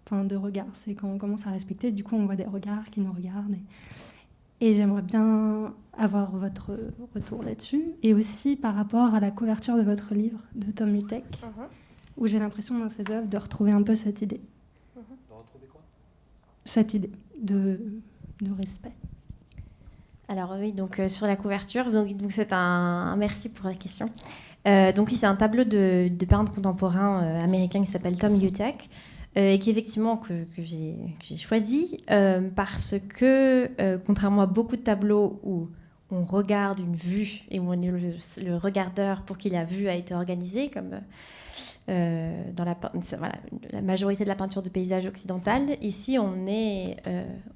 enfin 0.05 0.23
de 0.23 0.35
regard. 0.35 0.67
C'est 0.85 0.93
quand 0.93 1.09
on 1.09 1.17
commence 1.17 1.45
à 1.45 1.51
respecter, 1.51 1.91
du 1.91 2.03
coup 2.03 2.15
on 2.15 2.25
voit 2.25 2.37
des 2.37 2.45
regards 2.45 2.89
qui 2.89 3.01
nous 3.01 3.11
regardent. 3.11 3.57
Et, 4.61 4.75
j'aimerais 4.75 5.01
bien 5.01 5.73
avoir 5.97 6.31
votre 6.31 6.77
retour 7.15 7.43
là-dessus. 7.43 7.83
Et 8.03 8.13
aussi 8.13 8.55
par 8.55 8.75
rapport 8.75 9.15
à 9.15 9.19
la 9.19 9.31
couverture 9.31 9.75
de 9.75 9.81
votre 9.81 10.13
livre 10.13 10.39
de 10.53 10.71
Tom 10.71 10.95
Utek, 10.95 11.25
uh-huh. 11.25 11.65
où 12.15 12.27
j'ai 12.27 12.39
l'impression 12.39 12.77
dans 12.77 12.89
ses 12.89 13.11
œuvres 13.11 13.27
de 13.27 13.37
retrouver 13.37 13.71
un 13.71 13.81
peu 13.81 13.95
cette 13.95 14.21
idée. 14.21 14.39
Uh-huh. 14.95 15.01
De 15.29 15.33
retrouver 15.33 15.65
quoi? 15.65 15.81
Cette 16.63 16.93
idée 16.93 17.09
de 17.41 17.79
de 18.41 18.51
respect. 18.51 18.93
Alors 20.29 20.55
oui, 20.57 20.71
donc 20.71 20.99
euh, 20.99 21.09
sur 21.09 21.27
la 21.27 21.35
couverture, 21.35 21.91
donc 21.91 22.09
c'est 22.29 22.53
un, 22.53 23.15
merci 23.17 23.49
pour 23.49 23.67
la 23.67 23.75
question. 23.75 24.05
Euh, 24.67 24.93
donc 24.93 25.09
oui, 25.09 25.15
c'est 25.15 25.25
un 25.25 25.35
tableau 25.35 25.63
de, 25.65 26.09
peintre 26.25 26.53
contemporain 26.53 27.23
euh, 27.23 27.37
américain 27.39 27.81
qui 27.81 27.91
s'appelle 27.91 28.17
Tom 28.17 28.41
Utek 28.41 28.89
et 29.35 29.59
qui 29.59 29.69
effectivement 29.71 30.17
que, 30.17 30.45
j'ai 30.57 31.37
choisi 31.37 32.03
parce 32.55 32.95
que 33.17 33.69
contrairement 34.05 34.41
à 34.41 34.45
beaucoup 34.45 34.75
de 34.75 34.81
tableaux 34.81 35.39
où 35.43 35.69
on 36.11 36.23
regarde 36.23 36.81
une 36.81 36.97
vue 36.97 37.43
et 37.49 37.61
où 37.61 37.69
on 37.69 37.81
est 37.81 37.91
le, 37.91 38.57
regardeur 38.57 39.21
pour 39.21 39.37
qui 39.37 39.49
la 39.49 39.63
vue 39.63 39.87
a 39.87 39.95
été 39.95 40.13
organisée, 40.13 40.69
comme 40.69 40.99
dans 41.87 42.65
la, 42.65 42.77
la, 43.71 43.81
majorité 43.81 44.25
de 44.25 44.29
la 44.29 44.35
peinture 44.35 44.61
de 44.61 44.69
paysage 44.69 45.05
occidentale. 45.05 45.77
Ici, 45.81 46.19
on 46.19 46.45
est 46.45 46.97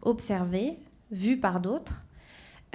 observé, 0.02 0.78
vu 1.12 1.36
par 1.36 1.60
d'autres. 1.60 2.06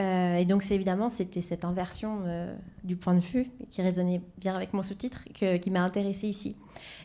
Euh, 0.00 0.36
et 0.36 0.44
donc, 0.44 0.62
c'est 0.62 0.74
évidemment, 0.74 1.08
c'était 1.08 1.42
cette 1.42 1.64
inversion 1.64 2.20
euh, 2.24 2.54
du 2.84 2.96
point 2.96 3.14
de 3.14 3.20
vue 3.20 3.50
qui 3.70 3.82
résonnait 3.82 4.22
bien 4.38 4.56
avec 4.56 4.72
mon 4.72 4.82
sous-titre 4.82 5.24
qui 5.32 5.70
m'a 5.70 5.82
intéressée 5.82 6.28
ici. 6.28 6.56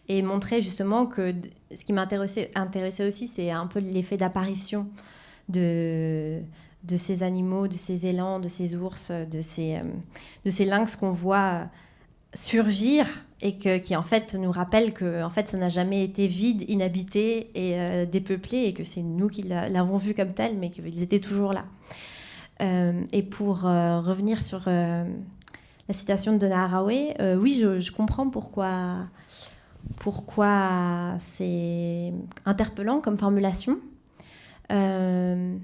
Et 0.08 0.22
montrer 0.22 0.62
justement 0.62 1.06
que 1.06 1.34
ce 1.76 1.84
qui 1.84 1.94
m'a 1.94 2.04
intéressé, 2.04 3.06
aussi, 3.06 3.28
c'est 3.28 3.52
un 3.52 3.68
peu 3.68 3.80
l'effet 3.80 4.18
d'apparition 4.18 4.88
de, 5.50 6.40
ces 6.96 7.24
animaux, 7.24 7.68
de 7.68 7.74
ces 7.74 8.06
élans, 8.06 8.40
de 8.40 8.48
ces 8.48 8.76
ours, 8.76 9.12
de 9.12 9.42
ces, 9.42 9.78
euh, 9.78 10.66
lynx 10.66 10.96
qu'on 10.96 11.12
voit 11.12 11.68
surgir 12.34 13.08
et 13.42 13.58
qui 13.58 13.96
en 13.96 14.04
fait 14.04 14.34
nous 14.36 14.52
rappelle 14.52 14.94
que 14.94 15.24
en 15.24 15.30
fait 15.30 15.50
ça 15.50 15.58
n'a 15.58 15.70
jamais 15.70 16.04
été 16.04 16.26
vide, 16.26 16.70
inhabité 16.70 17.50
et 17.54 18.06
dépeuplé 18.06 18.64
et 18.64 18.74
que 18.74 18.84
c'est 18.84 19.02
nous 19.02 19.28
qui 19.28 19.44
l'avons 19.44 19.98
vu 19.98 20.14
comme 20.14 20.34
tel, 20.34 20.58
mais 20.58 20.70
qu'ils 20.70 21.02
étaient 21.02 21.20
toujours 21.20 21.54
là. 21.54 21.66
Euh, 22.62 23.04
et 23.12 23.24
pour 23.24 23.66
euh, 23.66 24.00
revenir 24.00 24.42
sur 24.42 24.64
euh, 24.68 25.04
la 25.88 25.94
citation 25.94 26.34
de 26.34 26.38
Donna 26.38 26.64
Haraway, 26.64 27.16
oui, 27.38 27.54
je, 27.62 27.92
comprends 27.92 28.30
pourquoi, 28.30 29.08
pourquoi 30.00 31.16
c'est 31.20 32.14
interpellant 32.46 33.02
comme 33.02 33.18
formulation. 33.18 33.80
il 34.70 35.60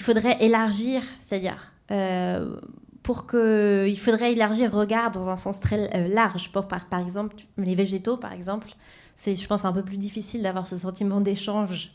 faudrait 0.00 0.42
élargir, 0.42 1.02
c'est-à-dire 1.20 1.72
pour 3.02 3.26
que, 3.26 3.86
il 3.86 3.98
faudrait 3.98 4.32
élargir 4.32 4.72
regard 4.72 5.10
dans 5.10 5.28
un 5.28 5.36
sens 5.36 5.60
très 5.60 6.08
large. 6.08 6.50
Pour, 6.50 6.66
par 6.66 7.00
exemple, 7.00 7.36
les 7.58 7.74
végétaux, 7.74 8.16
par 8.16 8.32
exemple, 8.32 8.74
c'est, 9.14 9.36
je 9.36 9.46
pense, 9.46 9.64
un 9.64 9.72
peu 9.72 9.82
plus 9.82 9.98
difficile 9.98 10.42
d'avoir 10.42 10.66
ce 10.66 10.76
sentiment 10.76 11.20
d'échange 11.20 11.92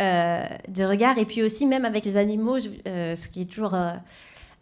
euh, 0.00 0.44
de 0.68 0.84
regard. 0.84 1.18
Et 1.18 1.26
puis 1.26 1.42
aussi, 1.42 1.66
même 1.66 1.84
avec 1.84 2.06
les 2.06 2.16
animaux, 2.16 2.56
euh, 2.88 3.14
ce 3.14 3.28
qui 3.28 3.42
est 3.42 3.44
toujours 3.44 3.74
euh, 3.74 3.92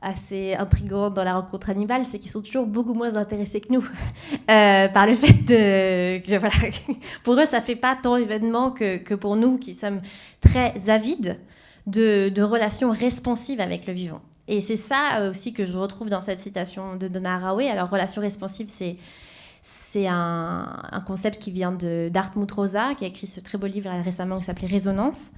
assez 0.03 0.55
intrigant 0.55 1.11
dans 1.11 1.23
la 1.23 1.35
rencontre 1.35 1.71
animale, 1.71 2.03
c'est 2.11 2.19
qu'ils 2.19 2.31
sont 2.31 2.43
toujours 2.43 2.67
beaucoup 2.67 2.93
moins 2.93 3.15
intéressés 3.15 3.61
que 3.61 3.73
nous 3.73 3.83
par 4.47 5.07
le 5.07 5.15
fait 5.15 5.45
de 5.45 6.19
que 6.19 6.39
voilà, 6.39 6.55
pour 7.23 7.39
eux 7.39 7.45
ça 7.45 7.61
fait 7.61 7.77
pas 7.77 7.97
tant 8.01 8.17
événement 8.17 8.73
que, 8.73 8.97
que 8.97 9.15
pour 9.15 9.37
nous 9.37 9.59
qui 9.59 9.75
sommes 9.75 10.01
très 10.41 10.91
avides 10.91 11.39
de, 11.87 12.31
de 12.31 12.43
relations 12.43 12.91
responsives 12.91 13.61
avec 13.61 13.87
le 13.87 13.93
vivant. 13.93 14.21
Et 14.49 14.61
c'est 14.61 14.77
ça 14.77 15.29
aussi 15.31 15.53
que 15.53 15.67
je 15.67 15.79
retrouve 15.79 16.11
dans 16.11 16.21
cette 16.21 16.39
citation 16.39 16.97
de 16.97 17.07
Donna 17.07 17.37
Haraway. 17.37 17.69
Alors 17.69 17.91
relation 17.91 18.23
responsive, 18.23 18.67
c'est 18.69 18.97
c'est 19.71 20.07
un, 20.07 20.81
un, 20.91 21.01
concept 21.03 21.39
qui 21.39 21.51
vient 21.51 21.73
de 21.73 22.09
d'Artmut 22.09 22.51
Rosa, 22.51 22.95
qui 22.95 23.05
a 23.05 23.09
écrit 23.09 23.27
ce 23.27 23.39
très 23.41 23.59
beau 23.59 23.67
livre 23.67 23.91
récemment 24.03 24.39
qui 24.39 24.45
s'appelait 24.45 24.67
Résonance 24.67 25.33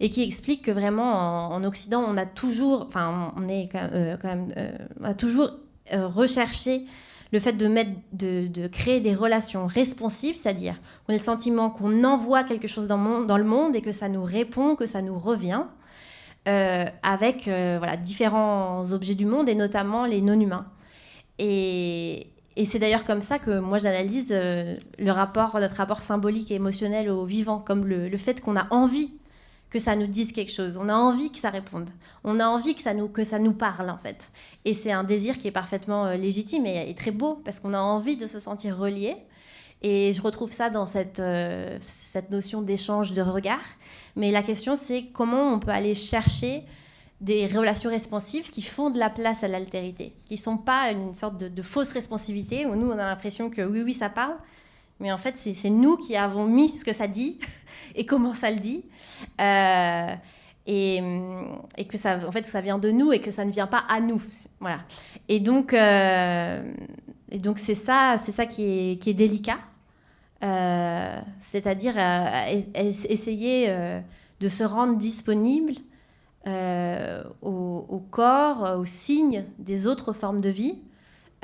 et 0.00 0.10
qui 0.10 0.24
explique 0.24 0.64
que 0.64 0.72
vraiment 0.72 1.52
en, 1.52 1.62
Occident, 1.62 2.04
on 2.06 2.16
a 2.16 2.26
toujours, 2.26 2.86
enfin, 2.88 3.32
on 3.36 3.48
est 3.48 3.68
quand 3.70 3.88
même, 4.24 4.52
euh, 4.56 4.70
euh, 4.72 5.04
a 5.04 5.14
toujours 5.14 5.50
euh, 5.92 6.08
recherché 6.08 6.84
le 7.32 7.38
fait 7.38 7.52
de, 7.52 7.68
mettre, 7.68 7.92
de, 8.12 8.48
de, 8.48 8.66
créer 8.66 8.98
des 8.98 9.14
relations 9.14 9.68
responsives, 9.68 10.34
c'est-à-dire 10.34 10.74
on 11.06 11.12
a 11.12 11.16
le 11.16 11.22
sentiment 11.22 11.70
qu'on 11.70 12.02
envoie 12.02 12.42
quelque 12.42 12.66
chose 12.66 12.88
dans, 12.88 13.22
dans, 13.22 13.38
le 13.38 13.44
monde 13.44 13.76
et 13.76 13.82
que 13.82 13.92
ça 13.92 14.08
nous 14.08 14.24
répond, 14.24 14.74
que 14.74 14.86
ça 14.86 15.00
nous 15.00 15.18
revient, 15.18 15.62
avec 16.44 17.44
voilà, 17.44 17.96
différents 17.96 18.92
objets 18.92 19.14
du 19.14 19.26
monde 19.26 19.48
et 19.48 19.54
notamment 19.54 20.06
les 20.06 20.20
non-humains. 20.20 20.66
Et, 21.38 22.28
et 22.56 22.64
c'est 22.64 22.78
d'ailleurs 22.78 23.04
comme 23.04 23.22
ça 23.22 23.38
que 23.38 23.58
moi 23.58 23.78
j'analyse 23.78 24.34
rapport, 25.06 25.58
notre 25.60 25.76
rapport 25.76 26.02
symbolique 26.02 26.50
et 26.50 26.54
émotionnel 26.54 27.10
au 27.10 27.24
vivant, 27.24 27.58
comme 27.58 27.86
le, 27.86 28.08
le 28.08 28.16
fait 28.16 28.40
qu'on 28.40 28.56
a 28.56 28.66
envie 28.72 29.12
que 29.70 29.78
ça 29.78 29.96
nous 29.96 30.06
dise 30.06 30.32
quelque 30.32 30.52
chose. 30.52 30.76
On 30.76 30.88
a 30.88 30.94
envie 30.94 31.30
que 31.30 31.38
ça 31.38 31.50
réponde. 31.50 31.90
On 32.24 32.40
a 32.40 32.46
envie 32.46 32.74
que 32.74 32.80
ça 32.80 32.94
nous, 32.94 33.08
que 33.08 33.24
ça 33.24 33.38
nous 33.38 33.52
parle, 33.52 33.90
en 33.90 33.98
fait. 33.98 34.30
Et 34.64 34.74
c'est 34.74 34.92
un 34.92 35.04
désir 35.04 35.38
qui 35.38 35.48
est 35.48 35.52
parfaitement 35.52 36.06
euh, 36.06 36.16
légitime 36.16 36.66
et, 36.66 36.94
très 36.94 37.10
beau, 37.10 37.40
parce 37.44 37.60
qu'on 37.60 37.74
a 37.74 37.80
envie 37.80 38.16
de 38.16 38.26
se 38.26 38.38
sentir 38.38 38.78
relié. 38.78 39.16
Et 39.82 40.12
je 40.12 40.22
retrouve 40.22 40.52
ça 40.52 40.70
dans 40.70 40.86
cette, 40.86 41.20
euh, 41.20 41.76
cette 41.80 42.30
notion 42.30 42.62
d'échange 42.62 43.12
de 43.12 43.22
regard. 43.22 43.64
Mais 44.14 44.30
la 44.30 44.42
question, 44.42 44.76
c'est 44.76 45.06
comment 45.12 45.52
on 45.52 45.58
peut 45.58 45.70
aller 45.70 45.94
chercher 45.94 46.64
des 47.20 47.46
relations 47.46 47.90
responsives 47.90 48.50
qui 48.50 48.62
font 48.62 48.90
de 48.90 48.98
la 48.98 49.08
place 49.08 49.42
à 49.42 49.48
l'altérité, 49.48 50.12
qui 50.26 50.34
ne 50.34 50.38
sont 50.38 50.58
pas 50.58 50.90
une 50.90 51.14
sorte 51.14 51.38
de, 51.38 51.62
fausse 51.62 51.92
responsivité, 51.92 52.66
où 52.66 52.74
nous, 52.74 52.88
on 52.88 52.92
a 52.92 52.96
l'impression 53.08 53.48
que 53.48 53.62
oui, 53.62 53.82
oui, 53.82 53.94
ça 53.94 54.10
parle, 54.10 54.36
mais 55.00 55.12
en 55.12 55.18
fait, 55.18 55.36
c'est 55.36 55.70
nous 55.70 55.96
qui 55.96 56.16
avons 56.16 56.46
mis 56.46 56.68
ce 56.68 56.84
que 56.84 56.92
ça 56.92 57.06
dit 57.06 57.38
et 57.94 58.04
comment 58.04 58.34
ça 58.34 58.50
le 58.50 58.58
dit. 58.58 58.84
Euh, 59.40 60.14
et, 60.66 61.00
et, 61.78 61.84
que 61.86 61.96
ça, 61.96 62.18
en 62.26 62.32
fait, 62.32 62.44
ça 62.44 62.60
vient 62.60 62.78
de 62.78 62.90
nous 62.90 63.12
et 63.12 63.20
que 63.20 63.30
ça 63.30 63.44
ne 63.44 63.52
vient 63.52 63.68
pas 63.68 63.84
à 63.88 64.00
nous. 64.00 64.20
Voilà. 64.60 64.80
Et 65.28 65.38
donc, 65.38 65.72
euh, 65.72 66.62
et 67.30 67.38
donc 67.38 67.58
c'est 67.58 67.76
ça, 67.76 68.16
c'est 68.18 68.32
ça 68.32 68.46
qui 68.46 68.64
est, 68.64 68.96
qui 69.00 69.10
est 69.10 69.14
délicat. 69.14 69.58
Euh, 70.42 71.18
c'est-à-dire 71.40 71.94
essayer 72.74 73.74
de 74.40 74.48
se 74.48 74.64
rendre 74.64 74.96
disponible 74.96 75.74
au, 76.46 77.86
au, 77.88 77.98
corps, 77.98 78.78
aux 78.78 78.84
signes 78.84 79.44
des 79.58 79.86
autres 79.86 80.12
formes 80.12 80.40
de 80.40 80.48
vie 80.48 80.80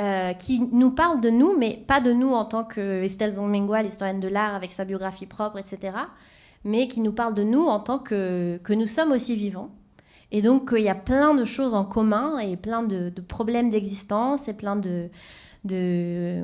euh, 0.01 0.33
qui 0.33 0.59
nous 0.73 0.91
parle 0.91 1.21
de 1.21 1.29
nous, 1.29 1.57
mais 1.57 1.85
pas 1.87 2.01
de 2.01 2.13
nous 2.13 2.33
en 2.33 2.47
tant 2.47 2.65
que 2.65 3.03
Estelle 3.03 3.33
Zongmengua, 3.33 3.83
l'historienne 3.83 4.21
de 4.21 4.29
l'art 4.29 4.55
avec 4.55 4.73
sa 4.73 4.87
biographie 4.87 5.27
propre, 5.27 5.59
etc., 5.59 5.97
mais 6.65 6.89
qui 6.89 7.01
nous 7.01 7.13
parle 7.13 7.35
de 7.35 7.43
nous 7.43 7.67
en 7.67 7.79
tant 7.79 7.99
que, 7.99 8.59
que 8.65 8.73
nous 8.73 8.87
sommes 8.87 9.13
aussi 9.13 9.37
vivants. 9.37 9.71
Et 10.31 10.41
donc, 10.41 10.73
il 10.75 10.83
y 10.83 10.89
a 10.89 10.95
plein 10.95 11.35
de 11.35 11.45
choses 11.45 11.75
en 11.75 11.85
commun 11.85 12.39
et 12.39 12.57
plein 12.57 12.83
de, 12.83 13.11
problèmes 13.21 13.69
d'existence 13.69 14.49
et 14.49 14.55
plein 14.55 14.77
de, 14.77 15.09
de, 15.65 16.43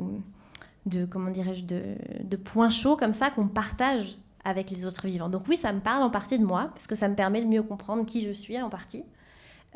de 0.84 1.06
comment 1.06 1.30
dirais-je, 1.30 1.64
de, 1.64 1.82
de 2.22 2.36
points 2.36 2.70
chauds 2.70 2.96
comme 2.96 3.14
ça 3.14 3.30
qu'on 3.30 3.48
partage 3.48 4.18
avec 4.44 4.70
les 4.70 4.84
autres 4.84 5.06
vivants. 5.06 5.28
Donc 5.28 5.42
oui, 5.48 5.56
ça 5.56 5.72
me 5.72 5.80
parle 5.80 6.02
en 6.02 6.10
partie 6.10 6.38
de 6.38 6.44
moi, 6.44 6.70
parce 6.74 6.86
que 6.86 6.94
ça 6.94 7.08
me 7.08 7.14
permet 7.14 7.42
de 7.42 7.46
mieux 7.46 7.62
comprendre 7.62 8.06
qui 8.06 8.24
je 8.24 8.32
suis 8.32 8.60
en 8.60 8.70
partie. 8.70 9.04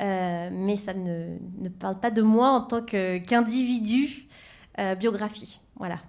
Euh, 0.01 0.49
mais 0.51 0.75
ça 0.75 0.93
ne, 0.93 1.37
ne, 1.59 1.69
parle 1.69 1.99
pas 1.99 2.09
de 2.09 2.21
moi 2.21 2.49
en 2.49 2.61
tant 2.61 2.81
qu'individu 2.81 4.27
euh, 4.79 4.95
biographie. 4.95 5.59
Voilà. 5.77 5.99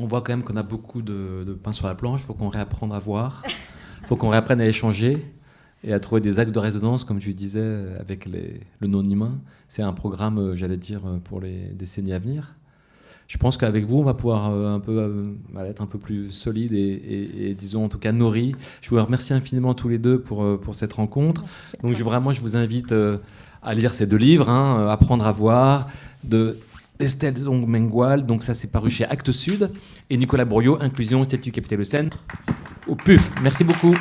On 0.00 0.06
voit 0.06 0.20
quand 0.20 0.32
même 0.32 0.44
qu'on 0.44 0.56
a 0.56 0.62
beaucoup 0.62 1.02
de, 1.02 1.44
de, 1.46 1.54
pain 1.54 1.72
sur 1.72 1.86
la 1.86 1.94
planche. 1.94 2.20
Il 2.20 2.24
faut 2.24 2.34
qu'on 2.34 2.48
réapprenne 2.48 2.92
à 2.92 2.98
voir. 2.98 3.42
Il 4.02 4.06
faut 4.06 4.16
qu'on 4.16 4.28
réapprenne 4.28 4.60
à 4.60 4.66
échanger 4.66 5.26
et 5.84 5.92
à 5.92 5.98
trouver 6.00 6.20
des 6.20 6.38
axes 6.40 6.52
de 6.52 6.58
résonance, 6.58 7.04
comme 7.04 7.18
tu 7.18 7.34
disais, 7.34 7.84
avec 8.00 8.26
les, 8.26 8.60
le 8.80 8.88
non-humain. 8.88 9.38
C'est 9.68 9.82
un 9.82 9.92
programme, 9.92 10.38
euh, 10.38 10.54
j'allais 10.56 10.76
dire, 10.76 11.02
pour 11.24 11.40
les 11.40 11.70
décennies 11.74 12.12
à 12.12 12.18
venir 12.18 12.54
je 13.28 13.36
pense 13.36 13.58
qu'avec 13.58 13.84
vous, 13.84 13.98
on 13.98 14.02
va 14.02 14.14
pouvoir 14.14 14.50
euh, 14.50 14.74
un 14.74 14.80
peu 14.80 14.98
euh, 14.98 15.64
être 15.66 15.82
un 15.82 15.86
peu 15.86 15.98
plus 15.98 16.30
solide 16.32 16.72
et, 16.72 17.54
disons 17.56 17.84
en 17.84 17.88
tout 17.88 17.98
cas 17.98 18.10
nourri. 18.10 18.56
Je 18.80 18.88
vous 18.88 18.96
remercie 18.96 19.34
infiniment 19.34 19.74
tous 19.74 19.88
les 19.88 19.98
deux 19.98 20.18
pour, 20.18 20.42
euh, 20.42 20.58
pour 20.58 20.74
cette 20.74 20.94
rencontre. 20.94 21.44
Donc 21.82 21.92
je, 21.94 22.02
vraiment, 22.02 22.32
je 22.32 22.40
vous 22.40 22.56
invite 22.56 22.94
à 23.62 23.74
lire 23.74 23.92
ces 23.92 24.06
deux 24.06 24.16
livres, 24.16 24.48
hein, 24.48 24.88
Apprendre 24.88 25.26
à 25.26 25.32
voir, 25.32 25.88
de 26.24 26.58
Estelle 26.98 27.36
Zong 27.36 27.66
donc 28.26 28.42
ça 28.42 28.54
c'est 28.54 28.72
paru 28.72 28.90
chez 28.90 29.04
Actes 29.04 29.30
Sud, 29.30 29.70
et 30.08 30.16
Nicolas 30.16 30.46
Bourriot, 30.46 30.78
Inclusion, 30.80 31.22
Statut 31.22 31.52
Capitale 31.52 31.84
Scène, 31.84 32.10
au 32.88 32.96
PUF. 32.96 33.34
Merci 33.42 33.62
beaucoup. 33.62 33.94